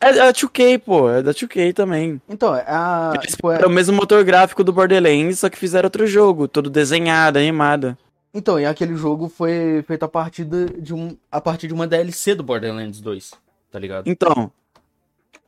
[0.00, 1.08] É da 2K, pô.
[1.08, 2.20] É da 2K também.
[2.28, 3.12] Então, é a.
[3.16, 6.68] Eles tipo, é- o mesmo motor gráfico do Borderlands, só que fizeram outro jogo, todo
[6.68, 7.96] desenhado, animado.
[8.34, 11.86] Então, e aquele jogo foi feito a partir de, de um, a partir de uma
[11.86, 13.32] DLC do Borderlands 2,
[13.70, 14.08] tá ligado?
[14.08, 14.50] Então,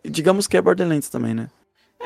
[0.04, 1.48] digamos que é Borderlands também, né?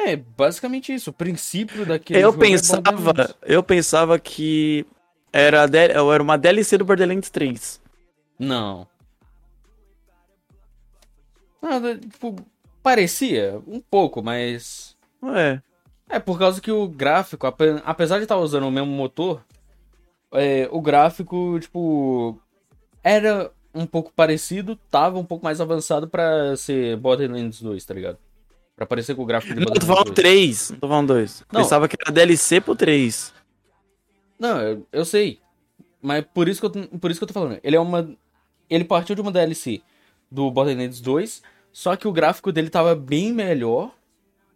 [0.06, 1.10] É, basicamente isso.
[1.10, 3.34] O princípio daquele Eu jogo é pensava, Borderlands.
[3.42, 4.86] eu pensava que
[5.32, 7.80] era, era uma DLC do Borderlands 3.
[8.38, 8.86] Não.
[11.60, 12.36] Nada, tipo,
[12.82, 14.96] parecia um pouco, mas.
[15.34, 15.60] É.
[16.10, 19.44] É por causa que o gráfico, ape- apesar de estar usando o mesmo motor,
[20.32, 22.40] é, o gráfico, tipo,
[23.02, 28.16] era um pouco parecido, tava um pouco mais avançado pra ser Borderlands 2, tá ligado?
[28.78, 30.14] Pra parecer com o gráfico de Não, eu tô falando 2.
[30.14, 31.44] 3, não tô falando 2.
[31.52, 31.62] Não.
[31.62, 33.34] Pensava que era DLC pro 3.
[34.38, 35.40] Não, eu, eu sei.
[36.00, 37.58] Mas por isso, que eu, tô- por isso que eu tô falando.
[37.60, 38.08] Ele é uma.
[38.70, 39.82] Ele partiu de uma DLC
[40.30, 43.90] do Borderlands 2, só que o gráfico dele tava bem melhor.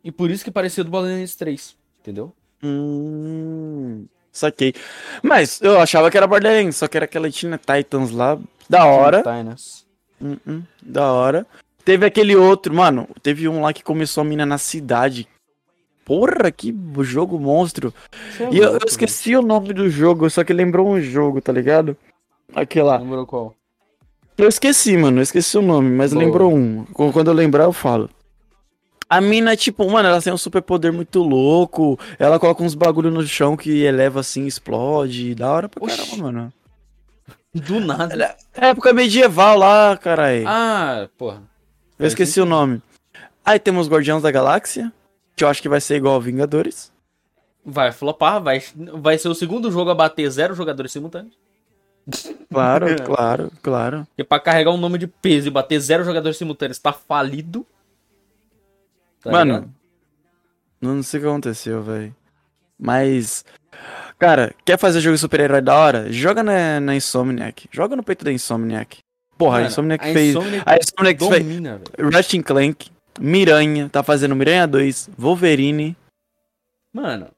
[0.05, 1.77] E por isso que parecia do Borderlands 3.
[2.01, 2.33] Entendeu?
[2.63, 4.07] Hum.
[4.31, 4.73] Saquei.
[5.21, 8.39] Mas eu achava que era Borderlands, só que era aquela Tina Titans lá.
[8.71, 9.19] Da hora.
[9.19, 9.85] Titans.
[10.21, 11.45] Hum, hum, da hora.
[11.85, 13.09] Teve aquele outro, mano.
[13.23, 15.27] Teve um lá que começou a mina na cidade.
[16.05, 17.93] Porra, que jogo monstro.
[18.41, 21.53] É E eu, eu esqueci o nome do jogo, só que lembrou um jogo, tá
[21.53, 21.97] ligado?
[22.55, 22.99] Aquele lá.
[22.99, 23.55] Lembrou qual?
[24.37, 25.19] Eu esqueci, mano.
[25.19, 26.25] Eu esqueci o nome, mas Boa.
[26.25, 26.85] lembrou um.
[26.87, 28.11] Qu- Quando eu lembrar, eu falo.
[29.09, 31.99] A mina, tipo, mano, ela tem um superpoder muito louco.
[32.19, 35.35] Ela coloca uns bagulho no chão que eleva assim, explode.
[35.35, 35.97] Da hora pra Oxi.
[35.99, 36.53] caramba, mano.
[37.55, 38.35] Do nada.
[38.55, 40.45] É época medieval lá, carai.
[40.47, 41.43] Ah, porra.
[41.99, 42.83] Eu esqueci o nome.
[43.45, 44.93] Aí temos Guardiões da Galáxia.
[45.35, 46.93] Que eu acho que vai ser igual a Vingadores.
[47.65, 48.63] Vai flopar, vai,
[48.95, 51.37] vai ser o segundo jogo a bater zero jogadores simultâneos.
[52.51, 54.07] Claro, claro, claro.
[54.09, 57.67] Porque pra carregar um nome de peso e bater zero jogadores simultâneos tá falido.
[59.21, 59.75] Tá Mano, ligado?
[60.81, 62.15] Não sei o que aconteceu, velho.
[62.79, 63.45] Mas.
[64.19, 66.13] Cara, quer fazer jogo de super-herói da hora?
[66.13, 67.69] Joga na, na Insomniac.
[67.71, 68.99] Joga no peito da Insomniac.
[69.43, 70.29] Porra, Mano, a Insomniac a fez.
[70.37, 71.43] Insomniac A Insomniac fez.
[71.45, 71.81] Domina.
[72.13, 72.91] Ratchet Clank,
[73.21, 75.97] Miranha, tá fazendo Miranha 2, Wolverine.
[76.93, 77.29] Mano,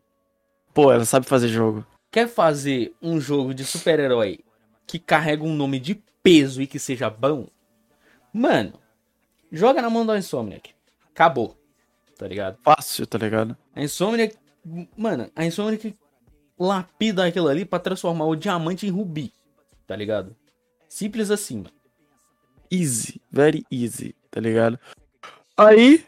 [0.75, 1.87] Pô, ela sabe fazer jogo.
[2.13, 4.41] quer fazer um jogo de super-herói
[4.87, 7.47] que carrega um nome de peso e que seja bom?
[8.33, 8.75] Mano,
[9.51, 10.71] joga na mão da Insomniac.
[11.11, 11.57] Acabou.
[12.19, 12.59] Tá ligado?
[12.63, 13.57] Fácil, tá ligado?
[13.75, 14.37] A Insomniac.
[14.97, 15.97] Mano, a Insomniac
[16.59, 19.33] lapida aquilo ali pra transformar o diamante em rubi.
[19.87, 20.37] Tá ligado?
[20.89, 21.71] Simples assim, mano.
[22.81, 24.79] Easy, very easy, tá ligado?
[25.57, 26.05] Aí,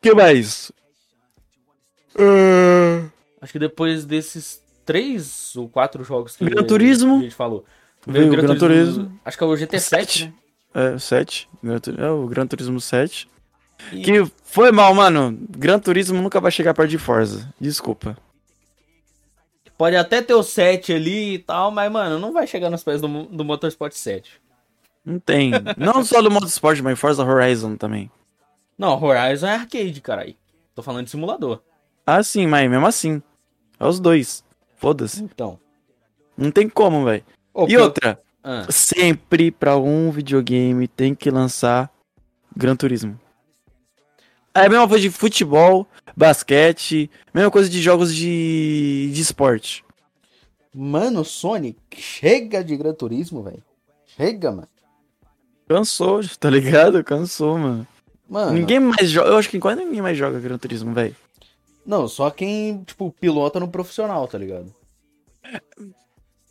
[0.00, 0.72] que mais?
[2.18, 3.08] Ah,
[3.40, 7.18] Acho que depois desses três ou quatro jogos que Gran Turismo.
[7.18, 7.64] a gente falou.
[8.06, 9.18] Veio o Gran Turismo.
[9.24, 10.24] Acho que é o GT7, Sete.
[10.26, 10.34] né?
[10.94, 11.48] É, 7.
[11.98, 13.28] É o Gran Turismo 7.
[13.92, 15.38] E- Que foi mal, mano.
[15.50, 17.52] Gran Turismo nunca vai chegar perto de Forza.
[17.60, 18.16] Desculpa.
[19.76, 23.00] Pode até ter o 7 ali e tal, mas, mano, não vai chegar nos pés
[23.00, 24.30] do, do Motorsport 7.
[25.04, 25.50] Não tem.
[25.76, 28.10] Não só do Motorsport, mas Forza Horizon também.
[28.78, 30.34] Não, Horizon é arcade, caralho.
[30.74, 31.60] Tô falando de simulador.
[32.06, 33.22] Ah, sim, mas mesmo assim.
[33.78, 34.42] É os dois.
[34.76, 35.22] Foda-se.
[35.22, 35.58] Então.
[36.36, 37.24] Não tem como, velho.
[37.68, 41.90] E outra, Ah, sempre pra algum videogame tem que lançar
[42.56, 43.18] Gran Turismo.
[44.54, 45.86] É a mesma coisa de futebol,
[46.16, 49.84] basquete, mesma coisa de jogos de, de esporte.
[50.74, 53.62] Mano, Sonic, chega de Gran Turismo, velho.
[54.06, 54.68] Chega, mano.
[55.68, 57.02] Cansou, tá ligado?
[57.04, 57.86] Cansou, mano.
[58.28, 59.28] Mano, Ninguém mais joga.
[59.30, 61.14] Eu acho que quase ninguém mais joga Gran Turismo, velho.
[61.84, 64.74] não, só quem, tipo, pilota no profissional, tá ligado?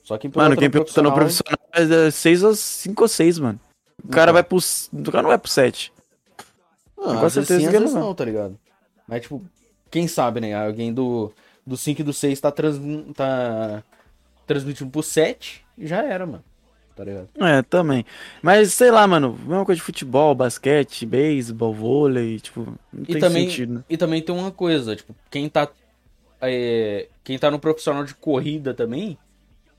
[0.04, 1.58] Só quem pilota Mano, quem no pilota no profissional.
[1.72, 3.60] profissional é 6 ou 5 ou 6, mano.
[4.04, 4.34] O cara Então.
[4.34, 4.58] vai pro.
[4.58, 5.92] O cara não vai pro 7.
[6.98, 7.92] Não, Com certeza que não.
[7.94, 8.58] não, tá ligado?
[9.08, 9.42] Mas, tipo,
[9.90, 10.54] quem sabe, né?
[10.54, 11.32] Alguém do,
[11.66, 12.78] do 5 e do 6 tá, trans,
[13.16, 13.84] tá
[14.46, 16.44] transmitindo pro 7 e já era, mano.
[16.96, 17.30] Tá ligado?
[17.40, 18.06] É, também.
[18.42, 19.34] Mas sei lá, mano.
[19.40, 22.40] Mesma coisa de futebol, basquete, beisebol, vôlei.
[22.40, 23.84] Tipo, não E tem também, sentido, né?
[23.90, 25.70] e também tem uma coisa, tipo, quem tá.
[26.42, 29.18] é, quem tá no profissional de corrida também,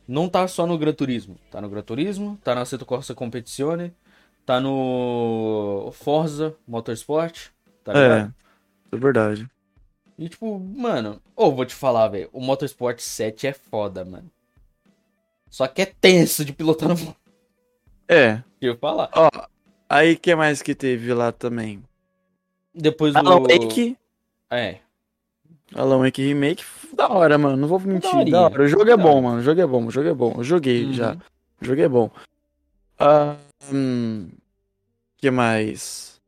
[0.09, 1.39] não tá só no Gran Turismo.
[1.51, 3.95] Tá no Gran Turismo, tá no Assetto Corsa Competizione,
[4.47, 7.49] tá no Forza Motorsport,
[7.85, 8.33] tá ligado?
[8.93, 9.49] É, é verdade.
[10.19, 14.31] E tipo, mano, ou vou te falar, velho, o Motorsport 7 é foda, mano.
[15.55, 17.17] Só que é tenso de pilotar no.
[18.09, 18.43] É.
[18.61, 19.09] Eu falar.
[19.15, 19.29] Ó,
[19.89, 21.81] aí que mais que teve lá também?
[22.75, 23.21] Depois do.
[23.21, 23.97] Alan Wake.
[24.51, 24.81] É.
[25.73, 26.65] Alan Wake Remake.
[26.93, 27.57] Da hora, mano.
[27.57, 28.11] Não vou mentir.
[28.11, 28.33] daorinha.
[28.33, 28.63] Da hora.
[28.65, 29.39] O jogo é bom, mano.
[29.39, 29.87] O jogo é bom.
[29.87, 30.35] O jogo é bom.
[30.39, 30.93] Eu joguei Uhum.
[30.93, 31.17] já.
[31.63, 32.11] O jogo é bom.
[32.99, 33.37] Ah,
[33.73, 34.29] hum,
[35.19, 36.21] que mais?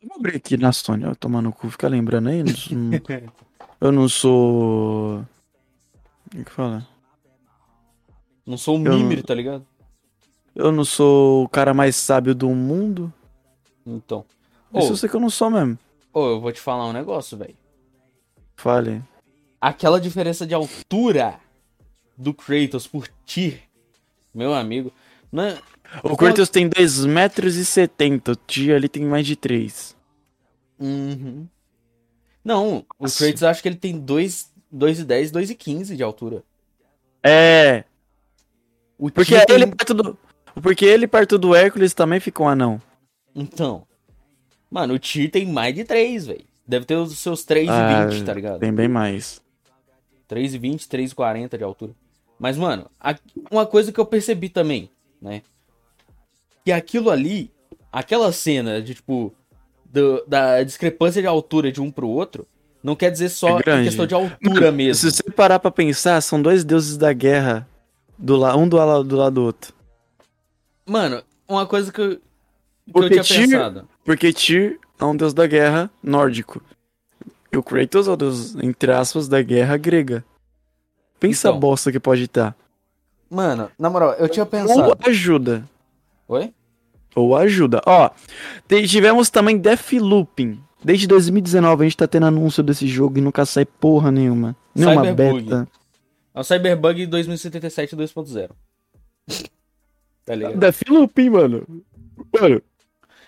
[0.00, 2.44] Vou abrir aqui na Sony, ó, tomar no cu, fica lembrando aí.
[3.80, 5.26] eu não sou-
[6.36, 6.86] É que fala?
[8.46, 9.64] Não sou um Eu não- mimir, tá ligado?
[10.54, 13.12] Eu não sou o cara mais sábio do mundo.
[13.86, 14.24] Então.
[14.74, 15.78] Isso Ô, eu sei que eu não sou mesmo.
[16.12, 17.56] ô, eu vou te falar um negócio, velho.
[18.56, 19.02] Fale.
[19.60, 21.38] Aquela diferença de altura
[22.16, 23.62] do Kratos por ti,
[24.34, 24.92] meu amigo.
[25.30, 25.58] Não é-
[26.02, 29.96] O Kratos tem 2,70m, o Tia ali tem mais de 3.
[30.78, 31.46] Uhum.
[32.44, 33.06] Não, o.
[33.10, 33.98] Kratos acho que ele tem
[34.72, 36.42] 2,10, 2,15 de altura.
[37.22, 37.84] É,
[38.98, 40.18] O porque tem- ele perto do.
[40.62, 42.80] Porque ele perto do Hércules também fica um anão.
[43.34, 43.86] Então.
[44.70, 46.44] Mano, o Tyr tem mais de 3, velho.
[46.66, 48.60] Deve ter os seus 3,20, Ah, tá ligado?
[48.60, 49.40] Tem bem mais.
[50.28, 51.92] 3,20, 3,40 de altura.
[52.38, 52.90] Mas, mano,
[53.50, 54.90] uma coisa que eu percebi também,
[55.22, 55.42] né?
[56.64, 57.50] Que aquilo ali,
[57.90, 59.32] aquela cena de, tipo,
[59.86, 62.46] do- da discrepância de altura de um pro outro,
[62.82, 65.10] não quer dizer só É questão de altura mesmo.
[65.10, 67.68] Se você parar pra pensar, são dois deuses da guerra.
[68.16, 68.56] Do la...
[68.56, 69.72] Um do lado do lado do outro.
[70.86, 72.20] Mano, uma coisa que eu, que
[72.88, 73.88] eu Porque tinha Tyr- pensado.
[74.04, 76.62] Porque Tyr é um deus da guerra nórdico.
[77.52, 80.24] E o Kratos é o deus, entre aspas, da guerra grega.
[81.20, 81.56] Pensa Então.
[81.56, 82.54] a bosta que pode estar.
[83.30, 84.98] Mano, na moral, eu tinha Ou pensado.
[85.06, 85.64] ajuda.
[86.28, 86.52] Oi?
[87.14, 87.80] Ou ajuda.
[87.86, 88.10] Ó,
[88.86, 90.60] tivemos também Deathlooping.
[90.82, 94.56] Desde 2019 a gente tá tendo anúncio desse jogo e nunca sai porra nenhuma.
[94.74, 95.42] Nenhuma Cyberbug.
[95.42, 95.68] beta.
[96.34, 98.50] É o Cyberbug 2077 2.0.
[100.24, 100.56] tá ligado?
[100.58, 101.66] Deathlooping, mano.
[102.40, 102.62] Mano,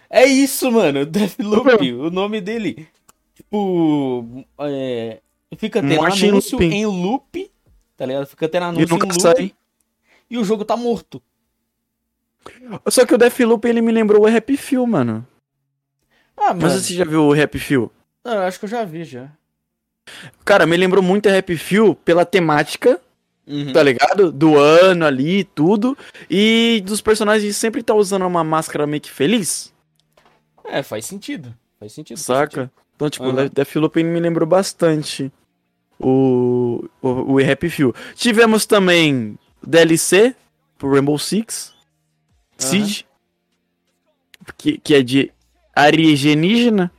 [0.08, 1.04] É isso, mano.
[1.06, 2.86] Deathloop, o nome dele.
[3.34, 5.20] Tipo, é,
[5.56, 6.74] fica tendo Morte em anúncio looping.
[6.76, 7.50] em loop,
[7.96, 8.26] tá ligado?
[8.26, 9.54] Fica tendo e anúncio em nunca loop sai.
[10.30, 11.20] e o jogo tá morto.
[12.88, 15.26] Só que o Deathloop ele me lembrou o Happy Few, mano.
[16.40, 17.90] Ah, Mas você já viu o Happy Few?
[18.24, 19.28] Ah, eu acho que eu já vi já.
[20.44, 23.00] Cara, me lembrou muito a Happy Few pela temática,
[23.46, 23.72] Uhum.
[23.72, 24.30] tá ligado?
[24.32, 25.96] Do ano ali e tudo.
[26.30, 29.72] E dos personagens sempre tá usando uma máscara meio que feliz,
[30.64, 31.54] É, faz sentido.
[31.78, 32.16] Faz sentido.
[32.16, 32.50] faz saca?
[32.62, 32.70] sentido.
[32.96, 33.46] Então, tipo, Aham.
[33.46, 35.32] o Deathloop me lembrou bastante
[35.98, 37.94] o, o, o Happy Few.
[38.14, 40.34] Tivemos também DLC
[40.78, 41.74] pro Rainbow Six
[42.58, 43.04] Siege,
[44.56, 45.32] que, que é de
[45.74, 46.90] alienígena.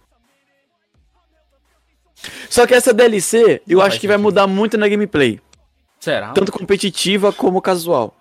[2.49, 4.23] Só que essa DLC, eu Não acho que vai sentido.
[4.23, 5.39] mudar muito na gameplay.
[5.99, 6.31] Será?
[6.33, 8.15] Tanto competitiva como casual.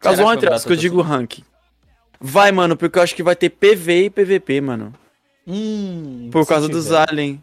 [0.00, 1.38] Casual entre as que eu digo rank.
[2.20, 4.92] Vai, mano, porque eu acho que vai ter PV e PVP, mano.
[5.46, 7.08] Hum, Por causa dos tiver.
[7.08, 7.40] aliens.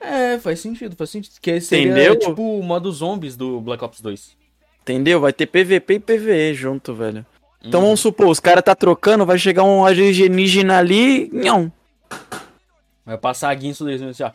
[0.00, 1.34] É, faz sentido, faz sentido.
[1.40, 2.18] Que seria Entendeu?
[2.18, 4.36] tipo o modo zombies do Black Ops 2.
[4.82, 5.20] Entendeu?
[5.20, 7.24] Vai ter PVP e PVE junto, velho.
[7.64, 11.72] Então vamos supor, os caras tá trocando, vai chegar um alienígena ali, não.
[13.04, 14.30] Vai passar a guinso deles assim, ó.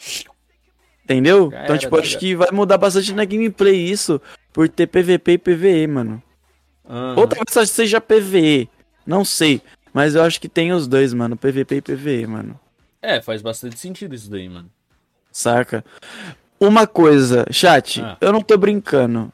[1.03, 1.49] Entendeu?
[1.51, 4.21] Já então, tipo, tá acho que vai mudar bastante na gameplay isso,
[4.53, 6.21] por ter PVP e PVE, mano.
[6.87, 7.15] Aham.
[7.17, 8.69] Ou talvez só seja PVE,
[9.05, 9.61] não sei.
[9.93, 12.59] Mas eu acho que tem os dois, mano, PVP e PVE, mano.
[13.01, 14.69] É, faz bastante sentido isso daí, mano.
[15.31, 15.83] Saca?
[16.59, 18.17] Uma coisa, chat, Ah.
[18.21, 19.31] eu não tô brincando.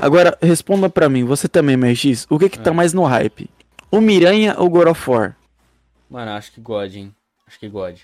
[0.00, 2.74] Agora, responda pra mim, você também, MX, o que que tá Ah.
[2.74, 3.50] mais no hype?
[3.90, 5.36] O Miranha ou God of War?
[6.08, 7.14] Mano, acho que God, hein?
[7.46, 7.98] Acho que God.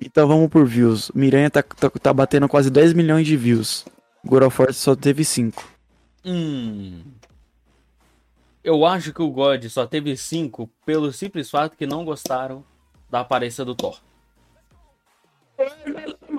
[0.00, 1.10] Então vamos por views.
[1.14, 3.84] Miranha tá, tá, tá batendo quase 10 milhões de views.
[4.24, 5.62] God of War só teve 5.
[6.24, 7.02] Hum.
[8.62, 12.62] Eu acho que o God só teve 5 pelo simples fato que não gostaram
[13.10, 13.98] da aparência do Thor.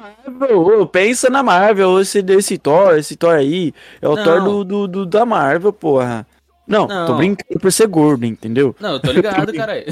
[0.02, 4.24] Marvel, pensa na Marvel, esse, esse Thor, esse Thor aí, é o Não.
[4.24, 6.26] Thor do, do, do- da Marvel, porra.
[6.68, 7.18] Não, tô Não.
[7.18, 8.76] brincando por ser gordo, entendeu?
[8.80, 9.86] Não, eu tô ligado, caralho.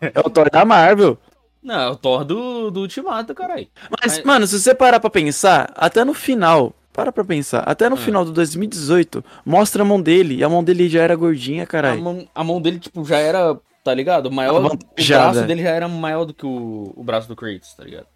[0.00, 1.16] É o Thor da Marvel.
[1.62, 3.66] Não, é o Thor do, do Ultimato, caralho.
[3.90, 7.88] Mas, Mas- mano, se você parar pra pensar, até no final, para pra pensar, até
[7.88, 7.98] no Ah.
[7.98, 11.66] final do 2018, mostra a mão dele, e a mão dele já era gordinha, A
[11.66, 12.02] caralho.
[12.02, 14.30] mão, a mão dele, tipo, já era, tá ligado?
[14.30, 17.84] Maior, o braço dele já era maior do que o, o braço do Kratos, tá
[17.84, 18.06] ligado?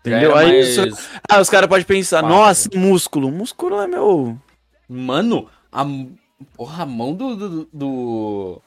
[0.00, 0.34] Entendeu?
[0.36, 2.36] Aí mais- isso- Ah, os caras podem pensar, Fácil.
[2.36, 3.30] nossa, músculo.
[3.30, 4.38] Músculo é meu.
[4.88, 5.84] Mano, a,
[6.56, 8.62] porra, a mão do, do, do,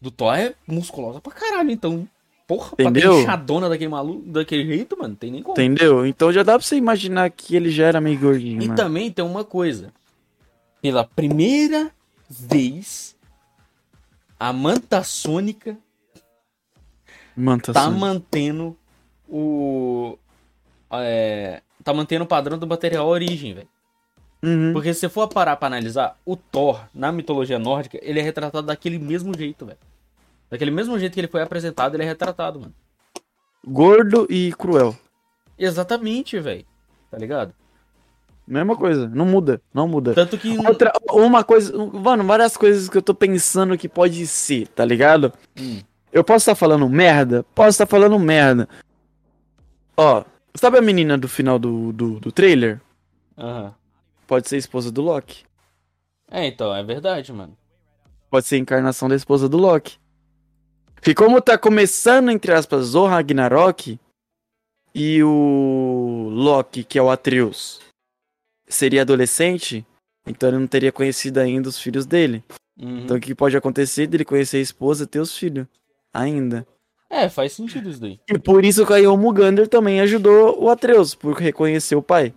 [0.00, 2.06] do Thor é musculosa pra caralho, então.
[2.46, 3.14] Porra, pra Entendeu?
[3.14, 5.54] ter inchadona daquele maluco, daquele jeito, mano, tem nem como.
[5.54, 6.04] Entendeu?
[6.04, 8.76] Então já dá pra você imaginar que ele já era meio gordinho, E mano.
[8.76, 9.92] também tem uma coisa.
[10.82, 11.90] Pela primeira
[12.28, 13.16] vez,
[14.38, 15.78] a Manta Sônica
[17.34, 17.98] Mano, tá assim.
[17.98, 18.76] mantendo
[19.28, 20.18] o.
[20.94, 23.68] é, tá mantendo o padrão do material origem, velho.
[24.42, 24.72] Uhum.
[24.72, 28.66] Porque se você for parar pra analisar, o Thor, na mitologia nórdica, ele é retratado
[28.66, 29.78] daquele mesmo jeito, velho.
[30.50, 32.74] Daquele mesmo jeito que ele foi apresentado, ele é retratado, mano.
[33.64, 34.96] Gordo e cruel.
[35.56, 36.64] Exatamente, velho.
[37.10, 37.54] Tá ligado?
[38.46, 40.14] Mesma coisa, não muda, não muda.
[40.14, 40.58] Tanto que.
[40.58, 45.32] Outra, uma coisa, mano, várias coisas que eu tô pensando que pode ser, tá ligado?
[45.58, 45.80] Hum.
[46.12, 47.44] Eu posso estar falando merda?
[47.54, 48.68] Posso estar falando merda.
[49.96, 50.24] Ó,
[50.54, 52.80] sabe a menina do final do, do, do trailer?
[53.36, 53.74] Aham.
[54.26, 55.44] Pode ser a esposa do Loki.
[56.30, 57.56] É, então, é verdade, mano.
[58.30, 59.98] Pode ser a encarnação da esposa do Loki.
[61.06, 63.98] E como tá começando, entre aspas, o Ragnarok
[64.94, 67.80] e o Loki, que é o Atreus,
[68.68, 69.84] seria adolescente,
[70.26, 72.42] então ele não teria conhecido ainda os filhos dele.
[72.80, 73.00] Uhum.
[73.00, 75.66] Então o que pode acontecer dele conhecer a esposa e ter os filhos
[76.14, 76.66] ainda.
[77.14, 78.18] É, faz sentido isso daí.
[78.26, 82.32] E por isso que a Yomugander também ajudou o Atreus, por reconhecer o pai.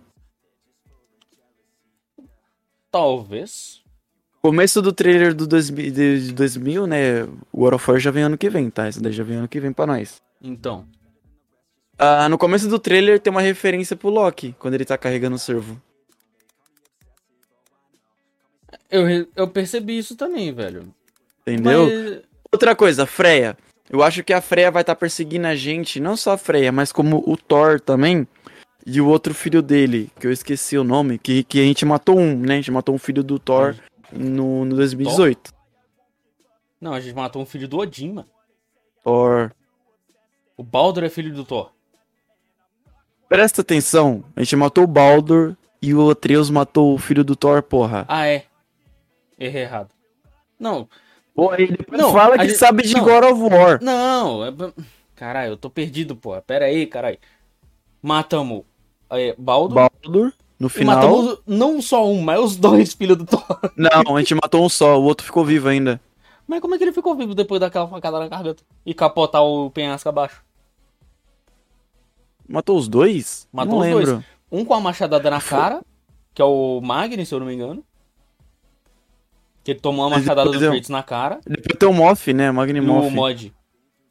[2.90, 3.82] Talvez.
[4.42, 7.24] Começo do trailer do 2000, de 2000, né?
[7.50, 8.86] O God of War já vem ano que vem, tá?
[8.86, 10.22] Esse daí já vem ano que vem pra nós.
[10.42, 10.86] Então.
[11.98, 15.38] Ah, no começo do trailer tem uma referência pro Loki, quando ele tá carregando o
[15.38, 15.80] servo.
[18.90, 20.94] Eu, eu percebi isso também, velho.
[21.46, 21.86] Entendeu?
[21.86, 22.22] Mas-
[22.52, 23.56] Outra coisa, Freya.
[23.88, 26.90] Eu acho que a Freya vai estar perseguindo a gente, não só a Freya, mas
[26.90, 28.26] como o Thor também.
[28.84, 32.18] E o outro filho dele, que eu esqueci o nome, que, que a gente matou
[32.18, 32.54] um, né?
[32.54, 33.74] A gente matou um filho do Thor
[34.12, 35.52] no, no 2018.
[36.80, 38.28] Não, a gente matou um filho do Odin, mano.
[39.02, 39.52] Thor.
[40.56, 41.72] O Baldur é filho do Thor.
[43.28, 47.62] Presta atenção, a gente matou o Baldur e o Atreus matou o filho do Thor,
[47.62, 48.04] porra.
[48.08, 48.44] Ah, é.
[49.38, 49.90] Errei errado.
[50.58, 50.88] Não,
[51.36, 53.04] Pô, depois Não, fala que gente- sabe de não.
[53.04, 53.78] God of War.
[53.82, 54.44] não.
[54.46, 54.52] É...
[55.14, 56.40] Caralho, eu tô perdido, porra.
[56.42, 57.18] Pera aí, caralho.
[58.02, 58.62] Matamos
[59.10, 59.74] é, Baldur.
[60.02, 60.96] Baldur, no e final.
[60.96, 63.44] matamos não só um, mas os dois filhos do Thor.
[63.76, 66.00] Não, a gente matou um só, o outro ficou vivo ainda.
[66.46, 68.62] Mas como é que ele ficou vivo depois daquela facada na garganta?
[68.84, 70.42] E capotar o penhasco abaixo?
[72.48, 73.48] Matou os dois?
[73.52, 74.12] Matou não os lembro.
[74.12, 74.24] dois.
[74.50, 75.82] Um com a machadada na cara,
[76.32, 77.82] que é o Magni, se eu não me engano.
[79.66, 81.40] Que ele tomou uma machadada do Kratos na cara.
[81.44, 82.52] Depois tem o Moff, né?
[82.52, 83.10] Magni E o.
[83.10, 83.52] Mod.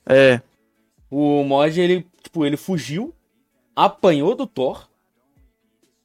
[0.05, 0.41] É.
[1.09, 3.15] O Mod, ele, tipo, ele fugiu,
[3.73, 4.89] apanhou do Thor.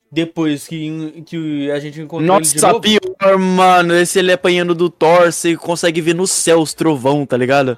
[0.09, 2.80] Depois que, que a gente encontrou ele de Nossa, novo.
[2.80, 3.92] pior, mano.
[3.92, 7.76] Esse ele apanhando do Thor, você consegue ver no céu os trovão, tá ligado?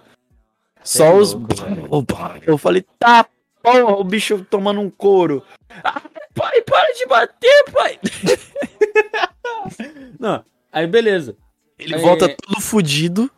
[0.85, 1.33] Só é os.
[1.33, 2.05] louco,
[2.47, 3.25] Eu falei, tá,
[3.63, 5.43] porra, o bicho tomando um couro.
[5.83, 6.03] Ah,
[6.35, 7.99] pai, para de bater, pai.
[10.21, 11.35] Não, aí beleza.
[11.83, 11.99] Ele É.
[11.99, 13.31] volta todo fudido.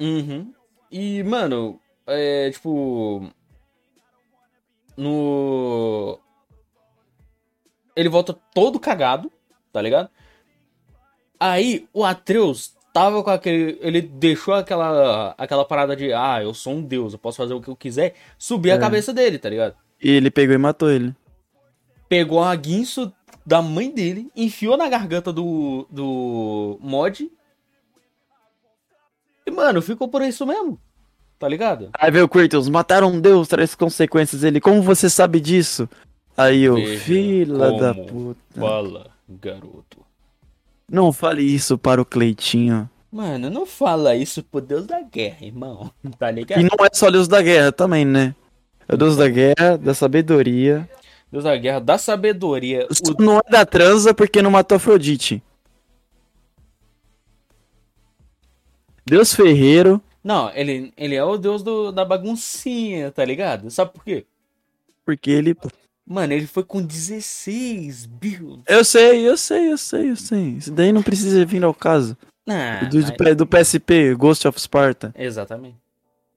[0.00, 0.52] Uhum.
[0.90, 3.28] E, mano, é tipo.
[4.96, 6.18] No.
[7.96, 9.30] Ele volta todo cagado,
[9.72, 10.08] tá ligado?
[11.38, 13.78] Aí o Atreus tava com aquele.
[13.80, 16.12] Ele deixou aquela, aquela parada de.
[16.12, 18.14] Ah, eu sou um deus, eu posso fazer o que eu quiser.
[18.38, 18.78] Subir a É.
[18.78, 19.76] cabeça dele, tá ligado?
[20.02, 21.14] E ele pegou e matou ele.
[22.08, 23.12] Pegou a guinso
[23.46, 25.86] da mãe dele, enfiou na garganta do.
[25.90, 27.30] do mod.
[29.46, 30.78] E, mano, ficou por isso mesmo.
[31.38, 31.90] Tá ligado?
[31.98, 34.44] Aí veio o Kratos, mataram um deus, traz consequências.
[34.44, 35.88] Ele, como você sabe disso?
[36.36, 38.60] Aí eu, Veja fila da puta.
[38.60, 39.98] Fala, garoto.
[40.90, 42.88] Não fale isso para o Cleitinho.
[43.10, 45.90] Mano, não fala isso pro Deus da guerra, irmão.
[46.18, 46.60] Tá ligado?
[46.60, 48.34] E não é só Deus da Guerra também, né?
[48.88, 50.88] É o Deus da Guerra, da sabedoria.
[51.34, 52.86] Deus da guerra, da sabedoria.
[52.88, 53.22] O...
[53.22, 55.42] Não é da transa porque não matou Afrodite.
[59.06, 60.00] Deus Ferreiro.
[60.22, 63.70] Não, ele, ele é o Deus do, da baguncinha, tá ligado?
[63.70, 64.24] Sabe por quê?
[65.04, 65.54] Porque ele.
[66.06, 68.62] Mano, ele foi com 16 builds.
[68.66, 70.42] Eu sei, eu sei, eu sei, eu sei.
[70.58, 72.16] Isso daí não precisa vir ao caso.
[72.46, 75.14] Ah, Do, mas- do PSP, Ghost of Sparta.
[75.16, 75.76] Exatamente.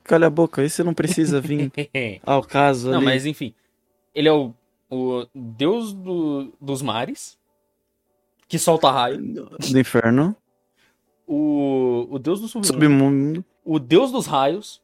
[0.04, 1.70] Calha a boca, esse não precisa vir
[2.26, 3.06] ao caso não, ali.
[3.06, 3.54] mas enfim.
[4.16, 4.54] Ele é o,
[4.90, 7.38] o Deus do, dos mares.
[8.48, 9.18] Que solta raio.
[9.70, 10.34] Do inferno,
[11.28, 12.68] O, o Deus do submundo.
[12.74, 14.82] submundo, O Deus dos raios.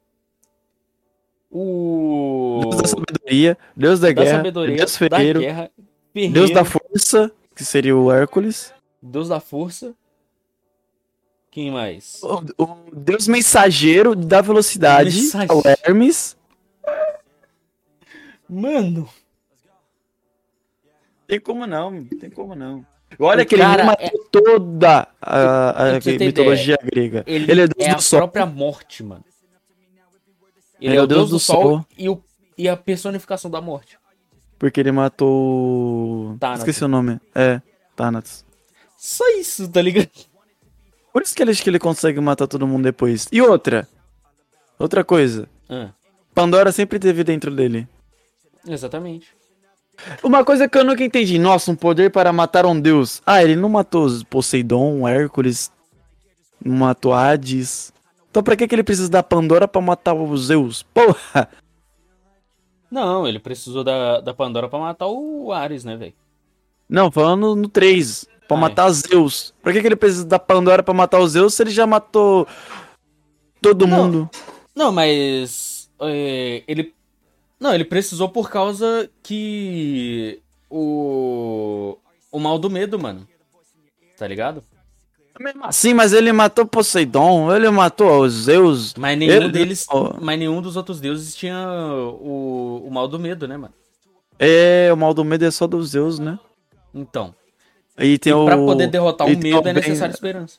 [1.49, 2.59] O.
[2.63, 5.93] Deus da sabedoria, Deus da, da guerra, sabedoria, Deus da Ferreiro, guerra, Deus
[6.33, 9.93] ferreiro, da força, que seria o Hércules, Deus da força.
[11.51, 12.19] Quem mais?
[12.23, 15.57] o, o Deus mensageiro da velocidade, Mensageiro.
[15.59, 16.35] o Hermes.
[18.49, 19.07] Mano,
[21.27, 22.85] Tem como não, tem como não.
[23.19, 27.23] Olha O que ele matou toda a, a mitologia grega.
[27.27, 28.19] ele, Ele, é Deus é a do sol.
[28.19, 29.23] própria morte, mano.
[30.81, 32.21] Ele, é o Deus do, sol, E, o,
[32.57, 33.97] e a personificação da morte.
[34.59, 36.35] Porque ele matou.
[36.39, 36.59] Thanatos.
[36.61, 37.19] Esqueci o nome.
[37.33, 37.61] É,
[37.95, 38.45] Thanatos.
[38.97, 40.09] Só isso, tá ligado?
[41.11, 43.27] Por isso que ele acha que ele consegue matar todo mundo depois.
[43.31, 43.87] E outra.
[44.79, 45.47] Outra coisa.
[45.69, 45.89] Ah,
[46.33, 47.87] Pandora sempre teve dentro dele.
[48.67, 49.27] exatamente.
[50.23, 51.37] Uma coisa que eu nunca entendi.
[51.39, 53.21] Nossa, um poder para matar um deus.
[53.25, 55.71] Ah, ele não matou os Poseidon, Hércules.
[56.63, 57.93] Não matou Hades.
[58.29, 60.83] Então pra que, que ele precisa da Pandora pra matar os Zeus?
[60.93, 61.47] Porra!
[62.89, 66.13] Não, ele precisou da, da Pandora pra matar o Ares, né, velho?
[66.89, 68.25] Não, falando no 3.
[68.47, 69.53] Pra Ah, matar Zeus.
[69.63, 72.47] Pra que, que ele precisa da Pandora pra matar os Zeus se ele já matou
[73.61, 74.03] todo Não.
[74.03, 74.29] mundo?
[74.75, 75.89] Não, mas.
[76.01, 76.93] é, ele.
[77.63, 80.41] Não, ele precisou por causa que.
[80.69, 81.97] O.
[82.29, 83.25] O mal do medo, mano.
[84.17, 84.61] Tá ligado?
[85.39, 88.93] Mesmo assim, mas ele matou Poseidon, ele matou os Zeus.
[88.95, 89.87] Mas nenhum Ele- deles.
[90.21, 91.65] Mas nenhum dos outros deuses tinha
[92.19, 93.73] o, o mal do medo, né, mano?
[94.37, 96.37] É, o mal do medo é só dos Zeus, né?
[96.93, 97.33] Então.
[97.97, 98.43] E tem e o.
[98.45, 100.57] pra poder derrotar o e medo é também- necessário esperança.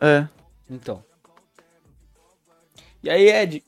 [0.00, 0.28] É.
[0.70, 1.02] Então.
[3.02, 3.64] E aí, Ed?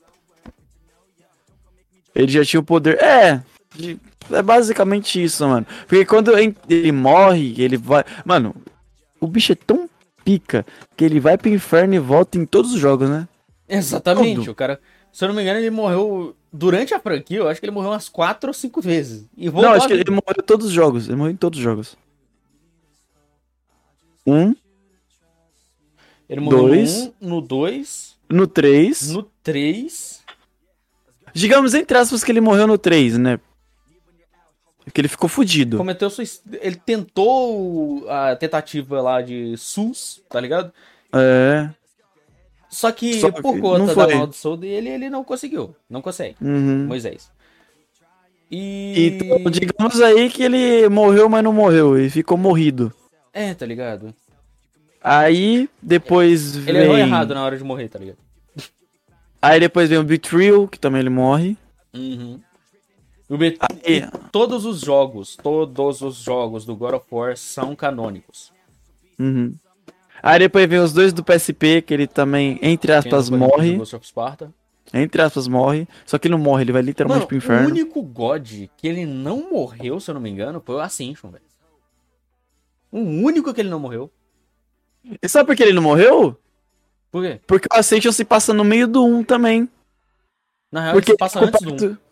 [2.15, 3.01] Ele já tinha o poder.
[3.01, 3.41] É.
[3.75, 3.99] de-
[4.31, 5.65] É basicamente isso, mano.
[5.87, 8.03] Porque quando ele morre, ele vai.
[8.23, 8.55] Mano,
[9.19, 9.89] o bicho é tão
[10.23, 13.27] pica que ele vai pro inferno e volta em todos os jogos, né?
[13.67, 14.79] Exatamente, o cara.
[15.11, 16.35] Se eu não me engano, ele morreu.
[16.51, 19.25] Durante a franquia, eu acho que ele morreu umas quatro ou cinco vezes.
[19.37, 21.07] E Não, acho que ele morreu em todos os jogos.
[21.07, 21.95] Ele morreu em todos os jogos.
[24.25, 24.53] Um,
[26.29, 27.11] Ele morreu dois.
[27.19, 29.09] no 1, no 2, no 3.
[29.11, 30.18] no 3.
[31.33, 33.39] Digamos, entre aspas, que ele morreu no 3, né?
[34.83, 35.77] Porque ele ficou fudido.
[35.77, 36.59] Cometeu suicídio.
[36.61, 40.73] Ele tentou a tentativa lá de SUS, tá ligado?
[41.13, 41.69] É.
[42.69, 45.75] Só que Só que por não conta da maldição dele, ele não conseguiu.
[45.89, 46.35] Não consegue.
[46.41, 46.85] Uhum.
[46.85, 47.31] Moisés.
[48.49, 49.19] E.
[49.21, 51.99] Então, digamos aí que ele morreu, mas não morreu.
[51.99, 52.91] E ficou morrido.
[53.31, 54.13] É, tá ligado?
[55.01, 56.81] Aí, depois Ele vem...
[56.81, 58.17] errou errado na hora de morrer, tá ligado?
[59.41, 61.57] Aí depois vem o Betrayal, que também ele morre.
[61.93, 62.39] Uhum.
[63.29, 63.57] O Bet...
[63.61, 68.51] Aí, todos os jogos, todos os jogos do God of War são canônicos.
[69.17, 69.53] Uhum.
[70.21, 73.77] Aí depois vem os dois do PSP, que ele também, entre aspas, morre.
[73.77, 74.53] Ghost of Sparta.
[74.93, 75.87] Entre aspas, morre.
[76.05, 77.69] Só que não morre, ele vai literalmente Mano, pro o inferno.
[77.69, 81.43] único God que ele não morreu, se eu não me engano, foi o Ascension, velho.
[82.91, 84.11] O único que ele não morreu.
[85.21, 86.35] E sabe por que ele não morreu?
[87.11, 87.39] Por quê?
[87.47, 89.69] Porque o Ascension se passa no meio do 1 também.
[90.71, 92.09] Na real, Porque ele se passa ele tá antes com do o pacto-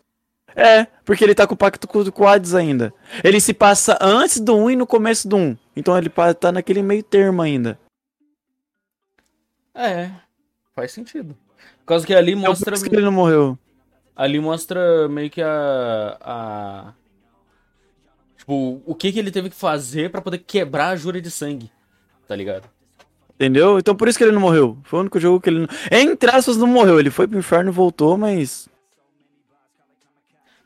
[0.56, 2.92] É, porque ele tá com o pacto com, o Hades ainda.
[3.22, 5.56] Ele se passa antes do 1 e no começo do 1.
[5.76, 7.78] Então ele tá naquele meio termo ainda.
[9.74, 9.80] 1.
[9.80, 10.10] É,
[10.74, 11.36] faz sentido.
[11.80, 12.74] Por causa que ali por mostra.
[12.74, 13.56] isso que ele não morreu.
[14.16, 16.16] Ali mostra meio que a.
[16.20, 16.92] a...
[18.36, 21.70] Tipo, o que, que ele teve que fazer pra poder quebrar a jura de sangue.
[22.26, 22.68] Tá ligado?
[23.38, 23.78] Entendeu?
[23.78, 24.76] Então por isso que ele não morreu.
[24.82, 25.68] Foi o único jogo que ele não.
[25.92, 26.98] Entre aspas, não morreu.
[26.98, 28.68] Ele foi pro inferno e voltou, mas.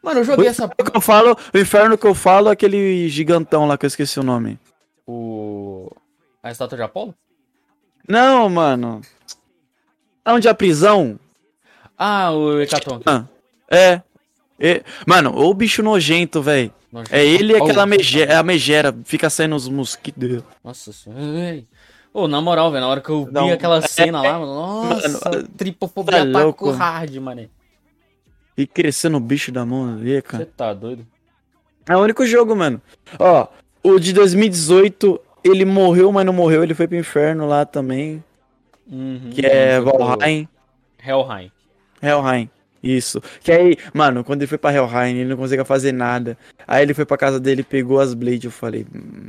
[0.02, 0.64] Mano, eu O joguei essa.
[0.64, 3.88] inferno que eu falo, o inferno que eu falo é aquele gigantão lá que eu
[3.88, 4.58] esqueci o nome.
[5.06, 5.90] O.
[6.42, 7.14] A estátua de Apolo?
[8.08, 9.02] Não, mano.
[10.26, 11.18] Onde a prisão?
[11.98, 13.00] Ah, o Hecaton.
[13.04, 13.24] Ah,
[13.70, 14.00] é.
[14.58, 14.82] É.
[15.06, 16.72] Mano, o bicho nojento, velho.
[17.10, 20.42] É ele e aquela megera, é a megera, fica saindo os mosquitos.
[20.62, 21.64] Nossa senhora.
[22.14, 25.30] Ô, na moral, velho, na hora que eu vi Não, aquela é- cena lá, nossa,
[25.30, 26.70] Mano, tripofobia tá louco.
[26.70, 27.48] hard, mané.
[28.56, 30.48] E crescendo o bicho da mão ali, Você cara.
[30.56, 31.06] tá doido?
[31.88, 32.80] É o único jogo, mano.
[33.18, 33.46] Ó,
[33.82, 36.62] o de 2018, ele morreu, mas não morreu.
[36.62, 38.22] Ele foi pro inferno lá também.
[38.86, 39.30] Uhum.
[39.34, 40.46] Que é Valheim.
[41.04, 41.50] Helheim.
[42.02, 42.50] Helheim.
[42.82, 43.22] Isso.
[43.40, 46.36] Que aí, mano, quando ele foi pra Helheim, ele não conseguia fazer nada.
[46.68, 48.44] Aí ele foi pra casa dele, pegou as blades.
[48.44, 49.28] Eu falei, "Hum."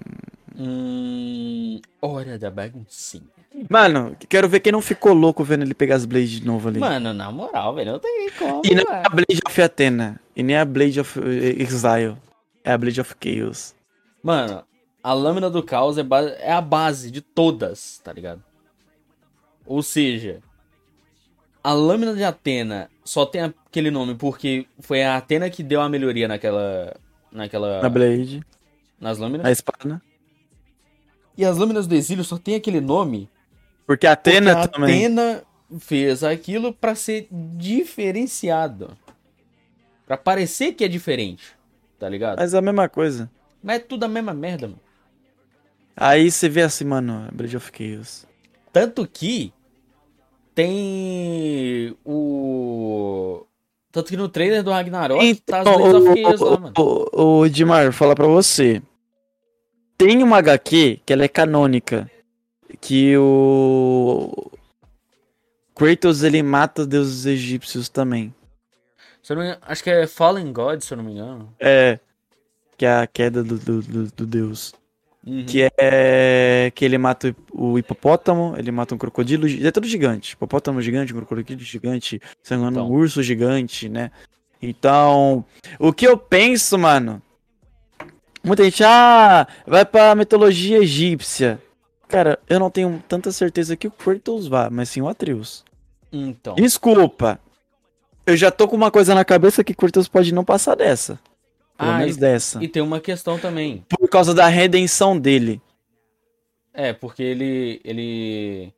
[0.57, 1.81] Hum.
[2.01, 3.23] Hora da baguncinha.
[3.69, 6.79] mano, quero ver quem não ficou louco vendo ele pegar as blades de novo ali.
[6.79, 8.61] Mano, na moral, velho, não tem como.
[8.63, 10.19] E não é a Blade of Athena.
[10.35, 12.17] E nem a Blade of eh, Exile.
[12.63, 13.75] É a Blade of Chaos.
[14.21, 14.63] Mano,
[15.03, 16.05] a lâmina do caos é,
[16.39, 18.43] é a base de todas, tá ligado?
[19.65, 20.39] Ou seja,
[21.63, 25.89] a lâmina de Atena só tem aquele nome porque foi a Atena que deu a
[25.89, 26.95] melhoria naquela.
[27.31, 27.81] naquela.
[27.81, 28.41] Na Blade.
[28.99, 29.45] nas lâminas.
[29.45, 30.01] A espada.
[31.38, 33.29] E as lâminas do exílio só tem aquele nome
[33.86, 35.05] Porque a Atena porque a também.
[35.05, 35.43] Atena
[35.79, 38.95] fez aquilo pra ser diferenciado.
[40.05, 41.43] Pra parecer que é diferente,
[41.97, 42.38] tá ligado?
[42.39, 43.29] Mas é a mesma coisa.
[43.61, 44.79] Mas é tudo a mesma merda, mano.
[45.95, 48.27] Aí você vê assim, mano, Blade of Chaos.
[48.71, 49.53] Tanto que
[50.53, 53.45] tem o.
[53.91, 56.67] Tanto que no trailer do Ragnarok tá as Blades of Chaos lá, mano.
[56.69, 58.81] Então, o, o, o Edmar, falar pra você.
[60.05, 62.09] Tem uma HQ que ela é canônica.
[62.81, 64.51] Que o.
[65.75, 68.33] Kratos ele mata os deuses egípcios também.
[69.29, 71.53] Engano, acho que é Fallen God, se eu não me engano.
[71.59, 71.97] É.
[72.77, 74.73] Que é a queda do, do, do- do deus.
[75.25, 75.45] Uhum.
[75.45, 80.33] Que é que ele mata o hipopótamo, ele mata um crocodilo, gi- é tudo gigante.
[80.33, 82.93] Hipopótamo gigante, um crocodilo gigante, se não me engano, Então.
[82.93, 84.11] um urso gigante, né?
[84.61, 85.45] Então,
[85.79, 87.21] o que eu penso, mano?
[88.44, 91.61] Muita gente, ah, vai pra mitologia egípcia.
[92.07, 95.64] Cara, eu não tenho tanta certeza que o Kratos vá, mas sim o Atreus.
[96.11, 96.56] Então.
[96.56, 97.40] Desculpa.
[98.26, 101.20] Eu já tô com uma coisa na cabeça que Kratos pode não passar dessa.
[101.78, 102.64] Pelo Ah, menos dessa.
[102.64, 103.84] E tem uma questão também.
[103.90, 105.61] Por causa da redenção dele.
[106.74, 107.82] É, porque ele.
[107.84, 108.74] ele.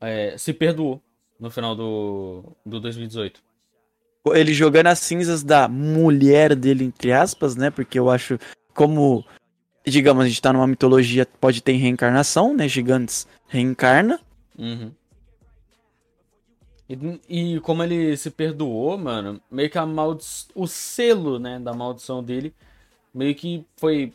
[0.00, 1.00] é, se perdoou
[1.38, 2.44] no final do.
[2.64, 3.40] do 2018.
[4.34, 7.70] ele jogando as cinzas da mulher dele, entre aspas, né?
[7.70, 8.38] Porque eu acho,
[8.74, 9.24] como,
[9.86, 12.68] digamos, a gente tá numa mitologia, pode ter reencarnação, né?
[12.68, 14.20] Gigantes reencarna.
[14.58, 14.92] Uhum.
[16.88, 20.24] E, e como ele se perdoou, mano, meio que a maldi...
[20.54, 22.54] o selo, né, da maldição dele,
[23.14, 24.12] meio que foi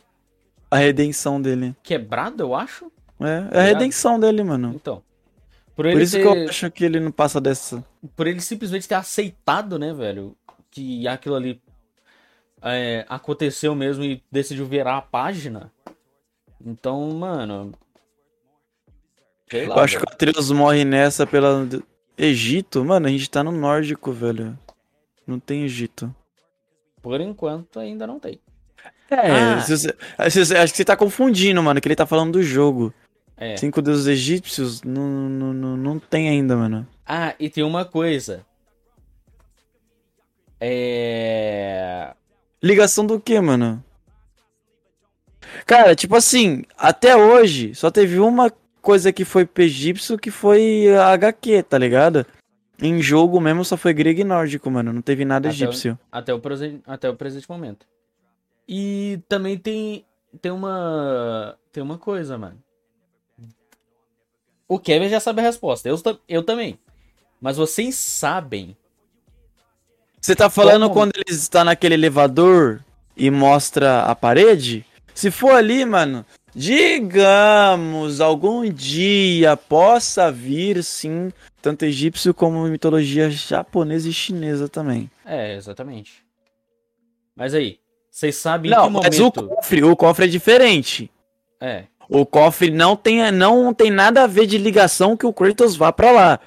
[0.70, 1.74] A redenção dele.
[1.82, 2.90] quebrado, eu acho.
[3.20, 4.72] É, é a redenção dele, mano.
[4.74, 5.02] Então.
[5.74, 6.22] Por Por isso ter...
[6.22, 7.84] que eu acho que ele não passa dessa.
[8.16, 10.36] por ele simplesmente ter aceitado, né, velho,
[10.70, 11.60] que aquilo ali
[12.62, 15.72] é, aconteceu mesmo e decidiu virar a página.
[16.64, 17.72] Então, mano.
[19.50, 19.76] Sei lá.
[19.76, 20.06] eu acho velho.
[20.06, 21.66] que o Atreus morre nessa pela
[22.16, 22.84] Egito.
[22.84, 24.58] Mano, a gente tá no nórdico, velho.
[25.26, 26.14] Não tem Egito.
[27.00, 28.40] Por enquanto ainda não tem.
[29.10, 29.60] É, Ah.
[29.60, 32.92] você- acho que você tá confundindo, mano, que ele tá falando do jogo.
[33.36, 33.56] É.
[33.56, 36.86] Cinco deuses egípcios não, não, não, não tem ainda, mano.
[37.06, 38.44] Ah, e tem uma coisa.
[40.60, 42.14] É.
[42.62, 43.82] Ligação do que, mano?
[45.64, 48.50] Cara, tipo assim, até hoje só teve uma
[48.82, 52.26] coisa que foi pro egípcio que foi a HQ, tá ligado?
[52.80, 54.92] Em jogo mesmo só foi grego e nórdico, mano.
[54.92, 55.98] Não teve nada Até o- egípcio.
[56.12, 57.86] Até o, presen- até o presente momento.
[58.68, 60.04] E também tem,
[60.40, 61.56] tem uma.
[61.72, 62.62] Tem uma coisa, mano.
[64.68, 65.88] O Kevin já sabe a resposta.
[65.88, 65.96] Eu,
[66.28, 66.78] eu também.
[67.40, 68.76] Mas vocês sabem.
[70.20, 70.94] Você tá falando Como?
[70.94, 72.80] quando ele está naquele elevador
[73.16, 74.84] e mostra a parede?
[75.14, 76.24] Se for ali, mano,
[76.54, 81.32] digamos, algum dia possa vir, sim,
[81.62, 85.10] tanto egípcio como mitologia japonesa e chinesa também.
[85.24, 86.24] É, exatamente.
[87.34, 87.78] Mas aí,
[88.10, 89.48] vocês sabem em Não, que mas o momento.
[89.48, 91.10] cofre, o cofre é diferente.
[91.60, 91.84] É.
[92.08, 95.92] O cofre não tem, não tem nada a ver de ligação que o Kratos vá
[95.92, 96.40] pra lá.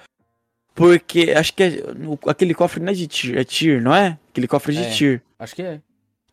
[0.74, 1.84] Porque acho que é-
[2.28, 4.18] aquele cofre não é de Tyr, é Tyr, não é?
[4.32, 4.90] Aquele cofre de É.
[4.90, 5.22] Tyr.
[5.38, 5.80] Acho que é.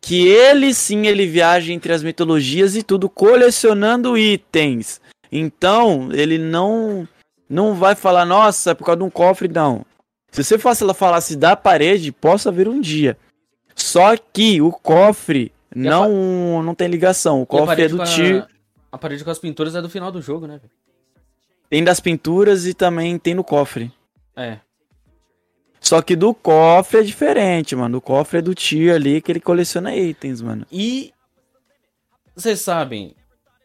[0.01, 5.01] Que ele sim, ele viaja entre as mitologias e tudo, colecionando itens.
[5.31, 7.07] Então, ele não
[7.49, 9.83] não vai falar, nossa, é por causa de um cofre, não.
[10.31, 13.17] Se você fosse ela falasse da parede, possa vir um dia.
[13.75, 17.41] Só que o cofre E a não, não tem ligação.
[17.41, 18.47] O cofre é do com a-.
[18.91, 20.59] A parede com as pinturas é do final do jogo, né?
[21.69, 23.91] Tem das pinturas e também tem no cofre.
[24.39, 24.61] É.
[25.81, 27.97] Só que do cofre é diferente, mano.
[27.97, 30.65] O cofre é do tio ali que ele coleciona itens, mano.
[30.71, 31.13] E.
[32.35, 33.15] Vocês sabem.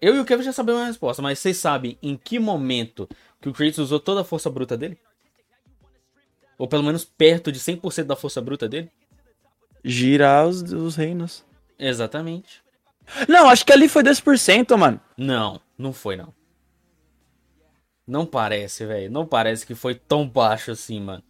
[0.00, 3.08] Eu e o Kevin já sabemos a resposta, mas vocês sabem em que momento
[3.40, 4.98] que o Kratos usou toda a força bruta dele?
[6.58, 8.90] Ou pelo menos perto de 100% da força bruta dele?
[9.84, 11.44] Girar os, os reinos.
[11.78, 12.62] Exatamente.
[13.28, 15.00] Não, acho que ali foi 10%, mano.
[15.16, 16.34] Não, não foi não.
[18.06, 19.10] Não parece, velho.
[19.10, 21.22] Não parece que foi tão baixo assim, mano.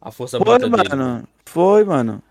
[0.00, 0.94] A força Foi, bruta dele.
[0.94, 1.28] mano.
[1.44, 2.22] Foi, mano.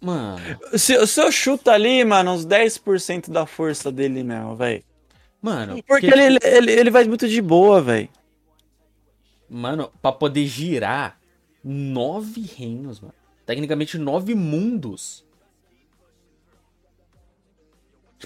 [0.00, 0.38] Mano.
[0.76, 4.82] Se, se eu chuto ali, mano, uns 10% da força dele mesmo, velho.
[5.40, 8.08] Mano, Porque ele, ele, ele vai muito de boa, velho.
[9.48, 11.18] Mano, pra poder girar
[11.62, 13.14] nove reinos, mano.
[13.44, 15.24] Tecnicamente nove mundos.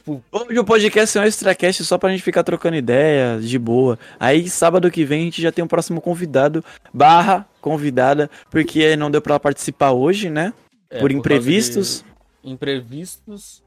[0.01, 3.99] Tipo, Hoje o podcast é um extracast só pra gente ficar trocando ideia, de boa.
[4.19, 9.11] Aí sábado que vem a gente já tem um próximo convidado, barra convidada, porque não
[9.11, 10.55] deu pra ela participar hoje, né?
[10.91, 12.05] é, por causa imprevistos.
[12.43, 13.63] Imprevistos.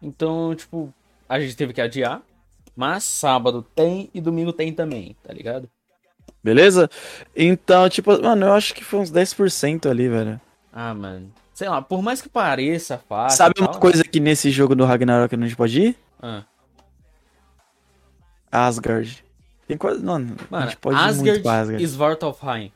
[0.00, 0.92] Então, tipo,
[1.28, 2.22] a gente teve que adiar.
[2.74, 5.68] Mas sábado tem e domingo tem também, tá ligado?
[6.42, 6.88] Beleza?
[7.36, 10.40] Então, tipo, mano, eu acho que foi uns 10% ali, velho.
[10.72, 11.30] Ah, mano.
[11.54, 13.36] Sei lá, por mais que pareça fácil.
[13.36, 15.96] Sabe uma tal- coisa que nesse jogo do Ragnarok a gente pode ir?
[16.20, 16.44] Ah,
[18.50, 19.24] Asgard.
[19.66, 20.02] Tem quase.
[20.02, 21.82] Não, a mano, gente pode ir muito Asgard pra Asgard.
[21.82, 22.72] e Svartalfheim.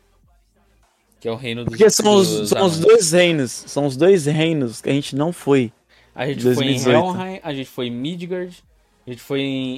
[1.21, 3.51] Que é o reino dos Porque são os, dos são os dois reinos.
[3.51, 5.73] São os dois reinos que a gente não foi.
[6.15, 6.83] A gente 2018.
[6.83, 8.65] foi em Helheim, a gente foi em Midgard,
[9.07, 9.77] a gente foi em,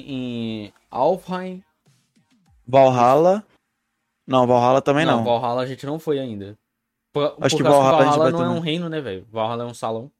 [0.65, 1.61] em Alfheim.
[2.67, 3.43] Valhalla.
[4.27, 5.23] Não, Valhalla também não.
[5.23, 6.57] Valhalla a gente não foi ainda.
[7.11, 9.27] Por, Acho que Valhalla a gente vai não é um reino, né, velho?
[9.31, 10.11] Valhalla é um salão.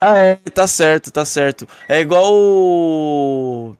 [0.00, 1.66] Ah, é, tá certo, tá certo.
[1.88, 3.76] É igual o...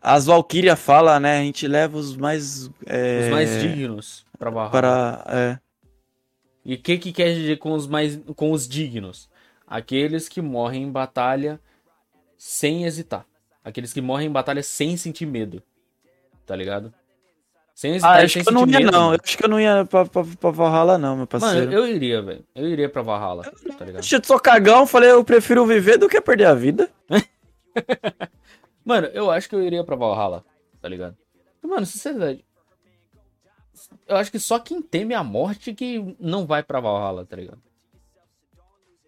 [0.00, 1.38] As Valkyria fala, né?
[1.40, 2.70] A gente leva os mais.
[2.86, 4.70] é, Os mais dignos pra Valhalla.
[4.70, 5.24] Para.
[5.28, 5.58] É.
[6.64, 9.28] E o que que quer dizer com os mais com os dignos?
[9.66, 11.60] Aqueles que morrem em batalha
[12.38, 13.26] sem hesitar.
[13.64, 15.60] Aqueles que morrem em batalha sem sentir medo.
[16.44, 16.94] Tá ligado?
[17.76, 18.90] Sem hesitar Ah, e acho sem que eu não ia, medo.
[18.90, 19.00] não.
[19.00, 19.20] Eu mano.
[19.22, 21.70] acho que eu não ia pra, pra, pra Valhalla, não, meu Mano, parceiro.
[21.70, 22.42] eu iria, velho.
[22.54, 24.02] Eu iria pra Valhalla, tá ligado?
[24.10, 26.88] Eu sou cagão, falei, eu prefiro viver do que perder a vida.
[28.82, 30.42] Mano, eu acho que eu iria pra Valhalla,
[30.80, 31.14] tá ligado?
[31.62, 32.42] Mano, sinceridade.
[34.08, 37.60] Eu acho que só quem teme a morte que não vai pra Valhalla, tá ligado?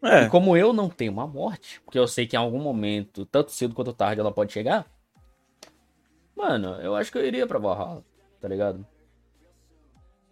[0.03, 0.29] E É.
[0.29, 3.75] como eu não tenho uma morte, porque eu sei que em algum momento, tanto cedo
[3.75, 4.85] quanto tarde, ela pode chegar.
[6.37, 8.05] Mano, eu acho que eu iria pra Valhalla,
[8.41, 8.87] tá ligado?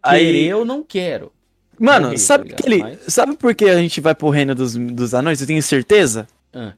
[0.03, 1.33] Aí, Querer eu não quero.
[1.79, 5.15] mano, sabe, tá ele, Mas- sabe por que a gente vai pro reino dos, dos
[5.15, 5.41] anões?
[5.41, 6.27] Eu tenho certeza?
[6.55, 6.75] Ah,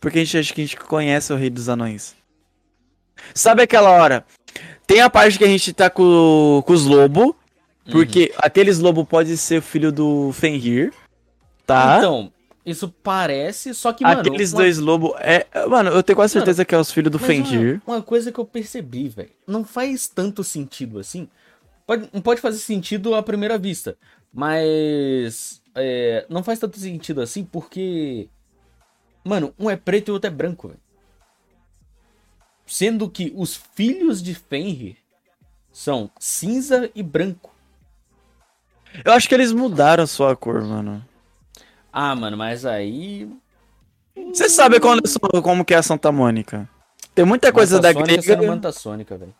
[0.00, 2.14] Porque a gente acha que a gente conhece o rei dos anões.
[3.34, 4.24] Sabe aquela hora?
[4.86, 7.32] Tem a parte que a gente tá com, com os lobos.
[7.90, 10.92] Porque aqueles lobos podem ser filho do Fenrir.
[11.66, 11.98] Tá?
[11.98, 12.32] Então,
[12.64, 14.20] isso parece, só que, mano.
[14.20, 15.12] Aqueles uma- dois lobos.
[15.18, 17.80] É, mano, eu tenho quase Mano, certeza que é os filhos do Fenrir.
[17.86, 21.28] Uma, uma coisa que eu percebi, velho, não faz tanto sentido assim.
[21.86, 23.96] Pode, não pode fazer sentido à primeira vista,
[24.32, 28.28] mas é, não faz tanto sentido assim porque,
[29.22, 30.80] mano, um é preto e o outro é branco, velho.
[32.66, 34.96] Sendo que os filhos de Fenrir
[35.70, 37.54] são cinza e branco.
[39.04, 41.04] Eu acho que eles mudaram sua cor, mano.
[41.96, 43.30] Ah, mano, mas aí.
[44.32, 45.00] Você sabe quando,
[45.44, 46.68] como que é a Santa Mônica?
[47.14, 48.52] Tem muita coisa da Manta Sônica sendo grega.
[48.52, 49.34] Manta Sônica, velho.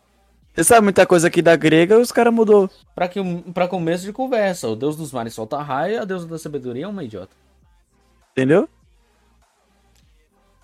[0.53, 2.69] Você sabe muita coisa aqui da grega e os caras mudou.
[2.95, 3.19] Pra, que,
[3.53, 6.87] pra começo de conversa, o deus dos mares solta raio, a deusa da sabedoria é
[6.87, 7.35] uma idiota.
[8.31, 8.69] Entendeu?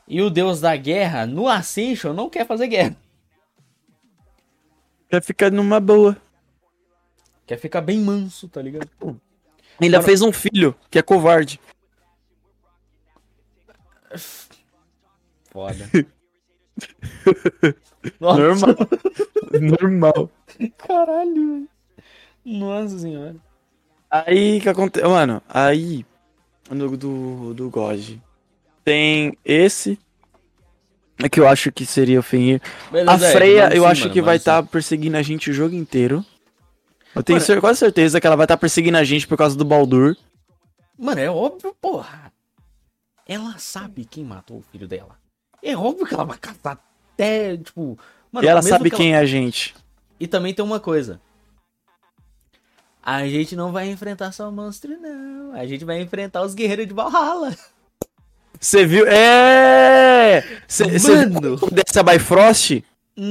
[0.08, 2.96] E o deus da guerra, no Ascension, não quer fazer guerra.
[5.10, 6.16] Quer ficar numa boa.
[7.46, 8.88] Quer ficar bem manso, tá ligado?
[9.82, 11.60] Ainda Mano- fez um filho, que é covarde.
[15.52, 15.90] Foda.
[18.20, 18.76] Nossa, Normal.
[19.62, 20.32] Normal.
[20.78, 21.68] Caralho.
[22.44, 23.36] Nossa senhora.
[24.10, 25.06] Aí que acontece.
[25.08, 26.06] Mano, aí.
[26.70, 28.18] No, do, do God.
[28.84, 30.00] Tem esse.
[31.20, 32.62] É que eu acho que seria o Fenrir.
[32.88, 35.52] A Beleza, Ed, Freya, vamos eu sim, acho mano, que vai estar perseguindo a gente
[35.52, 36.26] o jogo inteiro.
[37.14, 39.66] Eu tenho Mano, quase certeza que ela vai estar perseguindo a gente por causa do
[39.66, 40.16] Baldur.
[40.98, 42.32] Mano, é óbvio, porra.
[43.28, 45.18] Ela sabe quem matou o filho dela.
[45.64, 46.80] É óbvio que ela vai caçar
[47.14, 47.98] até, tipo...
[48.32, 49.76] Mano, e ela sabe que quem é a gente.
[50.20, 51.20] E também tem uma coisa.
[53.04, 55.54] A gente não vai enfrentar só monstro, não.
[55.54, 57.56] A gente vai enfrentar os guerreiros de Valhalla.
[58.60, 59.06] Você viu?
[59.08, 60.44] É!
[60.68, 61.58] Você Mano.
[61.58, 62.84] viu dessa Bifrost?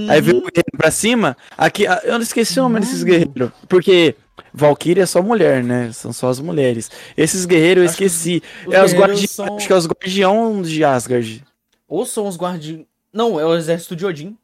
[0.09, 0.47] Aí veio o Uhum.
[0.47, 1.37] guerreiro pra cima.
[1.57, 3.51] Aqui, ah, eu não esqueci o nome desses guerreiros.
[3.69, 4.15] Porque
[4.53, 5.93] Valkyrie é só mulher, né?
[5.93, 6.91] São só as mulheres.
[7.17, 8.43] Esses guerreiros eu Acho que esqueci.
[8.67, 9.29] os é os guerreiros guardi...
[9.29, 11.45] são- Acho que é os guardiões de Asgard.
[11.89, 12.87] Ou são os guardiões...
[13.12, 14.37] Não, é o exército de Odin.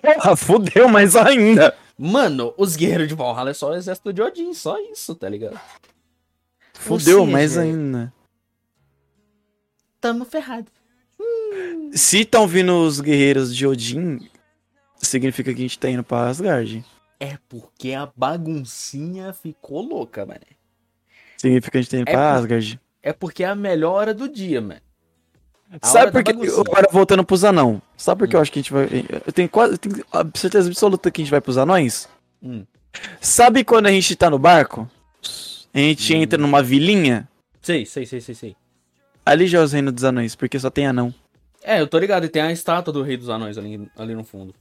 [0.00, 1.76] Porra, fudeu mais ainda.
[1.98, 4.54] Mano, os guerreiros de Valhalla é só o exército de Odin.
[4.54, 5.60] Só isso, tá ligado?
[6.74, 8.12] Fudeu seja, mais ainda.
[10.00, 10.66] Tamo ferrado.
[11.92, 14.18] Se estão vindo os guerreiros de Odin,
[14.96, 16.82] significa que a gente tá indo pra Asgard.
[17.20, 20.40] É porque a baguncinha ficou louca, mano.
[21.36, 22.80] Significa que a gente indo É pra por- Asgard.
[23.02, 24.80] É porque é a melhor hora do dia, mano.
[25.80, 26.30] A Sabe por que.
[26.32, 27.80] Agora voltando pros anão.
[27.96, 28.38] Sabe por que Hum.
[28.38, 28.88] eu acho que a gente vai.
[29.26, 29.74] Eu tenho quase.
[29.74, 32.08] Eu tenho certeza absoluta que a gente vai pros anões?
[32.42, 32.64] Hum.
[33.20, 34.90] Sabe quando a gente tá no barco?
[35.72, 36.22] A gente Hum.
[36.22, 37.28] entra numa vilinha?
[37.62, 38.56] Sei, sei, sei, sei, sei.
[39.24, 41.14] Ali já é os reinos dos anões, porque só tem anão.
[41.62, 42.24] É, eu tô ligado.
[42.24, 44.54] E tem a estátua do Rei dos Anões ali, ali no fundo.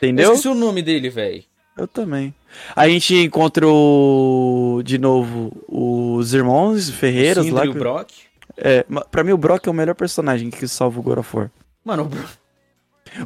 [0.00, 0.32] Eu Entendeu?
[0.32, 1.44] esqueci o nome dele, velho.
[1.76, 2.34] Eu também.
[2.76, 4.82] A gente encontra o...
[4.84, 7.64] de novo os irmãos Ferreiros lá.
[7.64, 8.10] E o Brock.
[8.56, 11.50] É, pra mim o Brock é o melhor personagem que salva o God of War.
[11.84, 12.28] Mano, o Bro-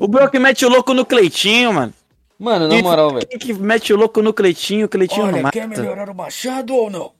[0.00, 1.92] O Brock mete o louco no Cleitinho, mano.
[2.38, 3.26] mano, na moral, velho.
[3.26, 5.58] Quem que mete o louco no Cleitinho, o Cleitinho não mata.
[6.10, 7.12] o machado ou não?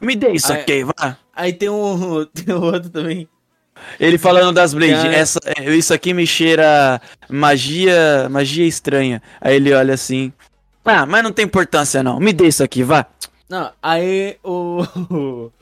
[0.00, 0.60] Me dê isso é.
[0.60, 1.18] aqui, vá.
[1.34, 3.28] Aí tem um, tem um outro também.
[3.98, 5.14] Ele falando das Blade, Cara.
[5.14, 9.22] essa, é, isso aqui me cheira magia, magia estranha.
[9.40, 10.32] Aí ele olha assim,
[10.84, 13.06] ah, mas não tem importância não, me dê isso aqui, vá.
[13.48, 15.50] Não, aí o.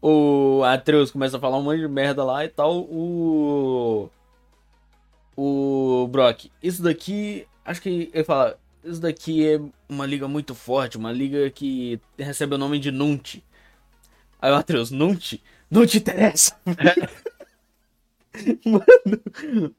[0.00, 2.78] O Atreus começa a falar um monte de merda lá e tal.
[2.82, 4.08] O.
[5.36, 6.50] O Brock.
[6.62, 7.46] Isso daqui.
[7.64, 8.56] Acho que ele fala.
[8.84, 13.42] Isso daqui é uma liga muito forte, uma liga que recebe o nome de Nunt.
[14.40, 15.40] Aí o Atreus, Nunt?
[15.68, 16.56] Não te interessa.
[18.64, 19.74] mano.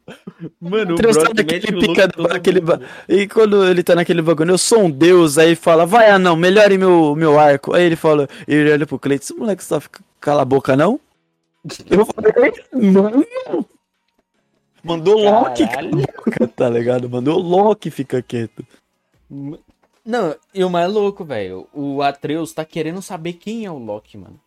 [0.59, 2.80] Mano, o Atreus tá Brock naquele mete o pica louco do- todo aquele mundo.
[2.80, 6.19] ba- E quando ele tá naquele bagulho, eu sou um deus, aí fala, vai ah
[6.19, 7.73] não, melhore meu, meu arco.
[7.73, 10.99] Aí ele fala, ele olha pro Cleiton, esse moleque só fica cala a boca não?
[11.89, 13.26] Eu falei, mano.
[14.84, 17.09] Mandou o Loki, boca, tá ligado?
[17.09, 18.65] Mandou o Loki fica quieto.
[20.05, 24.17] Não, e o mais louco, velho, o Atreus tá querendo saber quem é o Loki,
[24.17, 24.39] mano.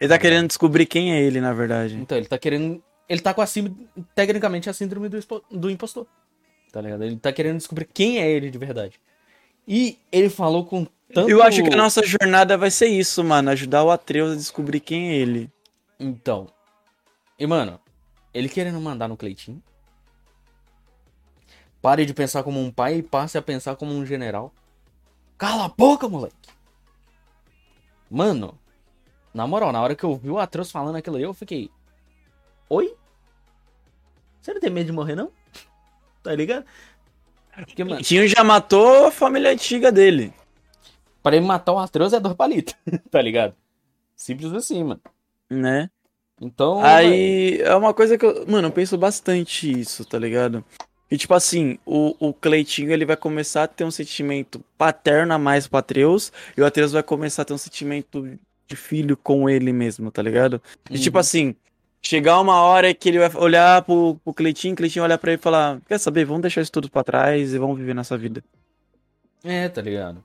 [0.00, 1.96] Ele tá querendo descobrir quem é ele, na verdade.
[1.96, 2.82] Então, ele tá querendo.
[3.08, 3.88] Ele tá com a síndrome.
[4.14, 5.18] Tecnicamente, a síndrome do,
[5.50, 6.06] do impostor.
[6.72, 7.04] Tá ligado?
[7.04, 9.00] Ele tá querendo descobrir quem é ele de verdade.
[9.66, 11.28] E ele falou com tanto.
[11.28, 13.50] Eu acho que a nossa jornada vai ser isso, mano.
[13.50, 15.50] Ajudar o Atreus a descobrir quem é ele.
[16.00, 16.48] Então.
[17.38, 17.78] E, mano,
[18.32, 19.62] ele querendo mandar no Cleitinho.
[21.80, 24.52] Pare de pensar como um pai e passe a pensar como um general.
[25.36, 26.36] Cala a boca, moleque!
[28.08, 28.56] Mano,
[29.34, 31.70] na moral, na hora que eu vi o Atreus falando aquilo aí, eu fiquei.
[32.72, 32.94] Oi?
[34.40, 35.30] Você não tem medo de morrer, não?
[36.22, 36.64] Tá ligado?
[37.54, 40.32] Porque, mano, Tinho já matou a família antiga dele.
[41.22, 42.74] pra ele matar o Atreus é dor palito,
[43.10, 43.54] tá ligado?
[44.16, 45.02] Simples assim, mano.
[45.50, 45.90] Né?
[46.40, 46.82] Então.
[46.82, 48.46] Aí é uma coisa que eu.
[48.46, 50.64] Mano, eu penso bastante isso, tá ligado?
[51.10, 55.38] E tipo assim, o, o Cleitinho ele vai começar a ter um sentimento paterno a
[55.38, 58.26] mais pro Atreus, e o Atreus vai começar a ter um sentimento
[58.66, 60.62] de filho com ele mesmo, tá ligado?
[60.90, 61.20] E tipo Uhum.
[61.20, 61.54] assim,
[62.02, 65.40] chegar uma hora que ele vai olhar pro, pro Cleitinho, o Cleitinho olhar pra ele
[65.40, 68.42] e falar: Quer saber, vamos deixar isso tudo pra trás e vamos viver nossa vida.
[69.44, 70.22] É, tá ligado?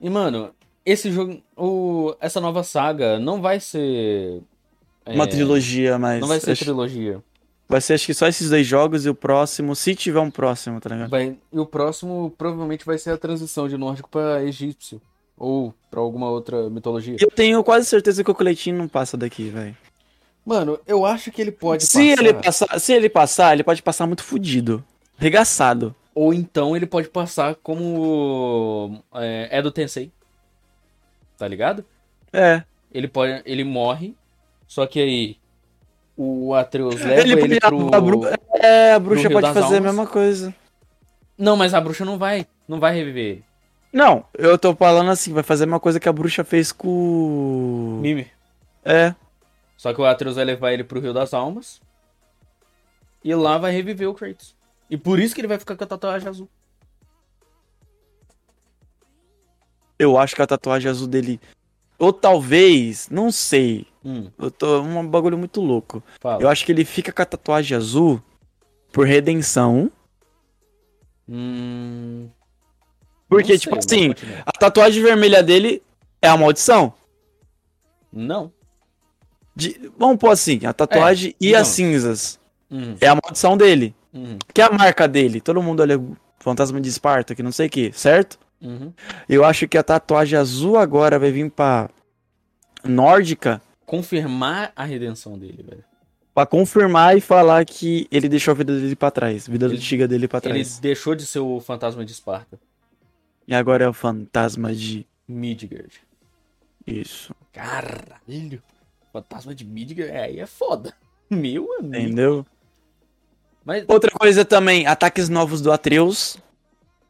[0.00, 0.50] E, mano,
[0.84, 1.40] esse jogo.
[1.56, 4.42] O, essa nova saga não vai ser.
[5.06, 6.20] Uma é, trilogia, mas.
[6.20, 7.22] Não vai ser acho- trilogia.
[7.68, 10.80] vai ser acho que só esses dois jogos e o próximo, se tiver um próximo,
[10.80, 11.10] tá ligado?
[11.10, 15.00] Vai, e o próximo provavelmente vai ser a transição de nórdico pra egípcio.
[15.36, 17.16] Ou pra alguma outra mitologia.
[17.18, 19.74] Eu tenho quase certeza que o Cleitinho não passa daqui, velho.
[20.50, 22.24] Mano, eu acho que ele pode Se passar.
[22.24, 24.82] ele passar, se ele passar, ele pode passar muito fudido.
[25.16, 25.94] Regaçado.
[26.12, 29.00] Ou então ele pode passar como.
[29.14, 30.10] É, é do Tensei.
[31.38, 31.84] Tá ligado?
[32.32, 32.64] É.
[32.92, 33.40] Ele pode.
[33.46, 34.16] Ele morre.
[34.66, 35.36] Só que aí.
[36.16, 37.94] O Atreus leva Ele ele, pro.
[37.94, 38.22] a bru-
[38.54, 39.82] É, a bruxa pode fazer a Almas.
[39.82, 40.52] mesma coisa.
[41.38, 42.44] Não, mas a bruxa não vai.
[42.66, 43.44] Não vai reviver ele.
[43.92, 48.00] Não, eu tô falando assim, vai fazer a mesma coisa que a bruxa fez com.
[48.02, 48.26] Mimi.
[48.84, 49.14] É.
[49.80, 51.80] Só que o Atreus vai levar ele pro Rio das Almas.
[53.24, 54.54] E lá vai reviver o Kratos.
[54.90, 56.50] E por isso que ele vai ficar com a tatuagem azul.
[59.98, 61.40] Eu acho que a tatuagem azul dele.
[61.98, 63.86] Ou talvez, não sei.
[64.04, 66.02] Hum, Eu tô um bagulho muito louco.
[66.20, 66.42] fala.
[66.42, 68.22] Eu acho que ele fica com a tatuagem azul
[68.92, 69.90] por redenção.
[71.26, 72.28] Hum,
[73.30, 74.42] Porque, tipo mas assim, continua.
[74.44, 75.82] a tatuagem vermelha dele
[76.20, 76.92] é a maldição.
[78.12, 78.52] Não.
[79.60, 81.60] De- vamos pôr assim, a tatuagem e não.
[81.60, 82.40] as cinzas.
[82.70, 83.94] Uhum, É a maldição dele.
[84.12, 85.40] uhum, Que é a marca dele.
[85.40, 86.00] Todo mundo olha
[86.38, 88.38] fantasma de Esparta, que não sei o que, certo?
[88.62, 88.92] uhum.
[89.28, 91.88] Eu acho que a tatuagem azul agora vai vir pra
[92.84, 95.84] nórdica Confirmar a redenção dele, velho.
[96.32, 99.76] pra confirmar e falar que ele deixou a vida dele pra trás, a vida Ele-
[99.76, 100.78] antiga dele pra Ele trás.
[100.78, 102.58] deixou de ser o fantasma de Esparta.
[103.48, 106.00] E agora é o fantasma de Midgard.
[106.86, 108.62] isso, Caralho.
[109.12, 110.94] Fantasma de Midgard, é, aí é foda.
[111.30, 111.96] Meu amigo.
[111.96, 112.46] entendeu?
[113.64, 113.84] Mas.
[113.88, 116.38] Outra coisa também, ataques novos do Atreus.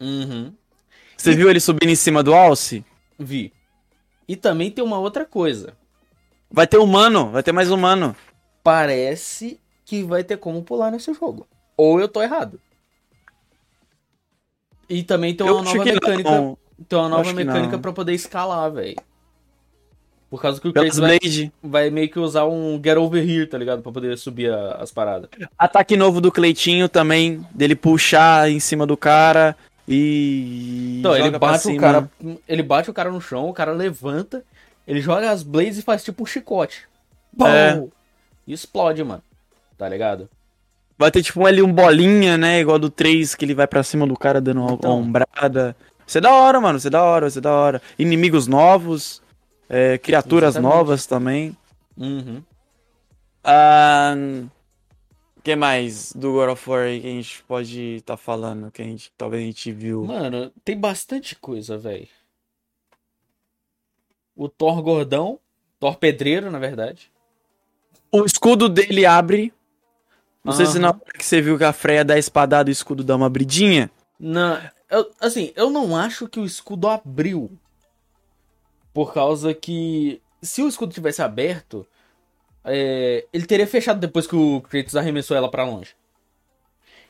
[0.01, 0.52] Uhum.
[1.16, 2.85] Você viu ele subindo em cima do Alce?
[3.18, 3.52] Vi.
[4.27, 5.74] E também tem uma outra coisa.
[6.51, 8.16] Vai ter humano, vai ter mais humano.
[8.64, 11.47] Parece que vai ter como pular nesse jogo.
[11.77, 12.60] Ou eu tô errado.
[14.89, 16.31] E também tem Eu uma acho nova mecânica.
[16.31, 16.59] não.
[16.89, 18.97] Tem uma nova mecânica pra poder escalar, velho.
[20.31, 21.19] Por causa que o Kratos vai,
[21.61, 23.82] vai meio que usar um Get Over Here, tá ligado?
[23.82, 25.28] Pra poder subir a- as paradas.
[25.59, 29.57] Ataque novo do Cleitinho também, dele puxar em cima do cara
[29.89, 30.98] e.
[31.01, 32.11] Então, ele bate o cara.
[32.48, 34.44] Ele bate o cara no chão, o cara levanta,
[34.86, 36.82] ele joga as blades e faz tipo um chicote.
[37.36, 37.47] Pum!
[37.47, 37.82] É.
[38.47, 39.23] E explode, mano.
[39.77, 40.28] Tá ligado?
[40.98, 42.61] Vai ter tipo ali um bolinha, né?
[42.61, 44.98] Igual do 3, que ele vai pra cima do cara dando uma Então.
[44.98, 45.74] ombrada.
[46.07, 46.77] Isso é da hora, mano.
[46.78, 47.81] Isso é da hora, isso é da hora.
[47.98, 49.23] Inimigos novos,
[49.70, 50.74] é, criaturas Exatamente.
[50.76, 51.56] novas também.
[51.97, 52.42] Uhum.
[53.44, 54.14] Ah,
[55.36, 58.70] O que mais do God of War aí que a gente pode estar falando?
[58.70, 60.05] Que a gente talvez a gente viu.
[60.05, 62.09] Mano, tem bastante coisa, velho.
[64.36, 65.38] O Thor gordão,
[65.78, 67.10] Thor pedreiro, na verdade.
[68.12, 69.52] O escudo dele abre.
[70.42, 72.72] Não sei se na hora que você viu que a Freya dá a espadada, o
[72.72, 73.90] escudo dá uma abridinha.
[74.18, 74.59] Não,
[74.90, 77.51] eu- assim, eu não acho que o escudo abriu.
[78.93, 81.87] Por causa que se o escudo tivesse aberto,
[82.65, 85.95] é, ele teria fechado depois que o Kratos arremessou ela pra longe.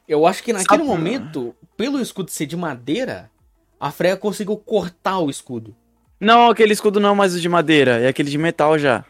[0.06, 3.30] Eu acho que naquele Sabe- momento, pelo escudo ser de madeira,
[3.78, 5.74] a Freya conseguiu cortar o escudo.
[6.18, 9.04] Não, aquele escudo não é mais o de madeira, é aquele de metal já.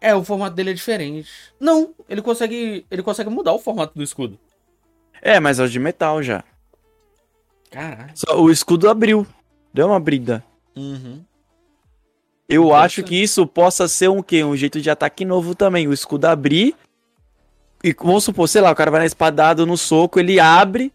[0.00, 1.28] É, o formato dele é diferente.
[1.58, 4.38] Não, ele consegue, ele consegue mudar o formato do escudo.
[5.20, 6.44] É, mas é o de metal já.
[7.70, 8.12] Caralho.
[8.14, 9.26] Só o escudo abriu.
[9.74, 10.44] Deu uma brida.
[10.76, 11.24] Uhum.
[12.48, 14.42] Eu acho que isso possa ser um quê?
[14.42, 15.86] Um jeito de ataque novo também.
[15.86, 16.74] O escudo abrir.
[17.84, 20.92] E vamos supor, sei lá, o cara vai na espadada no soco, ele abre.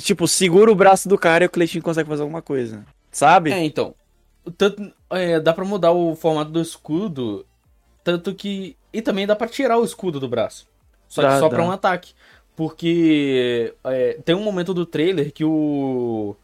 [0.00, 2.84] Tipo, segura o braço do cara e o Cleitinho consegue fazer alguma coisa.
[3.10, 3.50] Sabe?
[3.52, 3.94] É, então.
[4.56, 7.44] Tanto, é, dá pra mudar o formato do escudo.
[8.04, 8.76] Tanto que.
[8.92, 10.66] E também dá pra tirar o escudo do braço.
[11.08, 11.56] Só que Dá, só dá.
[11.56, 12.12] pra um ataque.
[12.54, 16.36] Porque é, tem um momento do trailer que o.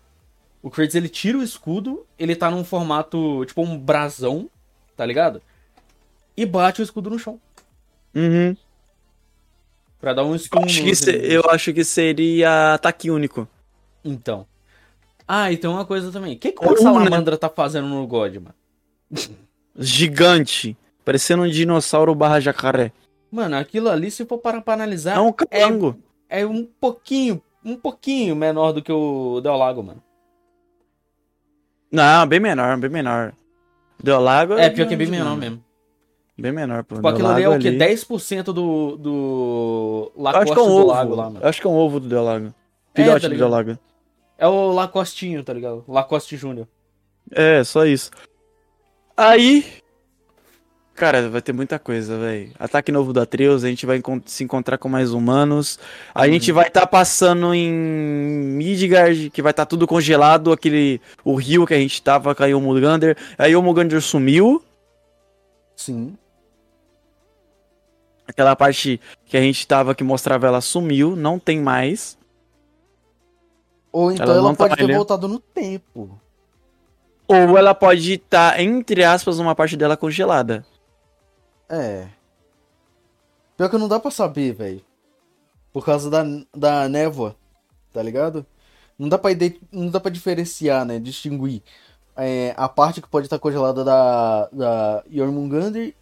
[0.63, 4.51] O Kratos ele tira o escudo, ele tá num formato tipo um brasão,
[4.97, 5.41] tá ligado?
[6.37, 7.41] E bate o escudo no chão.
[8.15, 8.57] Uhum.
[10.01, 13.49] Pra dar um stun Acho que se- eu acho que seria ataque único.
[14.05, 14.47] Então.
[15.27, 16.35] Ah, e tem uma coisa também.
[16.35, 16.83] O que, que Ou, uma né?
[16.83, 18.55] salamandra tá fazendo no God, mano?
[19.77, 20.77] Gigante.
[21.05, 22.93] Parecendo um dinossauro barra jacaré.
[23.31, 25.99] Mano, aquilo ali, se for parar pra analisar, É um calango.
[26.29, 30.03] é um pouquinho, um pouquinho menor do que o Del Lago, mano.
[31.91, 33.33] Não, bem menor, bem menor.
[34.03, 35.63] Deu lago É, pior que é bem menor mesmo.
[36.39, 36.95] Bem menor, pô.
[36.97, 37.71] Tipo, aquilo ali é o quê?
[37.73, 40.87] 10% do, do Eu acho Lacoste que é um do ovo.
[40.87, 41.47] lago lá, mano.
[41.47, 42.55] Acho que é um ovo do Delago.
[42.95, 43.37] É, Filhote tá do?
[43.37, 43.79] Delago.
[44.39, 45.85] É o Lacostinho, tá ligado?
[45.89, 46.69] Lacoste Júnior.
[47.33, 48.11] É, só isso.
[49.17, 49.78] Aí.
[50.99, 52.51] Cara, vai ter muita coisa, velho.
[52.59, 55.79] Ataque novo do Atreus, a gente vai se encontrar com mais humanos.
[56.13, 56.33] A Uhum.
[56.33, 61.73] gente vai estar passando em Midgard, que vai estar tudo congelado, aquele o rio que
[61.75, 63.17] a gente tava com a Yomugander.
[63.39, 64.61] Aí o Yomugander sumiu.
[65.77, 66.17] Sim.
[68.27, 72.19] Aquela parte que a gente tava que mostrava ela sumiu, não tem mais.
[73.93, 74.97] Ou então Ela ela, não tá pode ter mais, né?
[74.97, 76.21] voltado no tempo.
[77.29, 80.67] Ou ela pode estar, entre aspas, uma parte dela congelada.
[81.69, 82.09] É.
[83.57, 84.85] Pior que não dá pra saber, velho.
[85.73, 86.25] Por causa da,
[86.55, 87.37] da névoa,
[87.93, 88.47] tá ligado?
[88.99, 89.31] Não dá pra,
[89.71, 90.99] não dá pra diferenciar, né?
[90.99, 91.63] Distinguir
[92.19, 95.95] é, a parte que pode estar congelada da, da Jormungandr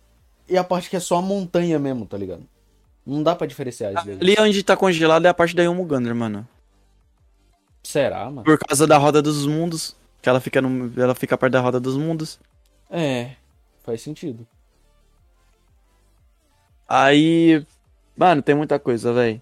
[0.49, 2.43] e a parte que é só a montanha mesmo, tá ligado?
[3.05, 4.19] Não dá pra diferenciar isso daí.
[4.21, 6.49] Ali onde tá congelado é a parte da Yomugander, mano.
[7.83, 8.45] Será, mano?
[8.45, 9.95] Por causa da roda dos mundos.
[10.23, 12.41] Que ela fica, no, ela fica perto da roda dos mundos.
[12.91, 13.33] É,
[13.85, 14.45] faz sentido.
[16.89, 17.65] Aí.
[18.17, 19.41] Mano, tem muita coisa, velho.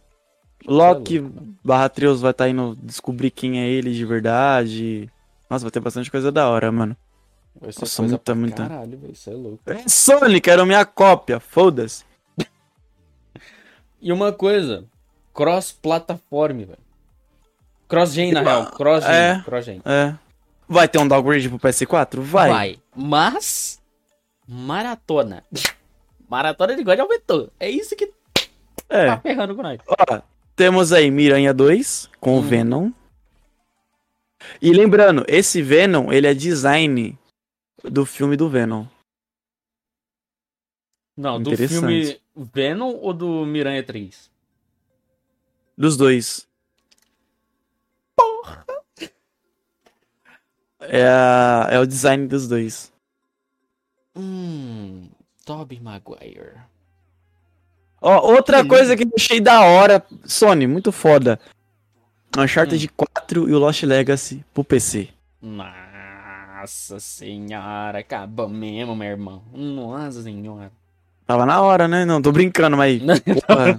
[0.67, 1.21] Loki
[1.63, 5.11] barra Trios vai estar indo descobrir quem é ele de verdade.
[5.49, 6.97] Nossa, vai ter bastante coisa da hora, mano.
[7.61, 8.69] Vai ser Nossa, coisa muita, muita.
[8.69, 9.13] caralho, velho.
[9.13, 9.61] Isso é louco.
[9.67, 12.05] É Sonic, era minha cópia, foda-se.
[14.01, 14.85] E uma coisa,
[15.33, 16.79] cross-plataforma, velho.
[17.89, 18.67] Cross-gen, na real.
[18.73, 19.15] Cross-gen.
[19.15, 19.43] É.
[19.45, 19.83] Cross-gen.
[19.85, 20.15] É.
[20.69, 22.21] Vai ter um downgrade pro PS4?
[22.21, 22.79] Vai.
[22.97, 23.81] Mas,
[24.49, 25.45] maratona.
[26.29, 27.51] Maratona de God aumentou.
[27.59, 28.15] É isso que tá
[28.89, 29.17] É.
[29.21, 29.81] ferrando com nós.
[29.87, 30.21] Ó,
[30.57, 32.43] temos aí Miranha 2 com Hum.
[32.43, 32.91] Venom.
[34.61, 37.19] E lembrando, esse Venom, ele é design
[37.83, 38.87] do filme do Venom.
[41.17, 44.31] Não, do filme Venom ou do Miranha 3?
[45.79, 46.47] Dos dois.
[50.81, 52.93] É, a- é o design dos dois.
[54.15, 55.09] Hum,
[55.45, 56.55] Tobey Maguire.
[58.01, 61.39] Ó, outra Que coisa que eu achei da hora, Sony, muito foda.
[62.37, 65.09] Uncharted 4 e o Lost Legacy pro PC.
[65.41, 69.43] Nossa senhora, acabou mesmo, meu irmão.
[69.53, 70.73] Nossa senhora.
[71.27, 72.05] Tava na hora, né?
[72.05, 73.01] Não, tô brincando, mas.
[73.47, 73.79] porra.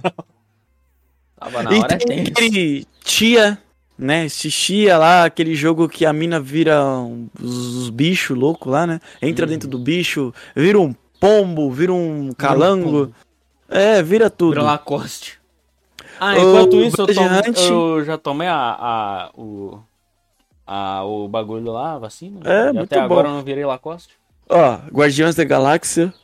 [1.38, 3.58] Tava na e hora é tem aquele Tia,
[3.98, 4.24] né?
[4.24, 8.86] Esse Tia lá, aquele jogo que a mina vira um- os, os bichos loucos lá,
[8.86, 9.00] né?
[9.20, 9.52] Entra Uhum.
[9.52, 13.12] dentro do bicho, vira um pombo, vira um calango.
[13.68, 14.50] É, vira tudo.
[14.50, 15.38] Vira Lacoste.
[16.18, 17.28] Ah, enquanto isso, eu, tomo-
[17.98, 19.78] eu já tomei a, a, o,
[20.66, 22.40] a, o bagulho lá, a vacina.
[22.44, 23.34] É, e muito até agora bom.
[23.34, 24.14] eu não virei Lacoste.
[24.48, 26.14] Ó, Guardiões da Galáxia,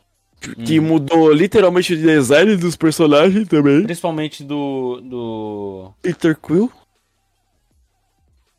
[0.64, 0.84] que Hum.
[0.84, 3.82] mudou literalmente o design dos personagens também.
[3.82, 5.00] Principalmente do.
[5.02, 5.92] do.
[6.00, 6.70] Peter Quill,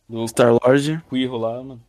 [0.07, 1.01] do Star-Lord.
[1.09, 1.81] Quirro lá, mano.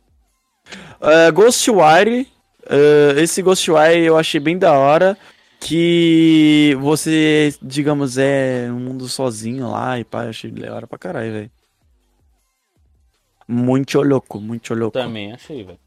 [0.99, 2.27] Uh, Ghostwire.
[2.65, 5.17] Uh, esse Ghostwire eu achei bem da hora.
[5.59, 10.97] Que você, digamos, é um mundo sozinho lá e pá, eu achei da hora pra
[10.97, 11.51] caralho, velho.
[13.47, 14.97] Muito louco, muito louco.
[14.97, 15.79] Também achei, velho.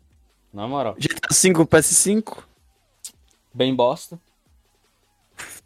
[0.52, 0.94] Na moral.
[0.94, 2.38] GTA V PS5.
[3.52, 4.18] Bem bosta.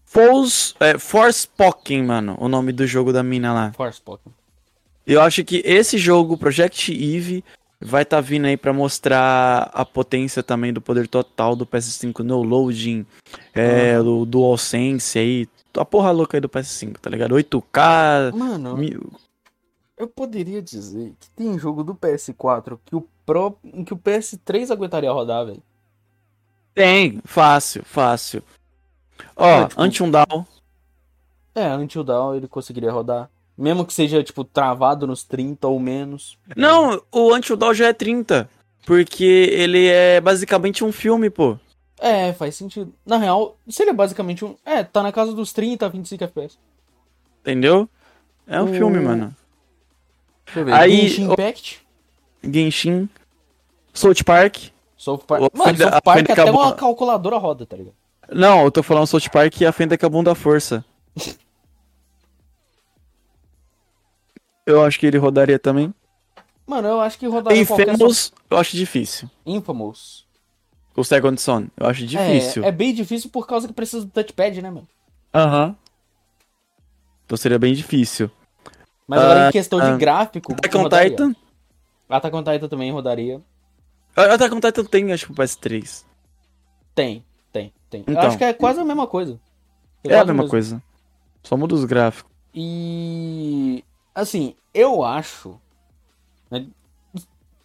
[0.05, 3.73] Force, é, Forspoken, mano, o nome do jogo da mina lá.
[3.73, 4.35] Force Pokémon.
[5.07, 7.43] Eu acho que esse jogo, Project Eve,
[7.85, 12.43] vai tá vindo aí pra mostrar a potência também do poder total do PS5 no
[12.43, 13.05] loading,
[13.55, 17.35] é, do DualSense aí, a porra louca aí do PS5, tá ligado?
[17.35, 19.13] 8K, Mano, mil...
[19.97, 23.57] eu poderia dizer que tem jogo do PS4 que o, Pro,
[23.87, 25.63] que o PS3 aguentaria rodar, velho.
[26.75, 28.43] Tem, fácil, fácil.
[29.37, 30.45] Ó, É, tipo- Until Dawn,
[31.55, 33.31] É, Until Dawn ele conseguiria rodar.
[33.57, 36.39] Mesmo que seja, tipo, travado nos 30 ou menos.
[36.57, 38.49] não, o Until Dawn já é 30,
[38.87, 41.59] porque ele é basicamente um filme, pô.
[42.01, 42.93] É, faz sentido.
[43.07, 44.57] Na real, seria basicamente um.
[44.65, 46.59] É, tá na casa dos 30 a 25 FPS.
[47.43, 47.89] Entendeu?
[48.47, 49.35] É um O- filme, mano.
[50.47, 50.73] Deixa eu ver.
[50.73, 51.83] Aí, Genshin Impact.
[52.43, 53.09] Genshin,
[53.93, 54.57] South Park.
[54.97, 55.43] South Park.
[55.43, 57.95] O- Mano, South Park até acabou- uma calculadora roda, tá ligado?
[58.33, 60.85] Não, eu tô falando South Park e a Fenda com a bunda força.
[64.67, 65.93] Eu acho que ele rodaria também.
[66.67, 67.89] Mano, eu acho que rodaria qualquer.
[67.89, 69.29] Infamous, eu acho difícil.
[69.45, 70.25] Infamous.
[70.97, 72.63] O Second Son, eu acho difícil.
[72.65, 74.87] É, é bem difícil por causa que precisa do touchpad, né, mano?
[75.35, 75.75] Aham.
[77.25, 78.31] Então seria bem difícil.
[79.09, 79.91] Mas agora Ah, em questão ah.
[79.93, 80.53] de gráfico.
[80.53, 81.11] Attack on rodaria.
[81.11, 81.35] Titan.
[82.09, 83.41] Attack on Titan também rodaria.
[84.15, 86.05] Ah, Attack on Titan tem, acho que o PS3.
[86.95, 88.05] Tem, tem, tem.
[88.07, 88.25] Eu Então.
[88.27, 89.41] acho que é quase a mesma coisa.
[90.05, 90.51] É a mesma mesmo.
[90.51, 90.83] coisa.
[91.43, 92.31] Só muda os gráficos.
[92.55, 93.83] E
[94.15, 95.59] assim, eu acho.
[96.51, 96.67] né,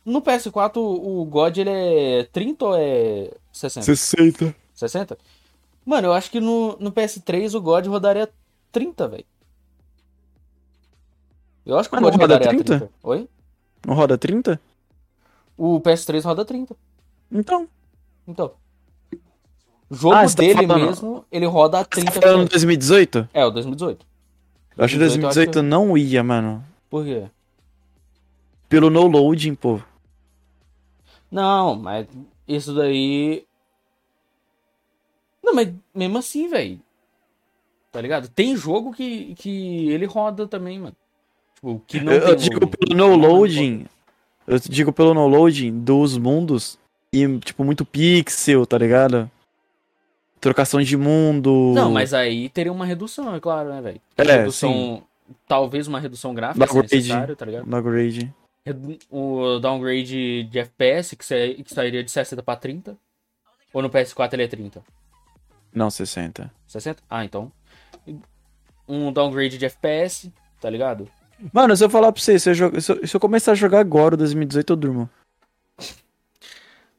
[0.06, 3.86] No PS4 o God ele é 30 ou é 60?
[3.86, 4.56] 60.
[4.74, 5.18] 60?
[5.86, 8.30] Mano, eu acho que no, no PS3 o God rodaria
[8.72, 9.26] 30, velho.
[11.66, 12.80] Eu acho que Ah, o não God roda rodaria 30?
[12.80, 12.94] 30.
[13.04, 13.30] Oi?
[13.86, 14.60] Não roda 30?
[15.58, 16.76] O PS3 roda 30.
[17.32, 17.68] Então.
[18.28, 18.52] Então.
[19.90, 22.42] O jogo Ah, você tá dele falando- mesmo, ele roda a Você 30 tá falando
[22.46, 22.50] FPS.
[22.66, 23.30] 2018?
[23.34, 24.06] É, o 2018.
[24.78, 26.64] Eu acho que 2018 eu acho 2018 não ia, mano.
[26.90, 27.26] Por quê?
[28.70, 29.80] Pelo no loading, pô.
[31.32, 32.08] Não, mas
[32.48, 33.44] isso daí.
[35.44, 36.80] Não, mas mesmo assim, velho.
[37.92, 38.28] Tá ligado?
[38.30, 40.96] Tem jogo que, que ele roda também, mano.
[41.56, 42.78] Tipo, que não Eu, eu digo loading.
[42.78, 43.86] pelo no loading.
[44.46, 46.78] Eu digo pelo no loading dos mundos.
[47.12, 49.32] E, tipo, muito pixel, tá ligado?
[50.40, 51.72] Trocação de mundo.
[51.74, 54.02] Não, mas aí teria uma redução, é claro, né, velho?
[54.18, 55.04] É, redução.
[55.48, 57.36] Talvez uma redução gráfica, Downgrade.
[57.36, 57.66] tá ligado?
[57.70, 58.34] Downgrade.
[59.10, 62.98] O downgrade de FPS, que, sa- que sairia de 60 pra 30.
[63.74, 64.84] Ou no PS4 ele é 30?
[65.74, 66.52] Não, 60.
[66.68, 67.02] 60?
[67.10, 67.52] Ah, então.
[68.88, 70.32] Um downgrade de FPS,
[70.62, 71.08] tá ligado?
[71.54, 73.56] Mano, se eu falar pra você, se eu, jogo- se eu- se eu começar a
[73.56, 75.10] jogar agora o 2018, eu durmo.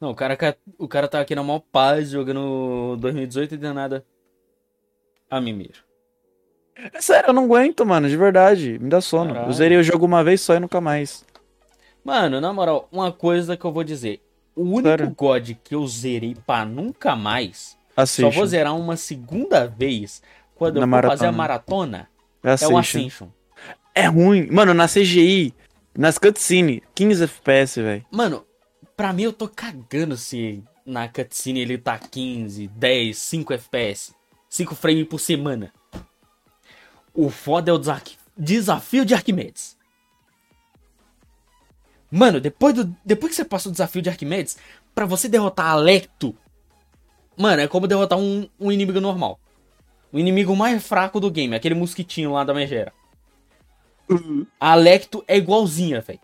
[0.00, 3.72] Não, o cara, ca- o cara tá aqui na maior paz jogando 2018 e de
[3.72, 4.04] nada.
[5.30, 5.72] A mimir.
[6.94, 8.78] É sério, eu não aguento, mano, de verdade.
[8.78, 9.32] Me dá sono.
[9.32, 9.48] Caralho.
[9.50, 11.24] Eu zerei o jogo uma vez só e nunca mais.
[12.04, 14.22] Mano, na moral, uma coisa que eu vou dizer.
[14.54, 15.10] O único Sério?
[15.16, 18.20] God que eu zerei pra nunca mais, Assiste.
[18.22, 20.22] só vou zerar uma segunda vez
[20.54, 22.08] quando Na eu for fazer a maratona.
[22.42, 22.78] maratona, é o.
[22.78, 23.28] Ascension.
[23.94, 24.48] É ruim.
[24.50, 25.52] Mano, na CGI,
[25.96, 28.06] nas cutscenes, 15 FPS, velho.
[28.10, 28.44] Mano,
[28.98, 34.12] pra mim eu tô cagando se na cutscene ele tá 15, 10, 5 FPS.
[34.50, 35.72] 5 frames por semana.
[37.14, 38.02] O foda é o desa-
[38.36, 39.78] desafio de Arquimedes.
[42.10, 44.58] Mano, depois, do, depois que você passa o desafio de Arquimedes,
[44.92, 46.34] pra você derrotar Alecto,
[47.36, 49.38] mano, é como derrotar um, um inimigo normal.
[50.10, 52.92] O inimigo mais fraco do game, aquele mosquitinho lá da Megera.
[54.58, 56.18] A Alecto é igualzinha, velho.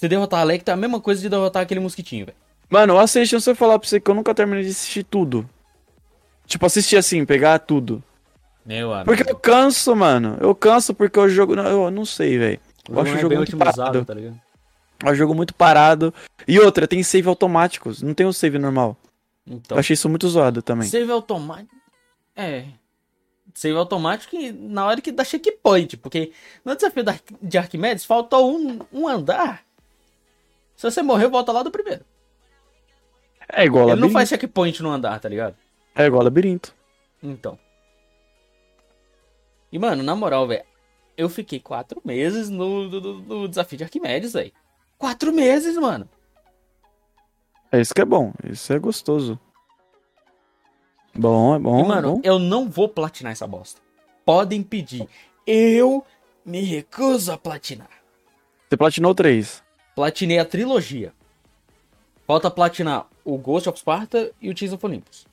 [0.00, 2.36] Você derrotar a Alecto é a mesma coisa de derrotar aquele mosquitinho, velho.
[2.70, 5.46] Mano, assiste, se eu falar pra você que eu nunca terminei de assistir tudo.
[6.46, 8.02] Tipo, assistir assim, pegar tudo.
[8.64, 9.04] Meu amigo.
[9.14, 10.38] Porque eu canso, mano.
[10.40, 11.54] Eu canso porque o jogo.
[11.54, 12.60] Eu não sei, velho.
[12.88, 14.04] Eu acho o é jogo bem muito otimizado, parado.
[14.06, 14.40] tá ligado?
[15.04, 16.14] É um jogo muito parado.
[16.48, 18.00] E outra, tem save automáticos.
[18.00, 18.96] Não tem o save normal.
[19.46, 20.88] Então, Eu achei isso muito zoado também.
[20.88, 21.74] save automático.
[22.34, 22.64] É.
[23.54, 26.32] Save automático e na hora que dá checkpoint, porque
[26.64, 29.62] no desafio da- de Arquimedes faltou um, um andar.
[30.80, 32.02] Se você morrer, volta lá do primeiro.
[33.52, 34.06] É igual Ele labirinto.
[34.06, 35.54] não faz checkpoint no andar, tá ligado?
[35.94, 36.74] É igual labirinto.
[37.22, 37.58] Então.
[39.70, 40.64] E, mano, na moral, velho,
[41.18, 44.52] eu fiquei quatro meses no, no- no- desafio de Arquimedes, velho.
[44.96, 46.08] Quatro meses, mano.
[47.70, 48.32] É isso que é bom.
[48.42, 49.38] Isso é gostoso.
[51.14, 51.84] Bom, é bom.
[51.84, 52.20] E, mano, bom.
[52.24, 53.82] eu não vou platinar essa bosta.
[54.24, 55.06] Podem pedir.
[55.46, 56.02] Eu
[56.42, 57.90] me recuso a platinar.
[58.66, 59.62] Você platinou três.
[60.00, 61.12] Platinei a trilogia.
[62.26, 65.26] Falta platinar o Ghost of Sparta e o Tears of Olympus.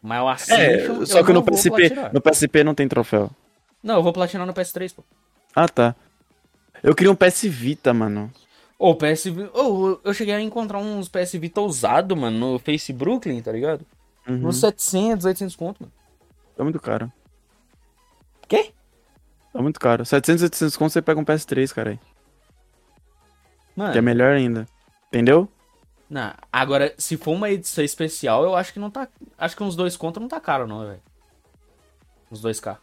[0.00, 2.14] Mas o Ascension, É, só eu que no PSP, platinar.
[2.14, 3.28] no PSP não tem troféu.
[3.82, 5.02] Não, eu vou platinar no PS3, pô.
[5.52, 5.96] Ah, tá.
[6.80, 8.30] Eu queria um PS Vita, mano.
[8.78, 9.26] Ô, PS...
[9.52, 13.84] Ô, eu cheguei a encontrar uns PS Vita usado, mano, no Face Brooklyn, tá ligado?
[14.28, 14.46] Uhum.
[14.46, 15.92] Uns 700, 800 conto, mano.
[16.56, 17.12] Tá muito caro.
[18.46, 18.70] Quê?
[19.52, 20.04] Tá muito caro.
[20.04, 21.98] 700, 800 conto você pega um PS3, cara.
[23.76, 24.66] Mano, Que é melhor ainda.
[25.08, 25.48] Entendeu?
[26.08, 29.08] Não, agora, se for uma edição especial, eu acho que não tá.
[29.38, 31.02] Acho que uns dois contos não tá caro, não, velho.
[32.30, 32.78] Uns 2K.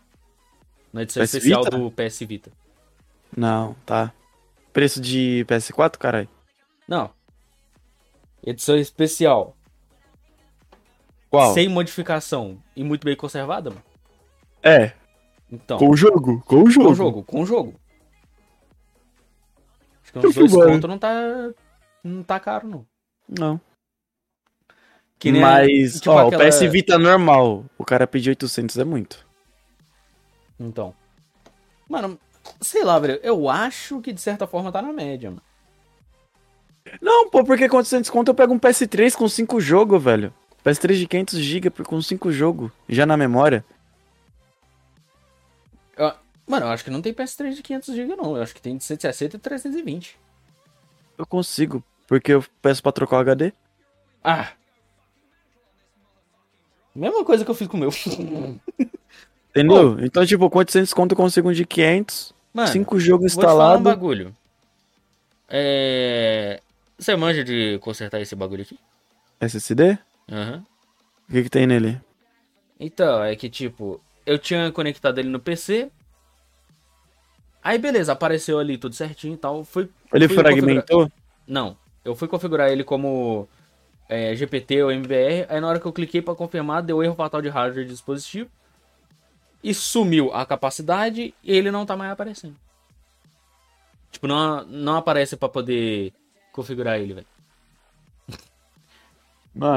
[0.92, 1.78] Na edição PS especial Vita?
[1.78, 2.52] do PS Vita.
[3.36, 4.12] Não, tá.
[4.74, 6.28] Preço de PS4, caralho?
[6.88, 7.10] Não.
[8.44, 9.56] Edição especial.
[11.30, 11.54] Qual?
[11.54, 13.84] Sem modificação e muito bem conservada, mano.
[14.62, 14.92] É.
[15.50, 15.78] Então.
[15.78, 16.42] Com o jogo.
[16.46, 16.88] Com o jogo.
[16.88, 17.81] Com o jogo, com o jogo.
[20.16, 21.14] Acho que uns dois contos não tá.
[22.04, 22.86] Não tá caro, não.
[23.28, 23.62] Não.
[25.20, 28.84] Que nem Mas, tipo ó, aquela- o PS Vita normal, o cara pediu 800 é
[28.84, 29.26] muito.
[30.60, 30.94] Então.
[31.88, 32.20] Mano,
[32.60, 33.20] sei lá, velho.
[33.22, 35.42] Eu acho que de certa forma tá na média, mano.
[37.00, 40.34] Não, pô, porque com 800 conto eu pego um PS3 com 5 jogos, velho.
[40.66, 43.64] PS3 de 500GB com 5 jogos, já na memória.
[46.48, 48.36] Mano, eu acho que não tem PS3 de 500GB, não.
[48.36, 50.18] Eu acho que tem de 160 e 320.
[51.18, 53.54] Eu consigo, porque eu peço pra trocar o HD.
[54.24, 54.52] Ah!
[56.94, 57.90] Mesma coisa que eu fiz com o meu.
[59.52, 59.98] Entendeu?
[60.02, 63.54] Então, tipo, com 800 conto eu consigo um de 500, Mano, 5 jogos falar um
[63.78, 63.84] instalados.
[63.84, 64.36] bagulho.
[65.48, 66.62] É...
[66.98, 68.80] Você manja de consertar esse bagulho aqui?
[69.40, 69.98] SSD?
[70.32, 70.66] Aham.
[71.28, 72.00] O que que tem nele?
[72.80, 75.90] Então, é que tipo, eu tinha conectado ele no PC.
[77.64, 79.64] Aí beleza, apareceu ali tudo certinho e tal.
[79.64, 81.12] Fui, Ele fui fragmentou?
[81.48, 83.48] Não, eu fui configurar ele como
[84.10, 85.46] é, GPT ou MBR.
[85.50, 88.50] Aí na hora que eu cliquei pra confirmar, deu erro fatal de hardware de dispositivo.
[89.64, 92.56] E sumiu a capacidade e ele não tá mais aparecendo.
[94.12, 96.12] Tipo, não, não aparece pra poder
[96.52, 97.28] configurar ele, velho.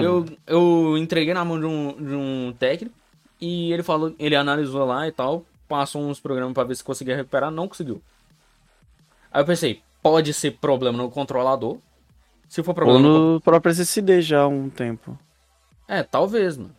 [0.02, 2.94] Eu, eu entreguei na mão de um, de um técnico
[3.40, 5.44] e ele falou, ele analisou lá e tal,
[5.79, 8.01] passou uns programas pra ver se conseguia recuperar, não conseguiu.
[9.33, 11.79] Aí eu pensei, pode ser problema no controlador.
[12.49, 13.35] Se for ou problema no...
[13.35, 15.19] no próprio SSD já há um tempo.
[15.89, 16.75] É, talvez, mano.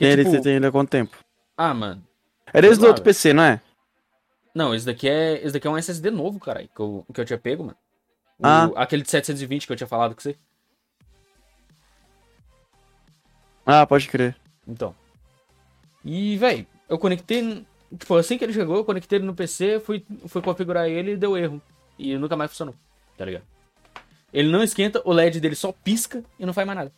[0.00, 1.16] E ele tipo, tem ainda quanto tempo?
[1.56, 2.02] Ah, mano.
[2.52, 3.60] Era esse do outro PC, não é?
[4.52, 7.24] Não, esse daqui é, esse daqui é um SSD novo, caralho, que eu, que eu
[7.24, 7.78] tinha pego, mano.
[8.40, 8.70] O- Ah.
[8.74, 10.36] Aquele de 720 que eu tinha falado com você.
[13.64, 14.34] Ah, pode crer.
[14.66, 14.94] Então.
[16.04, 17.64] E, velho, eu conectei.
[17.98, 21.16] Tipo, assim que ele chegou, eu conectei ele no PC, fui, fui configurar ele e
[21.16, 21.60] deu erro.
[21.98, 22.74] E nunca mais funcionou,
[23.16, 23.44] tá ligado?
[24.32, 26.92] Ele não esquenta, o LED dele só pisca e não faz mais nada.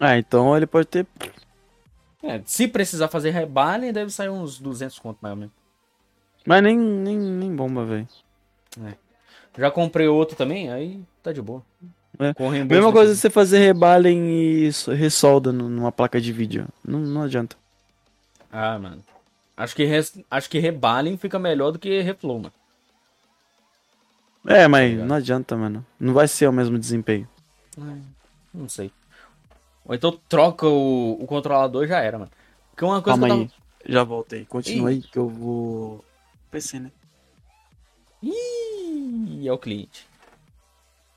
[0.00, 1.06] Ah, então ele pode ter.
[2.22, 5.54] É, se precisar fazer rebale, deve sair uns 200 conto mais ou menos.
[6.46, 8.08] Mas nem, nem, nem bomba, velho.
[9.56, 11.62] Já comprei outro também, aí tá de boa.
[12.18, 12.32] É.
[12.64, 16.66] Mesma coisa você fazer rebalem e so- ressolda nu- numa placa de vídeo.
[16.84, 17.56] Não, não adianta.
[18.50, 19.02] Ah, mano.
[19.56, 20.18] Acho que, res...
[20.30, 22.52] Acho que rebalem fica melhor do que reflow, mano.
[24.46, 25.06] É, mas ligado?
[25.06, 25.86] não adianta, mano.
[25.98, 27.28] Não vai ser o mesmo desempenho.
[28.52, 28.92] Não sei.
[29.84, 32.30] Ou então troca o, o controlador já era, mano.
[32.70, 33.50] Porque uma coisa Calma eu aí.
[33.86, 34.44] Já voltei.
[34.46, 36.04] Continua aí que eu vou.
[36.50, 36.90] PC, né?
[38.22, 40.06] Ih, é o cliente.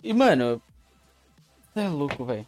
[0.03, 0.61] E, mano.
[1.75, 2.47] É louco, velho.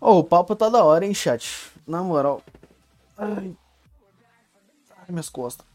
[0.00, 1.70] Ô, o papo tá da hora, hein, chat.
[1.86, 2.42] Na moral.
[3.16, 3.56] Ai.
[5.04, 5.66] Ai, minhas costas.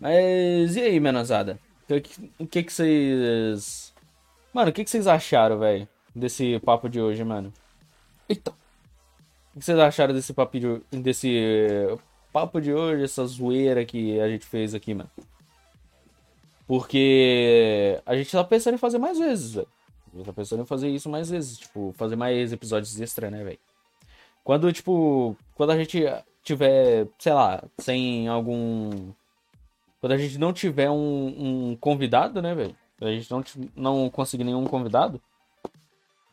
[0.00, 1.58] Mas e aí, menosada?
[2.38, 3.92] O que, que vocês.
[4.52, 5.86] Mano, o que que vocês acharam, velho?
[6.14, 7.52] Desse papo de hoje, mano?
[8.28, 8.52] Eita.
[9.54, 11.98] O que vocês acharam desse papo de, desse
[12.32, 15.10] papo de hoje, essa zoeira que a gente fez aqui, mano?
[16.66, 19.68] Porque a gente tá pensando em fazer mais vezes, velho.
[20.12, 23.44] A gente tá pensando em fazer isso mais vezes, tipo, fazer mais episódios extra, né,
[23.44, 23.58] velho?
[24.42, 26.02] Quando, tipo, quando a gente
[26.42, 29.12] tiver, sei lá, sem algum.
[30.00, 32.76] Quando a gente não tiver um, um convidado, né, velho?
[33.00, 33.44] A gente não,
[33.74, 35.20] não conseguir nenhum convidado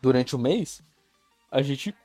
[0.01, 0.81] durante o mês,
[1.49, 1.95] a gente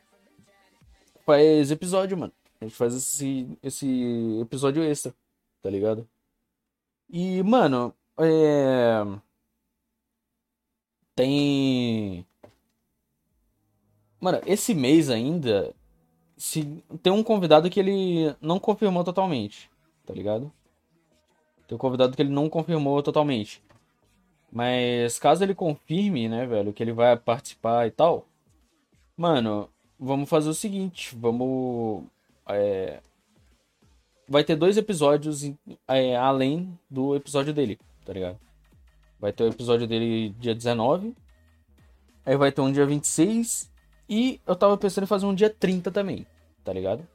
[1.25, 2.33] faz episódio, mano.
[2.61, 5.15] A gente faz esse, esse episódio extra,
[5.63, 6.09] tá ligado?
[7.09, 9.05] E, mano, é.
[11.15, 12.27] Tem.
[14.21, 15.75] Mano, esse mês ainda.
[16.37, 16.83] Se...
[17.03, 19.71] Tem um convidado que ele não confirmou totalmente,
[20.05, 20.53] tá ligado?
[21.67, 23.63] Tem um convidado que ele não confirmou totalmente.
[24.53, 28.27] Mas caso ele confirme, né, velho, que ele vai participar e tal.
[29.17, 29.69] Mano,
[29.99, 32.05] vamos fazer o seguinte, vamos.
[32.49, 33.01] é,
[34.29, 35.43] Vai ter dois episódios
[35.87, 38.39] é, além do episódio dele, tá ligado?
[39.21, 41.15] Vai ter o episódio dele dia 19.
[42.25, 43.71] Aí vai ter um dia 26.
[44.09, 46.27] E eu tava pensando em fazer um dia 30 também,
[46.65, 47.07] tá ligado?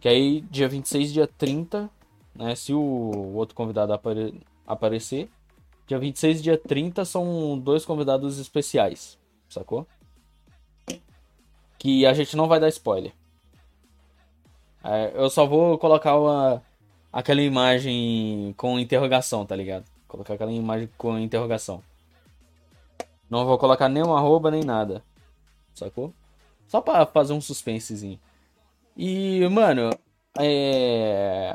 [0.00, 1.90] Que aí, dia 26 e dia 30,
[2.34, 2.54] né?
[2.54, 5.28] Se o outro convidado apare- aparecer.
[5.86, 9.18] Dia 26 e dia 30 são dois convidados especiais,
[9.48, 9.86] sacou?
[11.78, 13.12] Que a gente não vai dar spoiler.
[14.84, 16.62] É, eu só vou colocar uma,
[17.12, 19.84] aquela imagem com interrogação, tá ligado?
[20.08, 21.82] Colocar aquela imagem com interrogação.
[23.28, 25.02] Não vou colocar nenhum arroba nem nada.
[25.74, 26.14] Sacou?
[26.66, 28.20] Só pra fazer um suspensezinho.
[28.96, 29.90] E, mano,
[30.38, 31.54] é.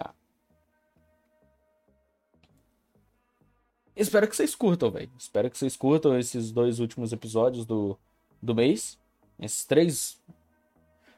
[3.96, 5.10] Espero que vocês curtam, velho.
[5.18, 7.98] Espero que vocês curtam esses dois últimos episódios do,
[8.42, 8.98] do mês.
[9.40, 10.22] Esses três.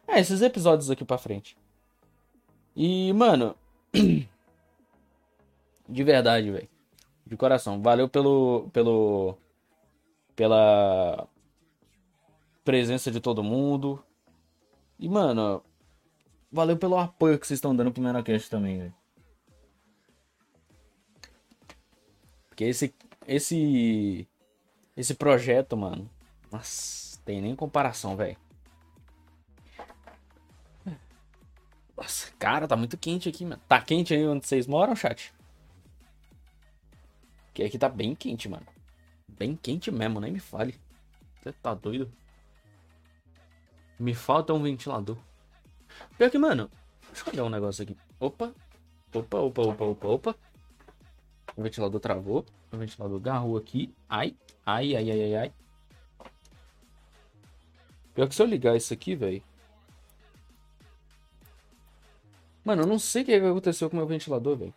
[0.08, 1.58] É, esses episódios aqui pra frente.
[2.76, 3.56] E, mano.
[5.90, 6.70] De verdade, velho.
[7.26, 7.82] De coração.
[7.82, 8.70] Valeu pelo.
[8.72, 9.38] pelo.
[10.36, 11.28] pela.
[12.70, 14.00] Presença de todo mundo.
[15.00, 15.64] E, mano.
[16.52, 18.94] Valeu pelo apoio que vocês estão dando pro Menocast também, velho.
[22.48, 22.94] Porque esse.
[23.28, 24.28] Esse.
[24.96, 26.08] Esse projeto, mano.
[26.52, 28.38] Nossa, tem nem comparação, velho.
[31.98, 33.62] Nossa, cara, tá muito quente aqui, mano.
[33.68, 35.34] Tá quente aí onde vocês moram, chat?
[37.52, 38.66] Que aqui tá bem quente, mano.
[39.28, 40.80] Bem quente mesmo, nem me fale.
[41.41, 42.12] Você tá doido?
[44.00, 45.18] Me falta um ventilador.
[46.18, 46.72] Pior que, mano,
[47.08, 47.98] deixa eu olhar um negócio aqui.
[48.20, 48.54] Opa.
[49.14, 50.36] Opa, opa, opa, opa, opa.
[51.56, 52.46] O ventilador travou.
[52.72, 53.94] O ventilador garrou aqui.
[54.08, 54.36] Ai,
[54.66, 55.54] ai, ai, ai, ai, ai.
[58.14, 59.44] Pior que se eu ligar isso aqui, velho.
[62.64, 64.74] Mano, eu não sei o que aconteceu com o meu ventilador, velho.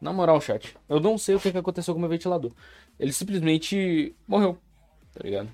[0.00, 0.76] Na moral, chat.
[0.88, 2.52] Eu não sei o que aconteceu com o meu ventilador.
[2.98, 4.58] Ele simplesmente morreu.
[5.12, 5.50] Tá ligado?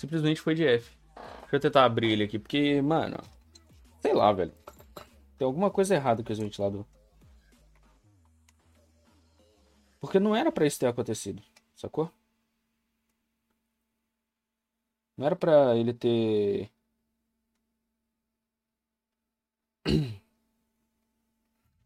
[0.00, 0.96] Simplesmente foi de F.
[1.42, 3.18] Deixa eu tentar abrir ele aqui, porque, mano.
[4.00, 4.50] Sei lá, velho.
[5.36, 6.86] Tem alguma coisa errada com esse ventilador.
[10.00, 11.42] Porque não era pra isso ter acontecido,
[11.76, 12.10] sacou?
[15.18, 16.70] Não era pra ele ter.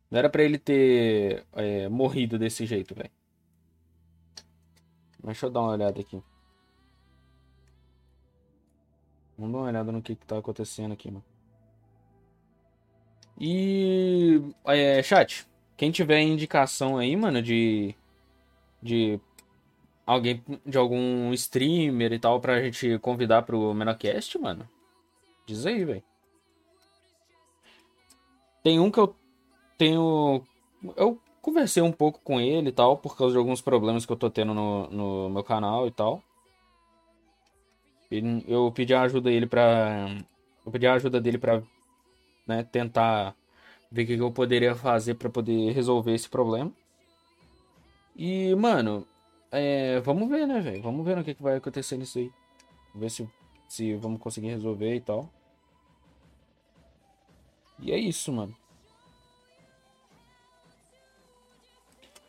[0.08, 3.10] Não era pra ele ter é, morrido desse jeito, velho.
[5.24, 6.22] Deixa eu dar uma olhada aqui.
[9.36, 11.24] Vamos dar uma olhada no que, que tá acontecendo aqui, mano.
[13.38, 14.40] E.
[14.64, 15.46] É, chat,
[15.76, 17.94] quem tiver indicação aí, mano, de.
[18.82, 19.20] De.
[20.06, 20.42] Alguém.
[20.64, 24.68] De algum streamer e tal pra gente convidar pro Menocast, mano.
[25.46, 26.02] Diz aí, velho.
[28.62, 29.14] Tem um que eu
[29.76, 30.42] tenho.
[30.96, 34.16] Eu conversei um pouco com ele e tal, por causa de alguns problemas que eu
[34.16, 36.22] tô tendo no, no meu canal e tal.
[38.46, 40.06] Eu pedi a ajuda dele pra.
[40.64, 41.62] Eu pedi a ajuda dele pra
[42.46, 43.34] né, tentar
[43.90, 46.72] ver o que eu poderia fazer para poder resolver esse problema.
[48.16, 49.06] E, mano,
[49.50, 50.82] é, vamos ver, né, velho?
[50.82, 52.30] Vamos ver o que, que vai acontecer nisso aí.
[52.94, 53.28] Ver se,
[53.68, 55.28] se vamos conseguir resolver e tal.
[57.80, 58.54] E é isso, mano.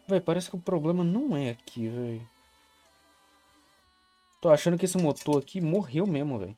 [0.08, 2.35] Véi, parece que o problema não é aqui, velho.
[4.46, 6.56] Tô achando que esse motor aqui morreu mesmo, velho.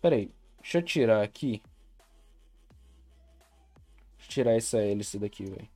[0.00, 0.34] Pera aí.
[0.60, 1.62] Deixa eu tirar aqui.
[4.16, 5.68] Deixa eu tirar essa hélice daqui, velho.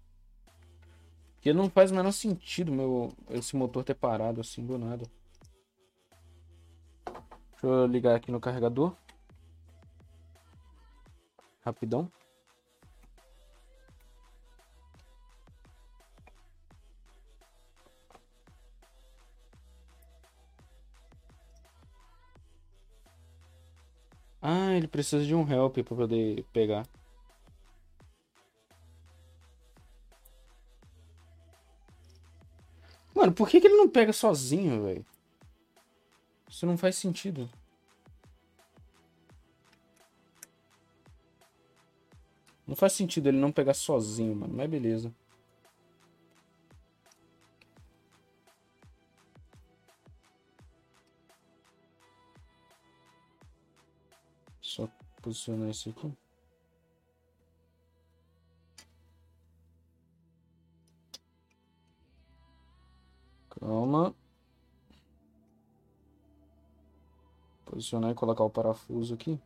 [1.34, 5.05] Porque não faz o menor sentido meu, esse motor ter parado assim do nada.
[7.52, 8.97] Deixa eu ligar aqui no carregador.
[11.60, 12.10] Rapidão.
[24.70, 26.86] Ah, ele precisa de um help pra poder pegar.
[33.12, 35.05] Mano, por que, que ele não pega sozinho, velho?
[36.48, 37.51] Isso não faz sentido.
[42.64, 44.55] Não faz sentido ele não pegar sozinho, mano.
[44.55, 45.12] Mas beleza.
[55.20, 56.12] Posicionar isso aqui.
[63.60, 64.14] Calma.
[67.66, 69.40] Posicionar e colocar o parafuso aqui.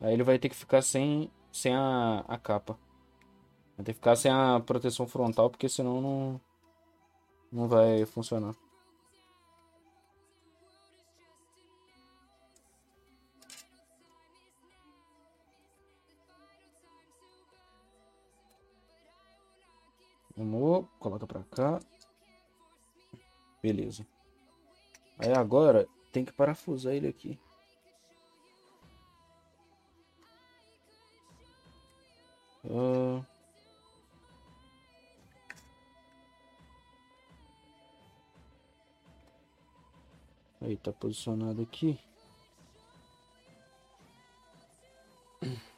[0.00, 2.78] Aí ele vai ter que ficar sem, sem a, a capa.
[3.76, 6.40] Vai ter que ficar sem a proteção frontal, porque senão não,
[7.50, 8.54] não vai funcionar.
[20.40, 21.78] Vamos, coloca pra cá.
[23.62, 24.06] Beleza.
[25.18, 27.38] Aí agora tem que parafusar ele aqui.
[32.64, 33.22] Uh...
[40.62, 42.00] Aí tá posicionado aqui.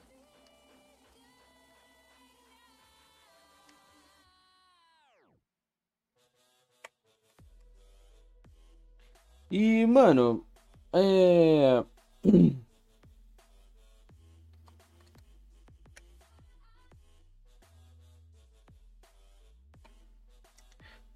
[9.53, 10.47] E, mano,
[10.95, 11.85] é.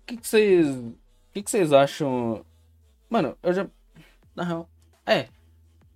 [0.03, 0.67] O que vocês.
[0.69, 0.95] O
[1.33, 2.45] que vocês acham?
[3.09, 3.67] Mano, eu já.
[4.37, 4.69] Na real.
[5.07, 5.29] É.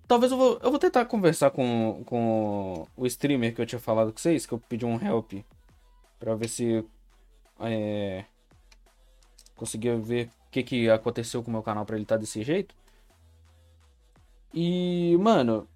[0.07, 0.59] Talvez eu vou.
[0.63, 4.53] Eu vou tentar conversar com, com o streamer que eu tinha falado com vocês, que
[4.53, 5.33] eu pedi um help.
[6.19, 6.85] Pra ver se.
[7.59, 8.25] É.
[9.55, 12.75] Conseguia ver que, que aconteceu com o meu canal pra ele estar tá desse jeito.
[14.53, 15.67] E, mano,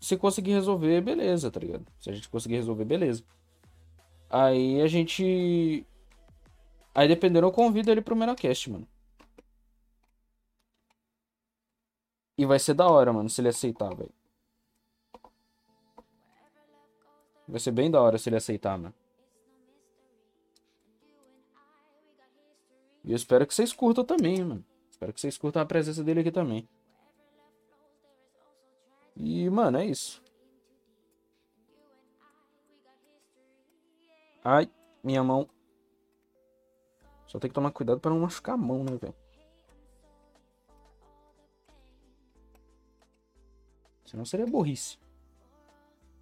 [0.00, 1.86] se conseguir resolver, beleza, tá ligado?
[2.00, 3.24] Se a gente conseguir resolver, beleza.
[4.28, 5.86] Aí a gente.
[6.94, 8.88] Aí dependendo, eu convido ele pro Menocast, mano.
[12.36, 14.12] E vai ser da hora, mano, se ele aceitar, velho.
[17.46, 18.94] Vai ser bem da hora se ele aceitar, mano.
[23.04, 24.64] E eu espero que vocês curtam também, mano.
[24.90, 26.66] Espero que vocês curtam a presença dele aqui também.
[29.16, 30.22] E, mano, é isso.
[34.42, 34.70] Ai,
[35.02, 35.48] minha mão.
[37.26, 39.14] Só tem que tomar cuidado para não machucar a mão, né, velho?
[44.04, 44.98] Senão seria burrice.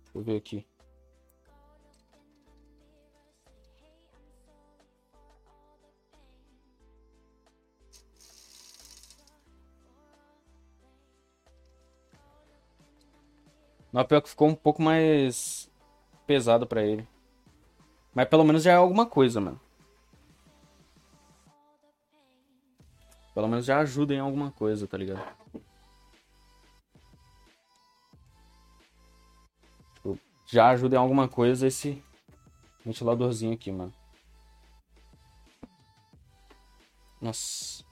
[0.04, 0.66] Deixa eu ver aqui.
[13.92, 15.70] Não, pior que ficou um pouco mais
[16.26, 17.06] pesado pra ele.
[18.14, 19.60] Mas pelo menos já é alguma coisa, mano.
[23.34, 25.22] Pelo menos já ajuda em alguma coisa, tá ligado?
[29.94, 32.02] Tipo, já ajuda em alguma coisa esse
[32.84, 33.92] ventiladorzinho aqui, mano.
[37.20, 37.84] Nossa.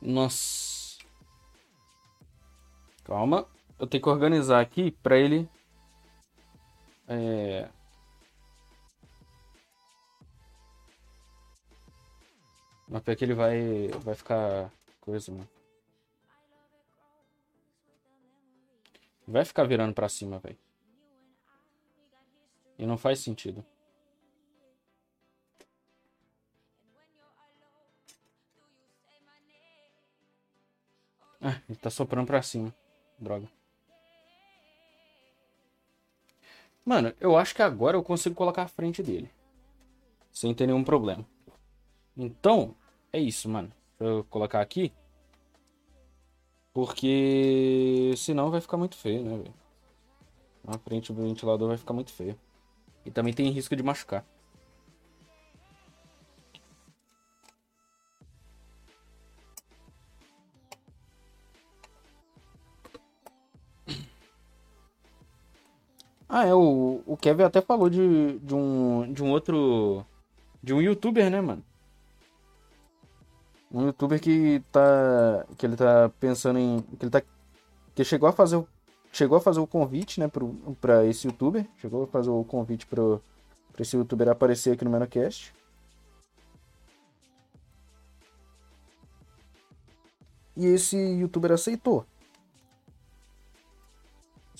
[0.00, 0.98] Nossa.
[3.04, 3.46] Calma.
[3.78, 5.48] Eu tenho que organizar aqui pra ele.
[7.08, 7.68] É.
[12.88, 13.88] Mas pior que ele vai.
[14.02, 14.70] Vai ficar.
[15.00, 15.48] Coisa, mano.
[19.26, 20.58] Vai ficar virando pra cima, velho.
[22.78, 23.64] E não faz sentido.
[31.40, 32.74] Ah, ele tá soprando pra cima.
[33.18, 33.48] Droga.
[36.84, 39.30] Mano, eu acho que agora eu consigo colocar a frente dele.
[40.32, 41.26] Sem ter nenhum problema.
[42.16, 42.74] Então,
[43.12, 43.72] é isso, mano.
[43.98, 44.92] Deixa eu colocar aqui.
[46.72, 49.54] Porque senão vai ficar muito feio, né, velho?
[50.66, 52.38] A frente do ventilador vai ficar muito feio.
[53.04, 54.24] E também tem risco de machucar.
[66.32, 70.06] Ah, é, o, o Kevin até falou de, de, um, de um outro.
[70.62, 71.64] De um youtuber, né, mano?
[73.72, 75.44] Um youtuber que tá.
[75.58, 76.82] Que ele tá pensando em.
[76.98, 77.20] Que ele tá.
[77.96, 78.64] Que chegou a fazer.
[79.12, 80.50] Chegou a fazer o convite, né, pro,
[80.80, 81.66] pra esse youtuber.
[81.78, 83.20] Chegou a fazer o convite pro,
[83.72, 85.52] pra esse youtuber aparecer aqui no Menocast.
[90.56, 92.06] E esse youtuber aceitou.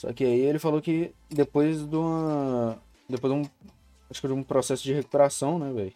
[0.01, 2.81] Só que aí ele falou que depois de uma.
[3.06, 3.43] Depois de um.
[4.09, 5.93] Acho que de um processo de recuperação, né, velho?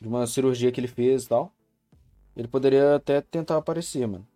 [0.00, 1.52] De uma cirurgia que ele fez e tal.
[2.36, 4.26] Ele poderia até tentar aparecer, mano.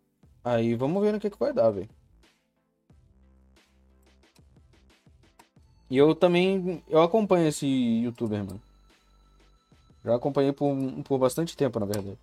[0.44, 1.89] Aí vamos ver no que, que vai dar, velho.
[5.90, 6.84] E eu também.
[6.89, 8.62] Eu acompanho esse youtuber, mano.
[10.05, 10.72] Já acompanhei por,
[11.02, 12.16] por bastante tempo, na verdade.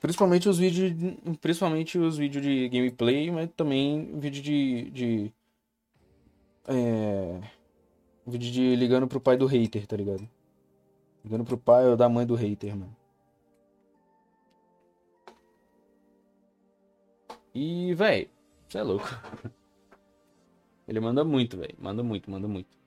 [0.00, 0.92] Principalmente os vídeos.
[1.40, 4.90] Principalmente os vídeos de gameplay, mas também vídeo de.
[4.90, 5.32] de
[6.68, 7.40] é,
[8.26, 10.28] vídeo de ligando pro pai do hater, tá ligado?
[11.24, 12.96] Ligando pro pai ou da mãe do hater, mano.
[17.54, 18.30] E, véi,
[18.68, 19.04] você é louco.
[20.86, 21.74] Ele manda muito, velho.
[21.78, 22.78] Manda muito, manda muito.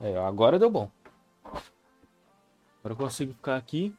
[0.00, 0.90] É, agora deu bom.
[2.86, 3.92] Agora eu consigo ficar aqui.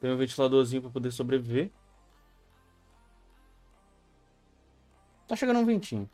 [0.00, 1.70] Tem um ventiladorzinho para poder sobreviver.
[5.28, 6.10] Tá chegando um ventinho.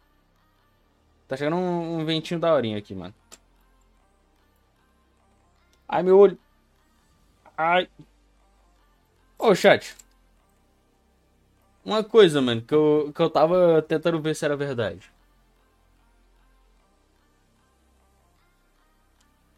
[1.27, 3.15] Tá chegando um, um ventinho da horinha aqui, mano.
[5.89, 6.39] Ai, meu olho.
[7.57, 7.89] Ai.
[9.39, 9.97] Ô, chat.
[11.83, 15.11] Uma coisa, mano, que eu, que eu tava tentando ver se era verdade.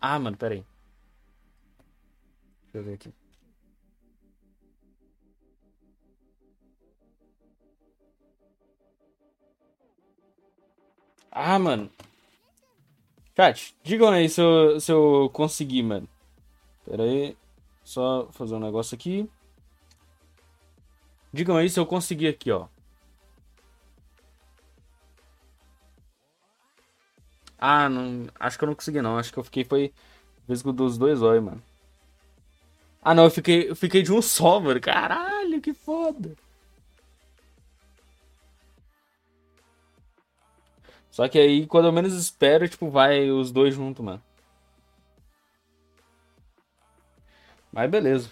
[0.00, 0.71] Ah, mano, pera aí.
[2.72, 3.12] Deixa eu ver aqui.
[11.30, 11.90] Ah, mano.
[13.36, 16.08] Chat, digam aí se eu, se eu conseguir, mano.
[16.84, 17.36] Pera aí.
[17.84, 19.28] Só fazer um negócio aqui.
[21.32, 22.68] Digam aí se eu conseguir aqui, ó.
[27.58, 28.26] Ah, não.
[28.40, 29.18] Acho que eu não consegui, não.
[29.18, 29.92] Acho que eu fiquei foi.
[30.46, 31.62] Vez dos dois olhos, mano.
[33.02, 34.80] Ah, não, eu fiquei, eu fiquei de um só, mano.
[34.80, 36.36] Caralho, que foda.
[41.10, 44.22] Só que aí, quando eu menos espero, tipo, vai os dois juntos, mano.
[47.72, 48.30] Mas beleza.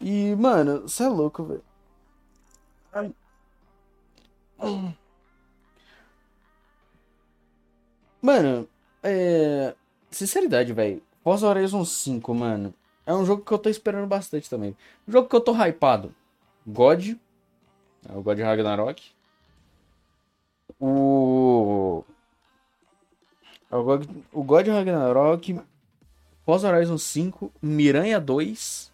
[0.00, 1.64] E, mano, você é louco, velho.
[8.20, 8.68] Mano,
[9.02, 9.74] é.
[10.10, 11.02] Sinceridade, velho.
[11.26, 12.72] Forza Horizon 5, mano.
[13.04, 14.76] É um jogo que eu tô esperando bastante também.
[15.08, 16.14] Um jogo que eu tô hypado.
[16.64, 17.16] God.
[18.08, 19.10] É o God Ragnarok.
[20.78, 22.04] O.
[23.68, 25.60] é O God, o God Ragnarok.
[26.44, 27.52] Forza Horizon 5.
[27.60, 28.92] Miranha 2.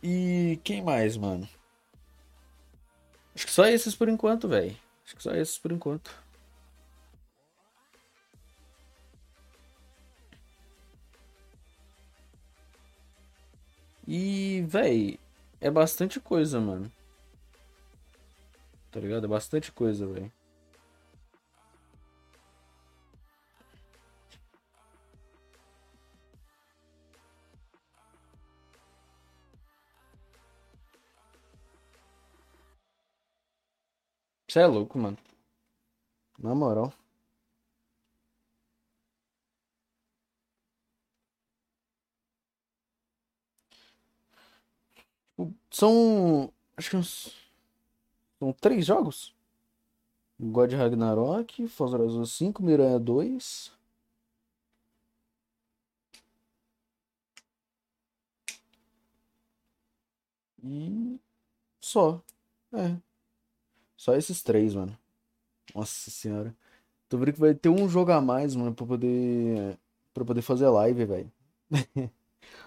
[0.00, 1.48] E quem mais, mano?
[3.34, 4.76] Acho que só esses por enquanto, velho.
[5.04, 6.27] Acho que só esses por enquanto.
[14.10, 15.20] E, véi,
[15.60, 16.90] é bastante coisa, mano.
[18.90, 19.26] Tá ligado?
[19.26, 20.32] É bastante coisa, velho.
[34.48, 35.18] Você é louco, mano.
[36.38, 36.94] Na moral.
[45.70, 46.52] São.
[46.76, 47.34] Acho que uns.
[48.38, 49.34] São três jogos?
[50.40, 53.72] God Ragnarok, Forza Horizon 5, Miranha 2.
[60.62, 61.18] E.
[61.80, 62.22] Só.
[62.72, 62.96] É.
[63.96, 64.96] Só esses três, mano.
[65.74, 66.56] Nossa senhora.
[67.08, 69.78] Tô vendo que vai ter um jogo a mais, mano, pra poder.
[70.14, 71.32] Pra poder fazer live, velho.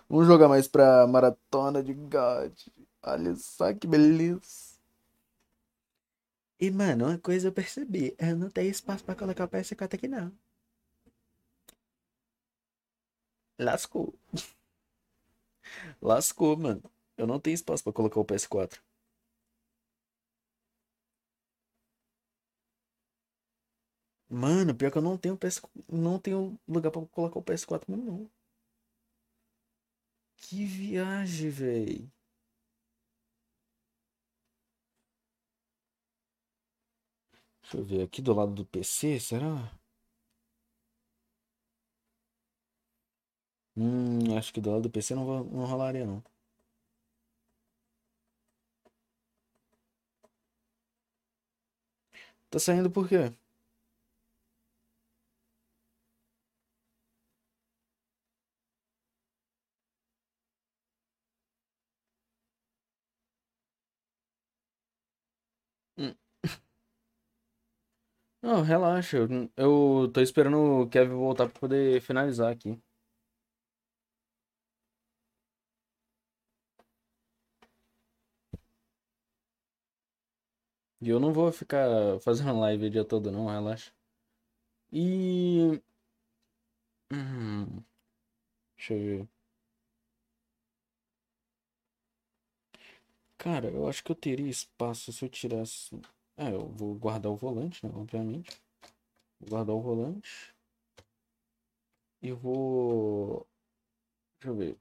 [0.09, 2.53] Um jogo a mais pra maratona de God.
[3.03, 4.71] Olha só que beleza.
[6.61, 8.15] E, mano, uma coisa eu percebi.
[8.17, 10.31] Eu não tenho espaço pra colocar o PS4 aqui, não.
[13.57, 14.13] Lascou.
[16.01, 16.83] Lascou, mano.
[17.17, 18.81] Eu não tenho espaço pra colocar o PS4.
[24.29, 25.61] Mano, pior que eu não tenho PS...
[25.89, 28.31] não tenho lugar pra colocar o PS4 mesmo, não.
[30.35, 32.11] Que viagem, véi.
[37.71, 39.71] Deixa eu ver aqui do lado do PC, será?
[43.75, 46.23] Hum, acho que do lado do PC não, va- não rolaria, não.
[52.49, 53.31] Tá saindo por quê?
[68.51, 69.17] Não, relaxa.
[69.17, 72.77] Eu, eu tô esperando o Kevin voltar pra poder finalizar aqui.
[81.01, 81.87] E eu não vou ficar
[82.21, 83.91] fazendo live o dia todo, não, relaxa.
[84.91, 85.81] E.
[87.11, 87.85] Hum,
[88.77, 89.29] deixa eu ver.
[93.37, 95.99] Cara, eu acho que eu teria espaço se eu tirasse.
[96.41, 97.91] É, eu vou guardar o volante, né?
[97.95, 98.59] Obviamente.
[99.39, 100.55] Vou guardar o volante.
[102.21, 103.47] E vou.
[104.39, 104.77] Deixa eu ver.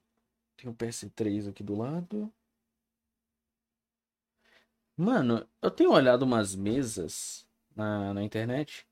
[0.57, 2.33] Tem o PS3 aqui do lado.
[4.97, 7.47] Mano, eu tenho olhado umas mesas
[7.77, 8.87] na, na internet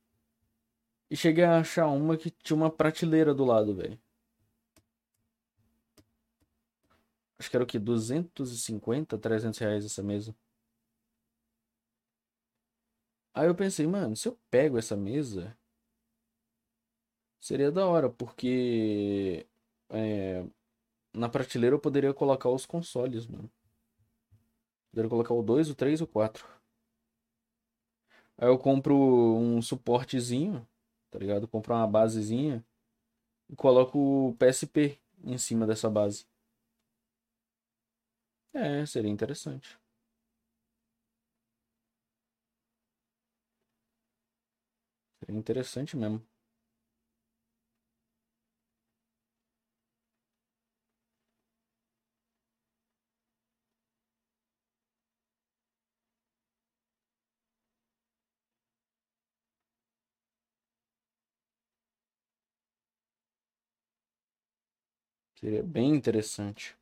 [1.11, 3.99] e cheguei a achar uma que tinha uma prateleira do lado, velho.
[7.39, 7.79] Acho que era o que?
[7.79, 10.35] 250, 300 reais essa mesa.
[13.39, 15.57] Aí eu pensei, mano, se eu pego essa mesa,
[17.39, 19.47] seria da hora, porque
[19.91, 20.45] é,
[21.15, 23.49] na prateleira eu poderia colocar os consoles, mano.
[24.91, 26.45] Poderia colocar o 2, o 3 e o 4.
[28.37, 30.67] Aí eu compro um suportezinho,
[31.09, 31.47] tá ligado?
[31.47, 32.65] Compro uma basezinha
[33.49, 36.27] e coloco o PSP em cima dessa base.
[38.53, 39.78] É, seria interessante.
[45.29, 46.27] Seria interessante mesmo.
[65.41, 66.77] Seria bem interessante.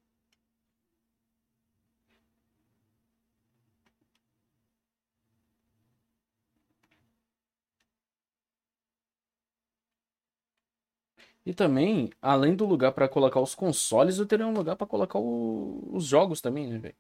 [11.47, 15.19] E também, além do lugar pra colocar os consoles, eu teria um lugar pra colocar
[15.19, 16.97] o- os jogos também, né, velho?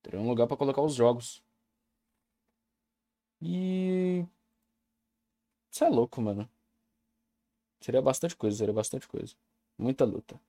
[0.00, 1.42] Teria um lugar pra colocar os jogos.
[3.40, 4.24] E.
[5.72, 6.48] Isso é louco, mano.
[7.82, 9.34] Seria bastante coisa, seria bastante coisa.
[9.78, 10.40] Muita luta.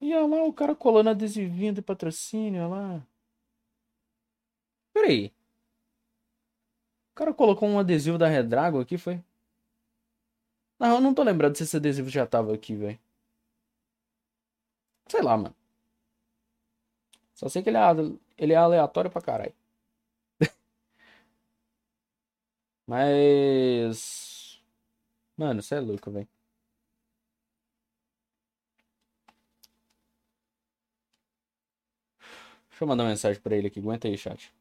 [0.00, 3.06] E olha lá o cara colando adesivinho de patrocínio, olha lá.
[4.94, 5.32] Peraí.
[7.12, 9.22] O cara colocou um adesivo da Redrago aqui, foi?
[10.80, 12.98] Não, eu não tô lembrando se esse adesivo já tava aqui, velho.
[15.08, 15.54] Sei lá, mano.
[17.34, 17.82] Só sei que ele é,
[18.38, 19.52] ele é aleatório pra caralho.
[22.86, 24.60] Mas.
[25.36, 26.28] Mano, você é louco, velho.
[32.70, 33.80] Deixa eu mandar uma mensagem pra ele aqui.
[33.80, 34.52] Aguenta aí, chat.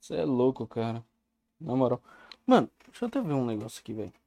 [0.00, 1.04] Você é louco, cara.
[1.60, 2.02] Na moral.
[2.46, 4.12] Mano, deixa eu até ver um negócio aqui, velho.
[4.12, 4.22] Deixa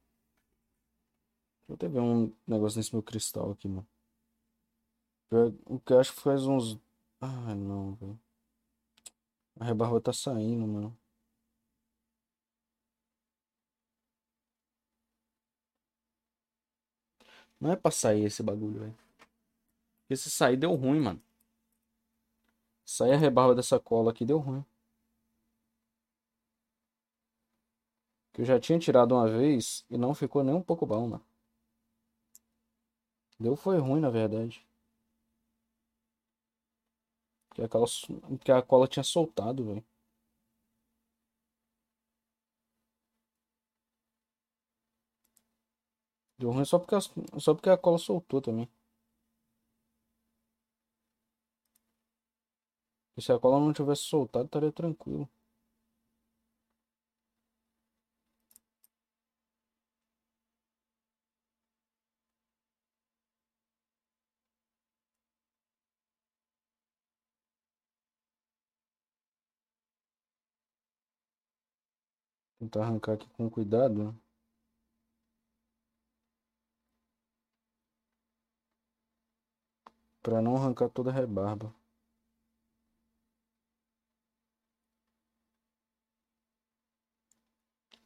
[1.68, 3.86] eu até ver um negócio nesse meu cristal aqui, mano.
[5.66, 6.78] O que eu acho que faz uns.
[7.20, 8.20] Ai, não, velho.
[9.58, 10.96] A rebarba tá saindo, mano.
[17.60, 18.98] Não é pra sair esse bagulho, velho.
[20.02, 21.22] Porque se sair deu ruim, mano.
[22.84, 24.64] Sair a rebarba dessa cola aqui deu ruim.
[28.34, 31.24] Que eu já tinha tirado uma vez e não ficou nem um pouco bom, mano.
[33.38, 34.66] Deu foi ruim, na verdade.
[37.54, 39.82] Que a a cola tinha soltado, velho.
[46.38, 46.94] Deu ruim só porque,
[47.40, 48.68] só porque a cola soltou também.
[53.16, 55.28] E se a cola não tivesse soltado, estaria tranquilo.
[72.58, 74.16] Tentar arrancar aqui com cuidado.
[80.22, 81.74] Pra não arrancar toda a rebarba.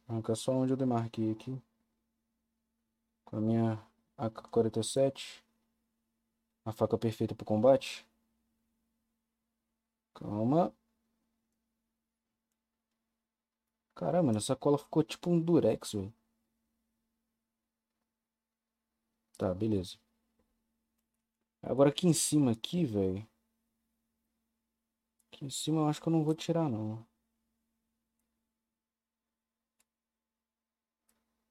[0.07, 1.61] Arrancar só onde eu demarquei aqui.
[3.25, 5.43] Com a minha AK-47.
[6.65, 8.05] A faca perfeita pro combate.
[10.13, 10.73] Calma.
[13.95, 16.13] Caramba, essa cola ficou tipo um durex, velho.
[19.37, 19.97] Tá, beleza.
[21.61, 23.27] Agora aqui em cima aqui, velho.
[25.31, 27.05] Aqui em cima eu acho que eu não vou tirar, não.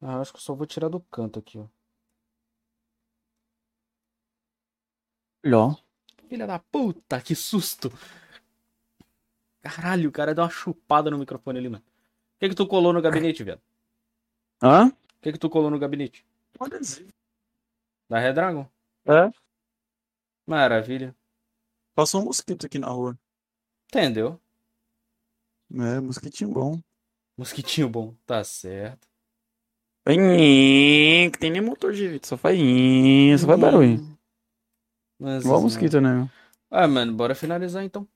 [0.01, 1.67] Ah, eu acho que eu só vou tirar do canto aqui, ó.
[5.53, 5.77] Ó.
[6.29, 7.91] Filha da puta, que susto!
[9.61, 11.85] Caralho, o cara deu uma chupada no microfone ali, mano.
[12.37, 13.61] O que que tu colou no gabinete, velho?
[14.63, 14.89] Hã?
[14.89, 16.25] O que que tu colou no gabinete?
[16.53, 17.09] Pode dizer.
[18.09, 18.69] Da Redragon?
[19.05, 19.31] É?
[20.47, 21.15] Maravilha.
[21.95, 23.19] Passou um mosquito aqui na rua.
[23.87, 24.41] Entendeu?
[25.73, 26.81] É, mosquitinho bom.
[27.37, 28.15] Mosquitinho bom.
[28.27, 29.09] Tá certo.
[30.07, 32.59] Tem nem motor de vida, só faz
[33.41, 34.17] só faz barulho.
[35.19, 36.31] Mas, Igual mosquito, né?
[36.71, 38.07] Ah, mano, bora finalizar então.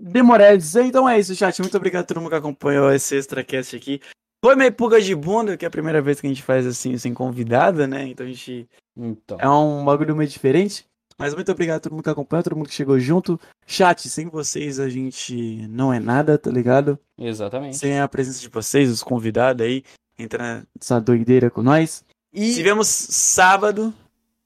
[0.00, 1.60] Demoredes, então é isso, chat.
[1.60, 4.00] Muito obrigado a todo mundo que acompanhou esse extracast aqui.
[4.44, 6.98] Foi meio pulga de bunda, que é a primeira vez que a gente faz assim,
[6.98, 8.08] sem convidada, né?
[8.08, 8.68] Então a gente.
[8.96, 9.38] Então.
[9.40, 10.84] É um bagulho meio diferente.
[11.16, 13.38] Mas muito obrigado a todo mundo que acompanhou, todo mundo que chegou junto.
[13.64, 16.98] Chat, sem vocês a gente não é nada, tá ligado?
[17.16, 17.76] Exatamente.
[17.76, 19.84] Sem a presença de vocês, os convidados aí,
[20.18, 22.04] entra nessa doideira com nós.
[22.32, 23.92] E, Se vemos sábado.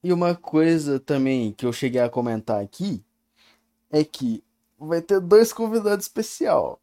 [0.03, 3.03] e uma coisa também que eu cheguei a comentar aqui
[3.89, 4.43] é que
[4.77, 6.79] vai ter dois convidados especial.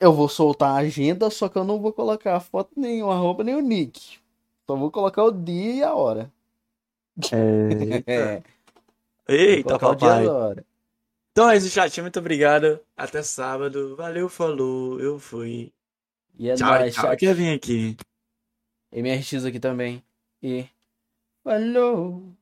[0.00, 3.10] Eu vou soltar a agenda, só que eu não vou colocar a foto, nem o
[3.10, 4.18] arroba, nem o nick.
[4.66, 6.32] Só vou colocar o dia e a hora.
[7.32, 8.42] É...
[9.28, 10.24] É, Eita, papai.
[11.30, 12.00] Então é isso, chat.
[12.02, 12.80] Muito obrigado.
[12.96, 13.94] Até sábado.
[13.96, 15.00] Valeu, falou.
[15.00, 15.72] Eu fui.
[16.38, 17.04] E é tchau, nóis, tchau.
[17.06, 17.18] chat.
[17.18, 17.96] Kevin aqui.
[18.92, 20.02] MRX aqui também.
[20.42, 20.66] E.
[21.42, 22.36] Falou!